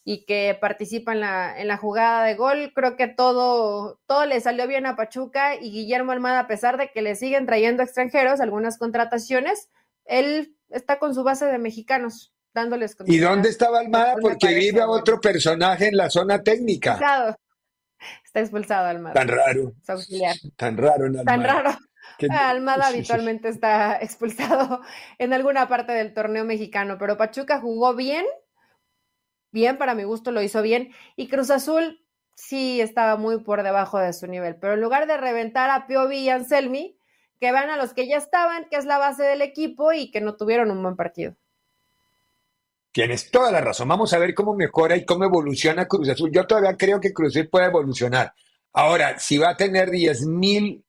y 0.03 0.25
que 0.25 0.57
participa 0.59 1.13
en 1.13 1.19
la, 1.19 1.59
en 1.59 1.67
la 1.67 1.77
jugada 1.77 2.23
de 2.23 2.33
gol. 2.33 2.71
Creo 2.73 2.95
que 2.95 3.07
todo, 3.07 3.99
todo 4.07 4.25
le 4.25 4.41
salió 4.41 4.67
bien 4.67 4.87
a 4.87 4.95
Pachuca 4.95 5.55
y 5.55 5.71
Guillermo 5.71 6.13
Almada, 6.13 6.41
a 6.41 6.47
pesar 6.47 6.77
de 6.77 6.89
que 6.89 7.03
le 7.03 7.15
siguen 7.15 7.45
trayendo 7.45 7.83
extranjeros, 7.83 8.41
algunas 8.41 8.79
contrataciones, 8.79 9.69
él 10.05 10.55
está 10.69 10.97
con 10.97 11.13
su 11.13 11.23
base 11.23 11.45
de 11.45 11.59
mexicanos, 11.59 12.33
dándoles 12.53 12.95
¿Y 13.05 13.17
dónde 13.19 13.49
estaba 13.49 13.79
Almada? 13.79 14.15
Porque 14.21 14.53
vive 14.53 14.81
a 14.81 14.87
otro 14.87 15.19
personaje 15.19 15.87
en 15.87 15.97
la 15.97 16.09
zona 16.09 16.41
técnica. 16.43 16.91
Expulsado. 16.91 17.35
Está 18.23 18.39
expulsado 18.39 18.87
Almada. 18.87 19.13
Tan 19.13 19.27
raro, 19.27 19.73
auxiliar. 19.87 20.35
tan 20.55 20.77
raro 20.77 21.05
en 21.07 21.23
Tan 21.25 21.43
raro. 21.43 21.71
Almada 22.29 22.87
habitualmente 22.87 23.49
está 23.49 23.97
expulsado 24.01 24.81
en 25.17 25.33
alguna 25.33 25.67
parte 25.67 25.93
del 25.93 26.13
torneo 26.13 26.45
mexicano, 26.45 26.97
pero 26.99 27.17
Pachuca 27.17 27.59
jugó 27.59 27.95
bien, 27.95 28.25
bien 29.51 29.77
para 29.77 29.95
mi 29.95 30.03
gusto 30.03 30.31
lo 30.31 30.41
hizo 30.41 30.61
bien, 30.61 30.91
y 31.15 31.27
Cruz 31.27 31.49
Azul 31.49 32.05
sí 32.35 32.81
estaba 32.81 33.17
muy 33.17 33.43
por 33.43 33.63
debajo 33.63 33.99
de 33.99 34.13
su 34.13 34.27
nivel, 34.27 34.57
pero 34.57 34.73
en 34.73 34.81
lugar 34.81 35.07
de 35.07 35.17
reventar 35.17 35.69
a 35.69 35.87
Piovi 35.87 36.19
y 36.19 36.29
Anselmi, 36.29 36.97
que 37.39 37.51
van 37.51 37.69
a 37.69 37.77
los 37.77 37.93
que 37.93 38.07
ya 38.07 38.17
estaban, 38.17 38.67
que 38.69 38.77
es 38.77 38.85
la 38.85 38.97
base 38.97 39.23
del 39.23 39.41
equipo 39.41 39.93
y 39.93 40.11
que 40.11 40.21
no 40.21 40.35
tuvieron 40.35 40.71
un 40.71 40.81
buen 40.81 40.95
partido. 40.95 41.35
Tienes 42.91 43.29
toda 43.29 43.51
la 43.51 43.61
razón. 43.61 43.87
Vamos 43.87 44.13
a 44.13 44.17
ver 44.19 44.33
cómo 44.33 44.55
mejora 44.55 44.95
y 44.97 45.05
cómo 45.05 45.23
evoluciona 45.25 45.87
Cruz 45.87 46.09
Azul. 46.09 46.31
Yo 46.31 46.45
todavía 46.47 46.75
creo 46.75 46.99
que 46.99 47.13
Cruz 47.13 47.35
Azul 47.35 47.47
puede 47.49 47.65
evolucionar. 47.67 48.33
Ahora, 48.73 49.19
si 49.19 49.37
va 49.37 49.51
a 49.51 49.57
tener 49.57 49.89
10 49.91 50.25
mil 50.25 50.83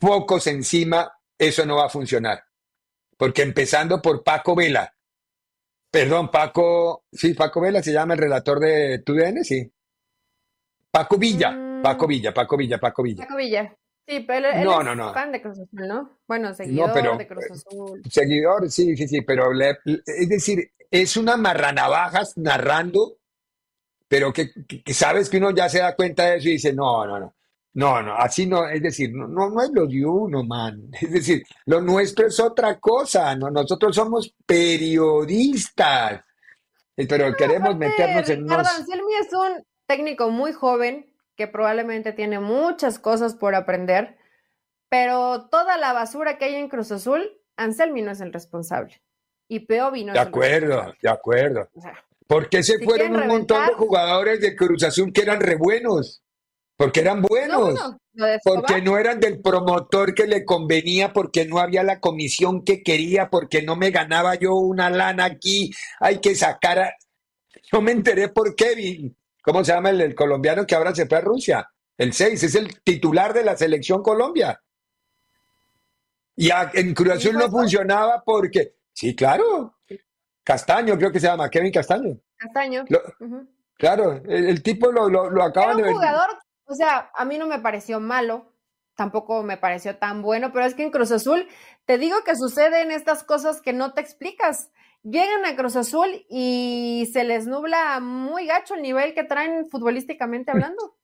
focos 0.00 0.46
encima, 0.46 1.12
eso 1.38 1.64
no 1.66 1.76
va 1.76 1.86
a 1.86 1.90
funcionar. 1.90 2.44
Porque 3.16 3.42
empezando 3.42 4.00
por 4.02 4.22
Paco 4.24 4.54
Vela. 4.54 4.94
Perdón, 5.90 6.30
Paco, 6.30 7.04
sí, 7.12 7.34
Paco 7.34 7.60
Vela 7.60 7.82
se 7.82 7.92
llama 7.92 8.14
el 8.14 8.20
relator 8.20 8.58
de 8.58 8.98
TUDN, 9.00 9.44
sí. 9.44 9.70
Paco 10.90 11.16
Villa, 11.18 11.50
Mm. 11.52 11.82
Paco 11.82 12.06
Villa, 12.06 12.32
Paco 12.34 12.56
Villa, 12.56 12.78
Paco 12.78 13.02
Villa. 13.02 13.24
Paco 13.24 13.36
Villa. 13.36 13.76
Sí, 14.06 14.20
pero 14.20 14.48
él, 14.48 14.58
él 14.58 14.64
No, 14.64 14.80
es 14.80 14.84
no, 14.86 14.94
no. 14.94 15.14
fan 15.14 15.32
de 15.32 15.40
Cruz 15.40 15.58
Azul, 15.58 15.88
¿no? 15.88 16.18
Bueno, 16.26 16.52
seguidor 16.52 16.90
pero- 16.92 17.16
de 17.16 17.26
Cruz 17.26 17.44
Azul. 17.50 18.02
Seguidor, 18.10 18.70
sí, 18.70 18.96
sí, 18.96 19.08
sí, 19.08 19.22
pero 19.22 19.52
le- 19.52 19.78
es 19.84 20.28
decir, 20.28 20.70
es 21.02 21.16
una 21.16 21.36
marranavajas 21.36 22.36
narrando, 22.36 23.16
pero 24.06 24.32
que, 24.32 24.52
sabes 24.92 25.28
que 25.28 25.38
uno 25.38 25.50
ya 25.50 25.68
se 25.68 25.80
da 25.80 25.96
cuenta 25.96 26.26
de 26.26 26.36
eso 26.36 26.48
y 26.48 26.52
dice, 26.52 26.72
no, 26.72 27.04
no, 27.04 27.18
no, 27.18 27.34
no, 27.72 28.00
no, 28.00 28.14
así 28.14 28.46
no, 28.46 28.68
es 28.68 28.80
decir, 28.80 29.10
no, 29.12 29.26
no, 29.26 29.50
no 29.50 29.60
es 29.60 29.70
lo 29.72 29.88
de 29.88 30.06
uno, 30.06 30.44
man, 30.44 30.90
es 31.00 31.10
decir, 31.10 31.42
lo 31.66 31.80
nuestro 31.80 32.28
es 32.28 32.38
otra 32.38 32.78
cosa, 32.78 33.34
no, 33.34 33.50
nosotros 33.50 33.96
somos 33.96 34.32
periodistas, 34.46 36.24
pero 36.94 37.34
queremos 37.34 37.74
Aparte, 37.74 37.88
meternos 37.88 38.30
en 38.30 38.42
Ricardo 38.42 38.62
unos... 38.62 38.78
Anselmi 38.78 39.14
es 39.14 39.32
un 39.32 39.66
técnico 39.86 40.30
muy 40.30 40.52
joven 40.52 41.12
que 41.34 41.48
probablemente 41.48 42.12
tiene 42.12 42.38
muchas 42.38 43.00
cosas 43.00 43.34
por 43.34 43.56
aprender, 43.56 44.16
pero 44.88 45.48
toda 45.48 45.76
la 45.76 45.92
basura 45.92 46.38
que 46.38 46.44
hay 46.44 46.54
en 46.54 46.68
Cruz 46.68 46.92
Azul, 46.92 47.32
Anselmi 47.56 48.02
no 48.02 48.12
es 48.12 48.20
el 48.20 48.32
responsable. 48.32 49.03
Y 49.48 49.60
Peovi 49.60 50.04
no 50.04 50.12
De 50.12 50.18
acuerdo, 50.18 50.94
de 51.00 51.08
acuerdo. 51.08 51.68
O 51.74 51.80
sea, 51.80 52.04
¿Por 52.26 52.48
qué 52.48 52.62
se 52.62 52.78
Si 52.78 52.84
fueron 52.84 53.14
un 53.16 53.26
montón 53.26 53.66
de 53.66 53.74
jugadores 53.74 54.40
de 54.40 54.56
Cruz 54.56 54.82
Azul 54.82 55.12
que 55.12 55.22
eran 55.22 55.40
re 55.40 55.56
buenos? 55.56 56.22
Porque 56.76 57.00
eran 57.00 57.20
no, 57.20 57.28
buenos. 57.28 57.78
Porque 58.42 58.80
no 58.82 58.98
eran 58.98 59.20
del 59.20 59.40
promotor 59.40 60.14
que 60.14 60.26
le 60.26 60.44
convenía, 60.44 61.12
porque 61.12 61.44
no 61.44 61.58
había 61.58 61.82
la 61.84 62.00
comisión 62.00 62.64
que 62.64 62.82
quería, 62.82 63.30
porque 63.30 63.62
no 63.62 63.76
me 63.76 63.90
ganaba 63.90 64.34
yo 64.34 64.54
una 64.54 64.90
lana 64.90 65.24
aquí. 65.26 65.70
Hay 66.00 66.20
que 66.20 66.34
sacar 66.34 66.78
a... 66.78 66.94
Yo 67.72 67.80
me 67.80 67.92
enteré 67.92 68.28
por 68.28 68.56
Kevin. 68.56 69.16
¿Cómo 69.42 69.62
se 69.62 69.72
llama 69.72 69.90
el, 69.90 70.00
el 70.00 70.14
colombiano 70.14 70.66
que 70.66 70.74
ahora 70.74 70.94
se 70.94 71.06
fue 71.06 71.18
a 71.18 71.20
Rusia? 71.20 71.70
El 71.96 72.12
6, 72.12 72.42
es 72.42 72.54
el 72.54 72.80
titular 72.82 73.32
de 73.34 73.44
la 73.44 73.56
selección 73.56 74.02
Colombia. 74.02 74.60
Y 76.36 76.50
a- 76.50 76.70
en 76.74 76.94
Cruz 76.94 77.12
Azul 77.12 77.32
¿Dijo 77.32 77.44
no 77.44 77.50
funcionaba 77.50 78.22
porque... 78.24 78.74
Sí, 78.94 79.14
claro. 79.14 79.76
Castaño, 80.44 80.96
creo 80.96 81.12
que 81.12 81.20
se 81.20 81.26
llama, 81.26 81.50
Kevin 81.50 81.72
Castaño. 81.72 82.18
Castaño. 82.36 82.84
Lo-. 82.88 83.02
Claro, 83.76 84.22
el, 84.26 84.46
el 84.48 84.62
tipo 84.62 84.92
lo, 84.92 85.08
lo, 85.10 85.30
lo 85.30 85.42
acaban 85.42 85.76
de 85.76 85.82
un 85.82 85.88
ver. 85.88 85.94
jugador, 85.94 86.28
o 86.66 86.74
sea, 86.74 87.10
a 87.14 87.24
mí 87.24 87.38
no 87.38 87.46
me 87.46 87.58
pareció 87.58 87.98
malo, 88.00 88.54
tampoco 88.94 89.42
me 89.42 89.56
pareció 89.56 89.96
tan 89.98 90.22
bueno, 90.22 90.52
pero 90.52 90.64
es 90.64 90.74
que 90.74 90.84
en 90.84 90.90
Cruz 90.92 91.10
Azul 91.10 91.48
te 91.84 91.98
digo 91.98 92.16
que 92.24 92.36
suceden 92.36 92.92
estas 92.92 93.24
cosas 93.24 93.60
que 93.60 93.72
no 93.72 93.92
te 93.92 94.00
explicas. 94.00 94.70
Llegan 95.02 95.44
a 95.44 95.56
Cruz 95.56 95.76
Azul 95.76 96.24
y 96.30 97.10
se 97.12 97.24
les 97.24 97.46
nubla 97.46 98.00
muy 98.00 98.46
gacho 98.46 98.74
el 98.74 98.82
nivel 98.82 99.12
que 99.14 99.24
traen 99.24 99.68
futbolísticamente 99.68 100.50
hablando. 100.52 100.96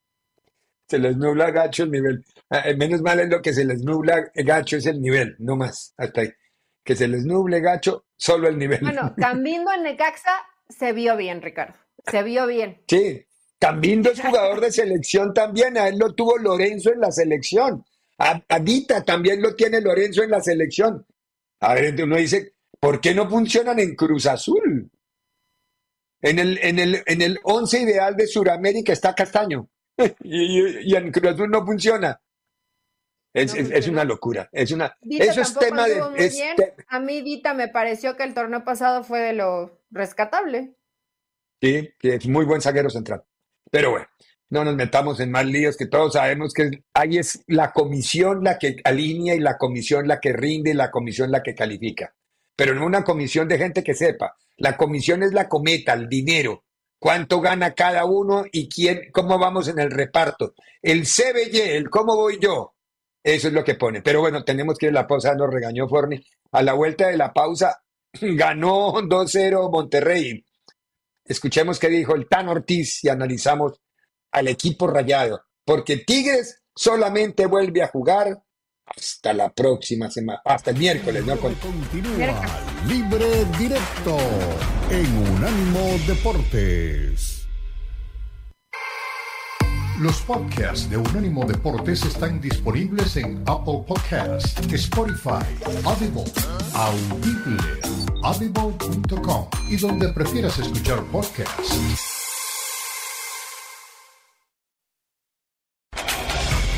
Se 0.89 0.99
les 0.99 1.17
nubla 1.17 1.51
gacho 1.51 1.85
el 1.85 1.91
nivel. 1.93 2.25
Ah, 2.51 2.63
eh, 2.69 2.77
Menos 2.77 3.03
mal 3.03 3.21
es 3.21 3.29
lo 3.31 3.41
que 3.43 3.53
se 3.53 3.65
les 3.65 3.83
nubla 3.83 4.31
gacho 4.35 4.77
es 4.77 4.87
el 4.87 5.01
nivel, 5.01 5.37
no 5.39 5.57
más. 5.57 5.95
Hasta 5.97 6.23
ahí. 6.23 6.33
Que 6.85 6.97
se 6.97 7.09
les 7.09 7.25
nuble 7.25 7.61
gacho, 7.61 8.05
solo 8.17 8.49
el 8.49 8.59
nivel. 8.59 8.81
Bueno, 8.81 9.15
Cambindo 9.19 9.73
en 9.73 9.83
Necaxa 9.83 10.33
se 10.69 10.93
vio 10.93 11.17
bien, 11.17 11.43
Ricardo. 11.43 11.75
Se 12.11 12.23
vio 12.23 12.47
bien. 12.47 12.83
Sí, 12.89 13.25
Cambindo 13.59 14.11
es 14.11 14.21
jugador 14.25 14.61
de 14.61 14.73
selección 14.73 15.35
también, 15.35 15.77
a 15.79 15.89
él 15.89 15.99
lo 15.99 16.15
tuvo 16.15 16.39
Lorenzo 16.39 16.93
en 16.93 17.01
la 17.01 17.11
selección. 17.13 17.85
A, 18.19 18.43
a 18.49 18.59
Dita 18.59 19.03
también 19.05 19.41
lo 19.43 19.55
tiene 19.55 19.81
Lorenzo 19.81 20.23
en 20.23 20.31
la 20.31 20.41
selección. 20.41 21.07
A 21.61 21.75
ver, 21.75 22.03
uno 22.03 22.17
dice, 22.17 22.55
¿por 22.79 23.01
qué 23.01 23.15
no 23.15 23.29
funcionan 23.29 23.79
en 23.79 23.95
Cruz 23.95 24.27
Azul? 24.27 24.91
En 26.23 26.39
el, 26.39 26.59
en 26.63 26.79
el, 26.79 27.03
en 27.07 27.23
el 27.23 27.39
once 27.45 27.81
ideal 27.81 28.17
de 28.17 28.27
Sudamérica 28.27 28.93
está 28.93 29.15
Castaño. 29.15 29.69
Y, 30.23 30.61
y- 30.61 30.93
y 30.93 30.97
en 30.97 31.11
Cruz 31.13 31.33
Azul 31.35 31.51
no 31.51 31.65
funciona. 31.65 32.19
Es, 33.33 33.55
No 33.55 33.61
es- 33.61 33.67
es 33.67 33.73
funciona. 33.73 33.93
una 34.01 34.05
locura. 34.05 34.49
Es 34.53 34.73
una, 34.73 34.97
Dita 35.03 35.25
eso 35.25 35.41
es 35.41 35.55
tema 35.55 35.87
de. 35.87 36.03
es 36.17 36.37
te- 36.57 36.75
A 36.89 36.99
mí 37.01 37.21
Dita 37.23 37.55
me 37.55 37.69
pareció 37.69 38.17
que 38.17 38.25
el 38.25 38.35
torneo 38.35 38.65
pasado 38.65 39.05
fue 39.05 39.21
de 39.21 39.33
lo 39.35 39.81
rescatable. 39.91 40.75
Sí, 41.61 41.91
que 41.99 42.15
es 42.17 42.27
muy 42.27 42.45
buen 42.45 42.61
zaguero 42.61 42.91
central. 42.91 43.23
Pero 43.71 43.91
bueno, 43.93 44.07
no 44.49 44.65
nos 44.65 44.75
metamos 44.75 45.21
en 45.21 45.31
más 45.31 45.47
líos, 45.47 45.77
que 45.77 45.87
todos 45.87 46.15
sabemos 46.15 46.53
que 46.55 46.71
ahí 46.95 47.19
es 47.19 47.45
la 47.47 47.73
comisión 47.73 48.43
la 48.43 48.59
que 48.59 48.77
alinea 48.83 49.35
y 49.35 49.41
la 49.41 49.59
comisión 49.59 50.09
la 50.09 50.19
que 50.21 50.33
rinde 50.33 50.71
y 50.71 50.75
la 50.75 50.91
comisión 50.91 51.31
la 51.31 51.43
que 51.43 51.55
califica. 51.55 52.15
Pero 52.57 52.75
no 52.75 52.85
una 52.85 53.05
comisión 53.05 53.47
de 53.47 53.59
gente 53.59 53.85
que 53.85 53.95
sepa. 53.95 54.37
La 54.57 54.77
comisión 54.77 55.23
es 55.23 55.33
la 55.33 55.49
cometa, 55.49 55.93
el 55.93 56.09
dinero. 56.09 56.65
Cuánto 56.99 57.41
gana 57.41 57.75
cada 57.75 58.05
uno 58.05 58.45
y 58.53 58.69
quién, 58.69 59.11
cómo 59.13 59.39
vamos 59.39 59.69
en 59.69 59.79
el 59.79 59.91
reparto. 59.91 60.55
El 60.83 61.07
CBY, 61.07 61.61
el 61.61 61.89
cómo 61.89 62.17
voy 62.17 62.39
yo. 62.41 62.75
Eso 63.23 63.49
es 63.49 63.55
lo 63.55 63.65
que 63.65 63.75
pone. 63.75 64.03
Pero 64.03 64.21
bueno, 64.21 64.45
tenemos 64.45 64.79
que 64.79 64.87
ir 64.87 64.91
a 64.93 65.03
la 65.03 65.07
pausa, 65.07 65.35
nos 65.35 65.51
regañó 65.51 65.89
Forni. 65.89 66.25
A 66.53 66.63
la 66.63 66.73
vuelta 66.73 67.09
de 67.09 67.17
la 67.17 67.33
pausa, 67.33 67.83
ganó 68.21 68.93
2-0 68.95 69.71
Monterrey. 69.71 70.45
Escuchemos 71.25 71.79
qué 71.79 71.89
dijo 71.89 72.15
el 72.15 72.29
Tan 72.29 72.49
Ortiz 72.49 73.05
y 73.05 73.09
analizamos 73.09 73.81
al 74.33 74.49
equipo 74.49 74.87
rayado, 74.87 75.43
porque 75.65 75.99
Tigres 75.99 76.63
solamente 76.75 77.47
vuelve 77.47 77.83
a 77.83 77.89
jugar 77.89 78.43
hasta 78.87 79.33
la 79.33 79.53
próxima 79.53 80.11
semana, 80.11 80.41
hasta 80.45 80.71
el 80.71 80.79
miércoles, 80.79 81.25
¿no? 81.25 81.37
Continúa 81.39 82.45
Libre 82.87 83.45
Directo 83.59 84.17
en 84.91 85.17
Unánimo 85.17 85.99
Deportes. 86.07 87.40
Los 90.01 90.23
podcasts 90.23 90.89
de 90.89 90.97
Unánimo 90.97 91.45
Deportes 91.45 92.03
están 92.07 92.41
disponibles 92.41 93.19
en 93.19 93.43
Apple 93.47 93.85
Podcasts, 93.87 94.57
Spotify, 94.73 95.45
Audible, 95.85 96.25
Audible, 96.73 97.63
audible.com 98.23 99.47
y 99.69 99.77
donde 99.77 100.09
prefieras 100.09 100.59
escuchar 100.59 101.03
podcasts. 101.13 101.79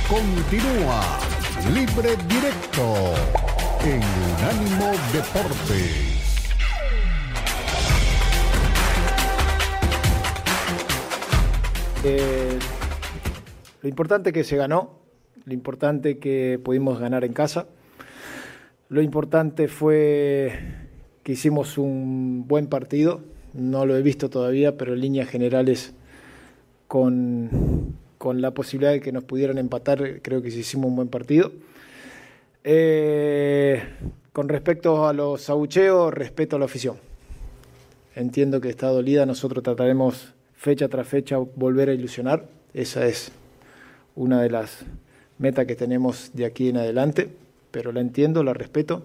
Continúa 0.08 1.20
Libre 1.72 2.16
Directo 2.26 3.14
en 3.84 4.02
Unánimo 4.34 4.90
Deportes. 5.12 6.12
Eh, 12.04 12.58
lo 13.82 13.88
importante 13.88 14.32
que 14.32 14.44
se 14.44 14.56
ganó, 14.56 14.98
lo 15.44 15.52
importante 15.52 16.18
que 16.18 16.60
pudimos 16.62 17.00
ganar 17.00 17.24
en 17.24 17.32
casa, 17.32 17.66
lo 18.88 19.02
importante 19.02 19.68
fue 19.68 20.52
que 21.24 21.32
hicimos 21.32 21.78
un 21.78 22.46
buen 22.46 22.68
partido, 22.68 23.20
no 23.54 23.84
lo 23.84 23.96
he 23.96 24.02
visto 24.02 24.30
todavía, 24.30 24.76
pero 24.76 24.94
en 24.94 25.00
líneas 25.00 25.28
generales 25.28 25.94
con, 26.86 27.96
con 28.18 28.40
la 28.40 28.52
posibilidad 28.52 28.92
de 28.92 29.00
que 29.00 29.12
nos 29.12 29.24
pudieran 29.24 29.58
empatar, 29.58 30.20
creo 30.22 30.42
que 30.42 30.48
hicimos 30.48 30.86
un 30.86 30.96
buen 30.96 31.08
partido. 31.08 31.52
Eh, 32.64 33.82
con 34.32 34.48
respecto 34.48 35.06
a 35.06 35.12
los 35.12 35.50
abucheos, 35.50 36.14
respeto 36.14 36.56
a 36.56 36.58
la 36.58 36.66
afición. 36.66 36.96
Entiendo 38.14 38.60
que 38.60 38.68
está 38.68 38.88
dolida, 38.88 39.26
nosotros 39.26 39.64
trataremos 39.64 40.34
fecha 40.54 40.88
tras 40.88 41.08
fecha 41.08 41.38
volver 41.38 41.88
a 41.88 41.94
ilusionar. 41.94 42.46
Esa 42.74 43.06
es 43.06 43.32
una 44.14 44.42
de 44.42 44.50
las 44.50 44.80
metas 45.38 45.66
que 45.66 45.74
tenemos 45.74 46.30
de 46.34 46.44
aquí 46.44 46.68
en 46.68 46.76
adelante, 46.76 47.28
pero 47.70 47.92
la 47.92 48.00
entiendo, 48.00 48.44
la 48.44 48.54
respeto 48.54 49.04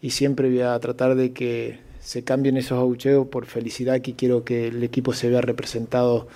y 0.00 0.10
siempre 0.10 0.48
voy 0.48 0.60
a 0.62 0.78
tratar 0.80 1.14
de 1.14 1.32
que 1.32 1.78
se 2.00 2.24
cambien 2.24 2.56
esos 2.56 2.78
abucheos 2.78 3.28
por 3.28 3.46
felicidad 3.46 4.00
que 4.00 4.14
quiero 4.14 4.44
que 4.44 4.68
el 4.68 4.82
equipo 4.82 5.12
se 5.12 5.28
vea 5.28 5.40
representado 5.40 6.26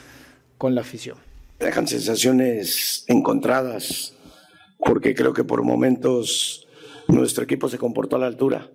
con 0.58 0.74
la 0.74 0.82
afición 0.82 1.16
dejan 1.58 1.88
sensaciones 1.88 3.04
encontradas, 3.08 4.14
porque 4.78 5.14
creo 5.14 5.32
que 5.32 5.44
por 5.44 5.62
momentos 5.62 6.66
nuestro 7.08 7.44
equipo 7.44 7.68
se 7.68 7.78
comportó 7.78 8.16
a 8.16 8.20
la 8.20 8.26
altura. 8.26 8.70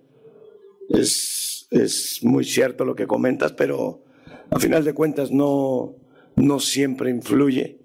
Es, 0.88 1.66
es 1.70 2.20
muy 2.22 2.44
cierto 2.44 2.84
lo 2.84 2.94
que 2.94 3.06
comentas, 3.06 3.52
pero 3.52 4.02
a 4.50 4.58
final 4.58 4.84
de 4.84 4.94
cuentas 4.94 5.30
no, 5.30 5.94
no 6.36 6.60
siempre 6.60 7.10
influye 7.10 7.78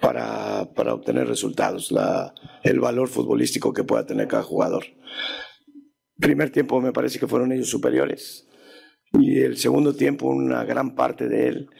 para, 0.00 0.72
para 0.74 0.94
obtener 0.94 1.28
resultados, 1.28 1.92
la, 1.92 2.34
el 2.62 2.80
valor 2.80 3.08
futbolístico 3.08 3.72
que 3.72 3.84
pueda 3.84 4.06
tener 4.06 4.28
cada 4.28 4.42
jugador. 4.42 4.84
Primer 6.18 6.50
tiempo 6.50 6.80
me 6.80 6.92
parece 6.92 7.18
que 7.18 7.26
fueron 7.26 7.52
ellos 7.52 7.68
superiores 7.68 8.46
y 9.12 9.40
el 9.40 9.56
segundo 9.56 9.94
tiempo 9.94 10.28
una 10.28 10.64
gran 10.64 10.94
parte 10.94 11.28
de 11.28 11.48
él 11.48 11.70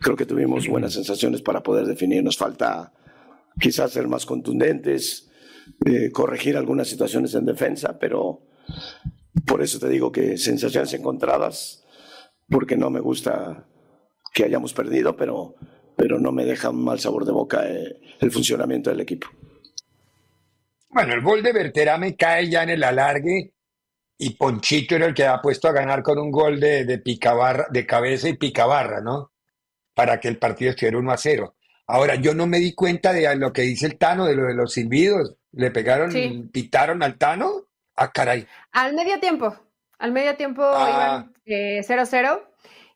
creo 0.00 0.16
que 0.16 0.26
tuvimos 0.26 0.66
buenas 0.66 0.94
sensaciones 0.94 1.42
para 1.42 1.62
poder 1.62 1.86
definir. 1.86 2.24
Nos 2.24 2.36
falta 2.36 2.92
quizás 3.60 3.92
ser 3.92 4.08
más 4.08 4.26
contundentes, 4.26 5.30
eh, 5.84 6.10
corregir 6.10 6.56
algunas 6.56 6.88
situaciones 6.88 7.34
en 7.34 7.44
defensa, 7.44 7.98
pero 7.98 8.42
por 9.46 9.62
eso 9.62 9.78
te 9.78 9.88
digo 9.88 10.10
que 10.10 10.38
sensaciones 10.38 10.92
encontradas, 10.94 11.84
porque 12.48 12.76
no 12.76 12.90
me 12.90 13.00
gusta 13.00 13.66
que 14.32 14.44
hayamos 14.44 14.72
perdido, 14.72 15.16
pero, 15.16 15.54
pero 16.00 16.18
no 16.18 16.32
me 16.32 16.46
deja 16.46 16.70
un 16.70 16.82
mal 16.82 16.98
sabor 16.98 17.26
de 17.26 17.32
boca 17.32 17.62
eh, 17.68 18.00
el 18.20 18.32
funcionamiento 18.32 18.88
del 18.88 19.00
equipo. 19.00 19.28
Bueno, 20.88 21.12
el 21.12 21.20
gol 21.20 21.42
de 21.42 21.52
Berterame 21.52 22.16
cae 22.16 22.48
ya 22.48 22.62
en 22.62 22.70
el 22.70 22.82
alargue 22.82 23.52
y 24.16 24.30
Ponchito 24.30 24.96
era 24.96 25.06
el 25.06 25.14
que 25.14 25.26
ha 25.26 25.42
puesto 25.42 25.68
a 25.68 25.72
ganar 25.72 26.02
con 26.02 26.18
un 26.18 26.30
gol 26.30 26.58
de, 26.58 26.84
de, 26.84 26.98
picabarra, 26.98 27.66
de 27.70 27.84
cabeza 27.84 28.28
y 28.28 28.36
picabarra, 28.36 29.00
¿no? 29.00 29.30
para 30.00 30.18
que 30.18 30.28
el 30.28 30.38
partido 30.38 30.70
estuviera 30.70 30.96
1 30.96 31.12
a 31.12 31.16
0. 31.18 31.54
Ahora, 31.86 32.14
yo 32.14 32.34
no 32.34 32.46
me 32.46 32.58
di 32.58 32.74
cuenta 32.74 33.12
de 33.12 33.36
lo 33.36 33.52
que 33.52 33.62
dice 33.62 33.84
el 33.84 33.98
Tano, 33.98 34.24
de 34.24 34.34
lo 34.34 34.46
de 34.46 34.54
los 34.54 34.72
silbidos. 34.72 35.36
¿Le 35.52 35.70
pegaron, 35.70 36.48
pitaron 36.50 37.02
al 37.02 37.18
Tano? 37.18 37.66
Ah, 37.96 38.10
caray. 38.10 38.46
Al 38.72 38.94
medio 38.94 39.20
tiempo. 39.20 39.54
Al 39.98 40.12
medio 40.12 40.36
tiempo 40.36 40.62
ah. 40.64 41.26
iban 41.44 41.82
0-0 41.82 42.14
eh, 42.14 42.49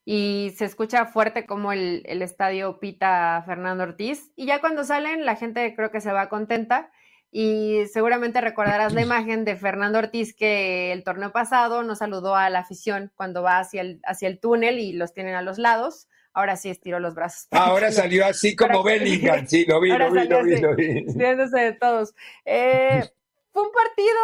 y 0.05 0.53
se 0.57 0.67
escucha 0.67 1.07
fuerte 1.07 1.47
como 1.47 1.73
el, 1.73 2.03
el 2.07 2.23
estadio 2.23 2.79
pita 2.79 3.37
a 3.37 3.43
Fernando 3.43 3.85
Ortiz. 3.85 4.33
Y 4.37 4.47
ya 4.47 4.61
cuando 4.61 4.85
salen, 4.85 5.25
la 5.25 5.37
gente 5.37 5.75
creo 5.75 5.91
que 5.91 6.01
se 6.01 6.13
va 6.13 6.29
contenta. 6.29 6.91
Y 7.31 7.87
seguramente 7.93 8.41
recordarás 8.41 8.93
la 8.93 9.03
imagen 9.03 9.45
de 9.45 9.57
Fernando 9.57 9.99
Ortiz 9.99 10.35
que 10.35 10.93
el 10.93 11.05
torneo 11.05 11.33
pasado 11.33 11.83
nos 11.83 11.99
saludó 11.99 12.37
a 12.37 12.51
la 12.51 12.61
afición 12.61 13.13
cuando 13.17 13.43
va 13.43 13.59
hacia 13.59 13.81
el, 13.81 14.01
hacia 14.05 14.29
el 14.29 14.39
túnel 14.41 14.79
y 14.79 14.93
los 14.93 15.13
tienen 15.13 15.35
a 15.35 15.43
los 15.43 15.59
lados 15.59 16.09
ahora 16.35 16.57
sí 16.57 16.69
estiró 16.69 17.01
los 17.01 17.15
brazos. 17.15 17.47
Ahora 17.53 17.91
salió 17.91 18.27
así 18.27 18.55
como 18.57 18.83
Bellingham, 18.83 19.47
sí, 19.47 19.65
lo 19.67 19.81
vi, 19.81 19.91
lo 19.91 20.11
vi, 20.11 20.29
lo 20.29 20.45
vi, 20.45 20.57
lo 20.61 20.75
vi. 20.75 21.05
de 21.15 21.77
todos. 21.81 22.15
Eh, 22.45 23.09
fue 23.53 23.63
un 23.63 23.73
partido, 23.73 24.19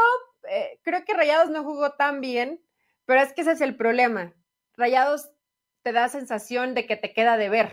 eh, 0.50 0.80
creo 0.82 1.04
que 1.04 1.14
Rayados 1.14 1.50
no 1.50 1.62
jugó 1.62 1.92
tan 1.92 2.20
bien, 2.20 2.60
pero 3.06 3.20
es 3.20 3.32
que 3.32 3.42
ese 3.42 3.52
es 3.52 3.60
el 3.60 3.76
problema. 3.76 4.34
Rayados 4.76 5.30
te 5.82 5.92
da 5.92 6.08
sensación 6.08 6.74
de 6.74 6.86
que 6.86 6.96
te 6.96 7.12
queda 7.12 7.36
de 7.36 7.48
ver, 7.48 7.72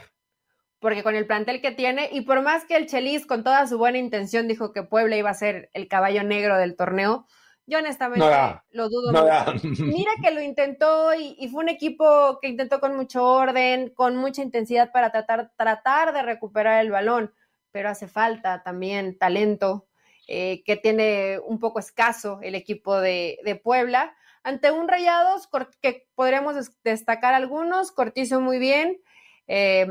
porque 0.80 1.04
con 1.04 1.16
el 1.16 1.28
plantel 1.28 1.62
que 1.62 1.72
tiene, 1.72 2.10
y 2.12 2.22
por 2.22 2.42
más 2.42 2.66
que 2.66 2.76
el 2.76 2.88
Chelis 2.88 3.26
con 3.26 3.44
toda 3.44 3.68
su 3.68 3.78
buena 3.78 3.98
intención 3.98 4.48
dijo 4.48 4.74
que 4.74 4.84
Puebla 4.84 5.18
iba 5.18 5.30
a 5.30 5.36
ser 5.36 5.70
el 5.74 5.88
caballo 5.88 6.24
negro 6.24 6.58
del 6.58 6.76
torneo, 6.76 7.26
yo 7.70 7.80
honestamente 7.80 8.26
lo 8.72 8.88
dudo 8.88 9.12
mucho. 9.12 9.68
Mira 9.84 10.12
que 10.22 10.32
lo 10.32 10.42
intentó 10.42 11.14
y, 11.14 11.50
fue 11.50 11.64
un 11.64 11.70
equipo 11.70 12.40
que 12.42 12.48
intentó 12.48 12.80
con 12.80 12.96
mucho 12.96 13.26
orden, 13.26 13.90
con 13.90 14.16
mucha 14.16 14.42
intensidad 14.42 14.92
para 14.94 15.12
tratar, 15.12 15.52
tratar 15.58 16.14
de 16.14 16.22
recuperar 16.22 16.80
el 16.80 16.92
balón, 16.92 17.34
pero 17.72 17.90
hace 17.90 18.08
falta 18.08 18.64
también 18.64 19.18
talento 19.18 19.88
eh, 20.30 20.62
que 20.66 20.76
tiene 20.76 21.40
un 21.40 21.58
poco 21.58 21.80
escaso 21.80 22.40
el 22.42 22.56
equipo 22.56 23.00
de, 23.00 23.62
Puebla. 23.64 24.16
Ante 24.48 24.72
un 24.72 24.88
Rayados 24.88 25.50
que 25.82 26.08
podremos 26.16 26.56
destacar 26.82 27.34
algunos, 27.34 27.92
Cortizo 27.92 28.40
muy 28.40 28.60
bien, 28.60 28.98
eh, 29.46 29.86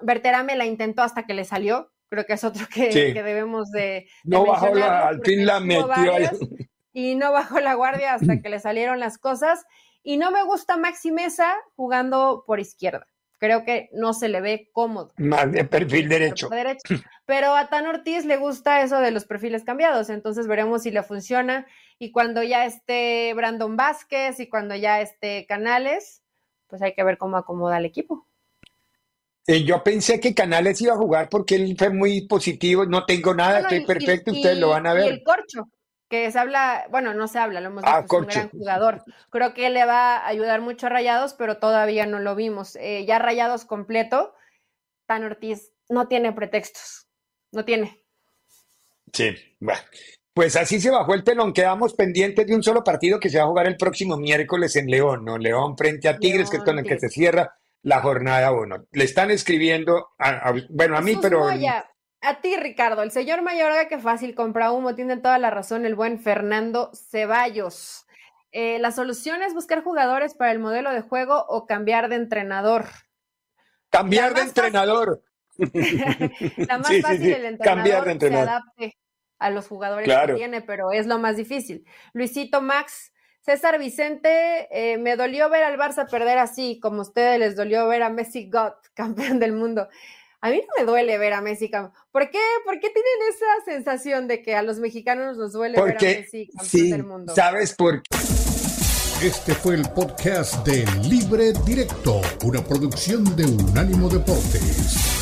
Berterame 0.00 0.56
la 0.56 0.64
intentó 0.64 1.02
hasta 1.02 1.26
que 1.26 1.34
le 1.34 1.44
salió, 1.44 1.92
creo 2.08 2.24
que 2.24 2.32
es 2.32 2.42
otro 2.42 2.66
que, 2.72 2.88
debemos 3.12 3.70
de, 3.72 4.08
no 4.24 4.46
bajó 4.46 4.74
al 4.74 5.20
fin 5.22 5.44
la 5.44 5.60
metió 5.60 5.90
y 6.94 7.14
no 7.14 7.30
bajó 7.30 7.60
la 7.60 7.74
guardia 7.74 8.14
hasta 8.14 8.40
que 8.40 8.48
le 8.48 8.58
salieron 8.58 9.00
las 9.00 9.18
cosas. 9.18 9.66
Y 10.02 10.16
no 10.16 10.30
me 10.30 10.44
gusta 10.44 10.78
Maxi 10.78 11.12
Mesa 11.12 11.52
jugando 11.76 12.44
por 12.46 12.58
izquierda. 12.58 13.06
Creo 13.36 13.64
que 13.64 13.90
no 13.92 14.14
se 14.14 14.28
le 14.28 14.40
ve 14.40 14.70
cómodo. 14.72 15.12
Más 15.18 15.52
de 15.52 15.64
perfil 15.64 16.08
derecho. 16.08 16.48
Pero 17.26 17.54
a 17.54 17.68
Tan 17.68 17.86
Ortiz 17.86 18.24
le 18.24 18.38
gusta 18.38 18.80
eso 18.80 18.98
de 18.98 19.10
los 19.10 19.26
perfiles 19.26 19.62
cambiados. 19.62 20.08
Entonces 20.08 20.46
veremos 20.46 20.84
si 20.84 20.90
le 20.90 21.02
funciona. 21.02 21.66
Y 22.02 22.12
cuando 22.12 22.42
ya 22.42 22.64
esté 22.64 23.34
Brandon 23.34 23.76
Vázquez 23.76 24.40
y 24.40 24.48
cuando 24.48 24.74
ya 24.74 25.02
esté 25.02 25.44
Canales, 25.46 26.22
pues 26.66 26.80
hay 26.80 26.94
que 26.94 27.04
ver 27.04 27.18
cómo 27.18 27.36
acomoda 27.36 27.76
el 27.76 27.84
equipo. 27.84 28.26
Eh, 29.46 29.64
yo 29.64 29.84
pensé 29.84 30.18
que 30.18 30.34
Canales 30.34 30.80
iba 30.80 30.94
a 30.94 30.96
jugar 30.96 31.28
porque 31.28 31.56
él 31.56 31.76
fue 31.78 31.90
muy 31.90 32.26
positivo. 32.26 32.86
No 32.86 33.04
tengo 33.04 33.34
nada, 33.34 33.60
estoy 33.60 33.84
perfecto, 33.84 34.32
ustedes 34.32 34.58
lo 34.58 34.70
van 34.70 34.86
a 34.86 34.94
ver. 34.94 35.04
Y 35.04 35.08
el 35.08 35.22
corcho 35.22 35.68
que 36.08 36.32
se 36.32 36.38
habla, 36.38 36.86
bueno, 36.90 37.12
no 37.12 37.28
se 37.28 37.38
habla, 37.38 37.60
lo 37.60 37.66
hemos 37.66 37.82
visto, 37.82 37.94
ah, 37.94 38.04
es 38.04 38.10
un 38.10 38.26
gran 38.26 38.48
jugador. 38.48 39.04
Creo 39.28 39.52
que 39.52 39.68
le 39.68 39.84
va 39.84 40.16
a 40.16 40.26
ayudar 40.26 40.62
mucho 40.62 40.86
a 40.86 40.90
Rayados, 40.90 41.34
pero 41.34 41.58
todavía 41.58 42.06
no 42.06 42.18
lo 42.18 42.34
vimos. 42.34 42.76
Eh, 42.76 43.04
ya 43.04 43.18
Rayados 43.18 43.66
completo, 43.66 44.34
Tan 45.04 45.22
Ortiz 45.22 45.70
no 45.90 46.08
tiene 46.08 46.32
pretextos, 46.32 47.08
no 47.52 47.66
tiene. 47.66 48.02
Sí, 49.12 49.36
bueno. 49.60 49.82
Pues 50.32 50.56
así 50.56 50.80
se 50.80 50.90
bajó 50.90 51.14
el 51.14 51.24
telón. 51.24 51.52
Quedamos 51.52 51.94
pendientes 51.94 52.46
de 52.46 52.54
un 52.54 52.62
solo 52.62 52.84
partido 52.84 53.18
que 53.18 53.30
se 53.30 53.38
va 53.38 53.44
a 53.44 53.48
jugar 53.48 53.66
el 53.66 53.76
próximo 53.76 54.16
miércoles 54.16 54.76
en 54.76 54.86
León, 54.86 55.24
¿no? 55.24 55.38
León 55.38 55.76
frente 55.76 56.08
a 56.08 56.18
Tigres, 56.18 56.50
que 56.50 56.58
es 56.58 56.62
con 56.62 56.78
el 56.78 56.84
que 56.84 56.98
se 56.98 57.08
cierra 57.08 57.56
la 57.82 58.00
jornada 58.00 58.52
1. 58.52 58.86
Le 58.92 59.04
están 59.04 59.30
escribiendo, 59.30 60.10
a, 60.18 60.52
bueno, 60.68 60.96
a 60.96 61.00
mí, 61.00 61.16
pero... 61.20 61.48
a 61.48 62.40
ti, 62.42 62.56
Ricardo, 62.56 63.02
el 63.02 63.10
señor 63.10 63.42
Mayorga, 63.42 63.88
que 63.88 63.98
fácil 63.98 64.34
compra 64.34 64.72
humo, 64.72 64.94
tiene 64.94 65.16
toda 65.16 65.38
la 65.38 65.50
razón 65.50 65.84
el 65.84 65.94
buen 65.94 66.20
Fernando 66.20 66.90
Ceballos. 66.94 68.06
Eh, 68.52 68.78
la 68.78 68.92
solución 68.92 69.42
es 69.42 69.54
buscar 69.54 69.82
jugadores 69.82 70.34
para 70.34 70.52
el 70.52 70.58
modelo 70.58 70.92
de 70.92 71.00
juego 71.00 71.44
o 71.48 71.66
cambiar 71.66 72.08
de 72.08 72.16
entrenador. 72.16 72.86
Cambiar 73.88 74.34
de 74.34 74.42
entrenador. 74.42 75.22
la 75.56 76.78
más 76.78 77.00
fácil 77.02 77.32
el 77.34 77.44
entrenador, 77.44 77.64
cambiar 77.64 78.04
de 78.04 78.12
entrenador. 78.12 78.46
se 78.46 78.50
adapte 78.50 78.96
a 79.40 79.50
los 79.50 79.66
jugadores 79.66 80.08
que 80.08 80.34
tiene, 80.34 80.60
pero 80.60 80.92
es 80.92 81.06
lo 81.06 81.18
más 81.18 81.36
difícil. 81.36 81.84
Luisito 82.12 82.60
Max, 82.60 83.12
César 83.40 83.78
Vicente, 83.78 84.68
eh, 84.70 84.98
me 84.98 85.16
dolió 85.16 85.48
ver 85.48 85.64
al 85.64 85.78
Barça 85.78 86.08
perder 86.08 86.38
así, 86.38 86.78
como 86.80 86.98
a 86.98 87.02
ustedes 87.02 87.40
les 87.40 87.56
dolió 87.56 87.88
ver 87.88 88.02
a 88.02 88.10
Messi 88.10 88.48
God, 88.48 88.74
campeón 88.94 89.40
del 89.40 89.52
mundo. 89.52 89.88
A 90.42 90.50
mí 90.50 90.56
no 90.56 90.68
me 90.78 90.90
duele 90.90 91.18
ver 91.18 91.32
a 91.32 91.40
Messi 91.40 91.70
campeón. 91.70 91.94
¿Por 92.12 92.30
qué? 92.30 92.38
¿Por 92.64 92.74
qué 92.74 92.90
tienen 92.90 93.28
esa 93.30 93.64
sensación 93.64 94.28
de 94.28 94.42
que 94.42 94.54
a 94.54 94.62
los 94.62 94.78
mexicanos 94.78 95.36
nos 95.36 95.52
duele 95.52 95.82
ver 95.82 95.96
a 95.96 96.00
Messi 96.00 96.48
campeón 96.48 96.90
del 96.90 97.04
mundo? 97.04 97.34
¿Sabes 97.34 97.74
por 97.74 98.02
qué? 98.02 98.20
Este 99.22 99.54
fue 99.54 99.74
el 99.74 99.82
podcast 99.90 100.66
de 100.66 100.84
Libre 101.06 101.52
Directo, 101.66 102.22
una 102.44 102.62
producción 102.64 103.36
de 103.36 103.44
Unánimo 103.44 104.08
Deportes. 104.08 105.19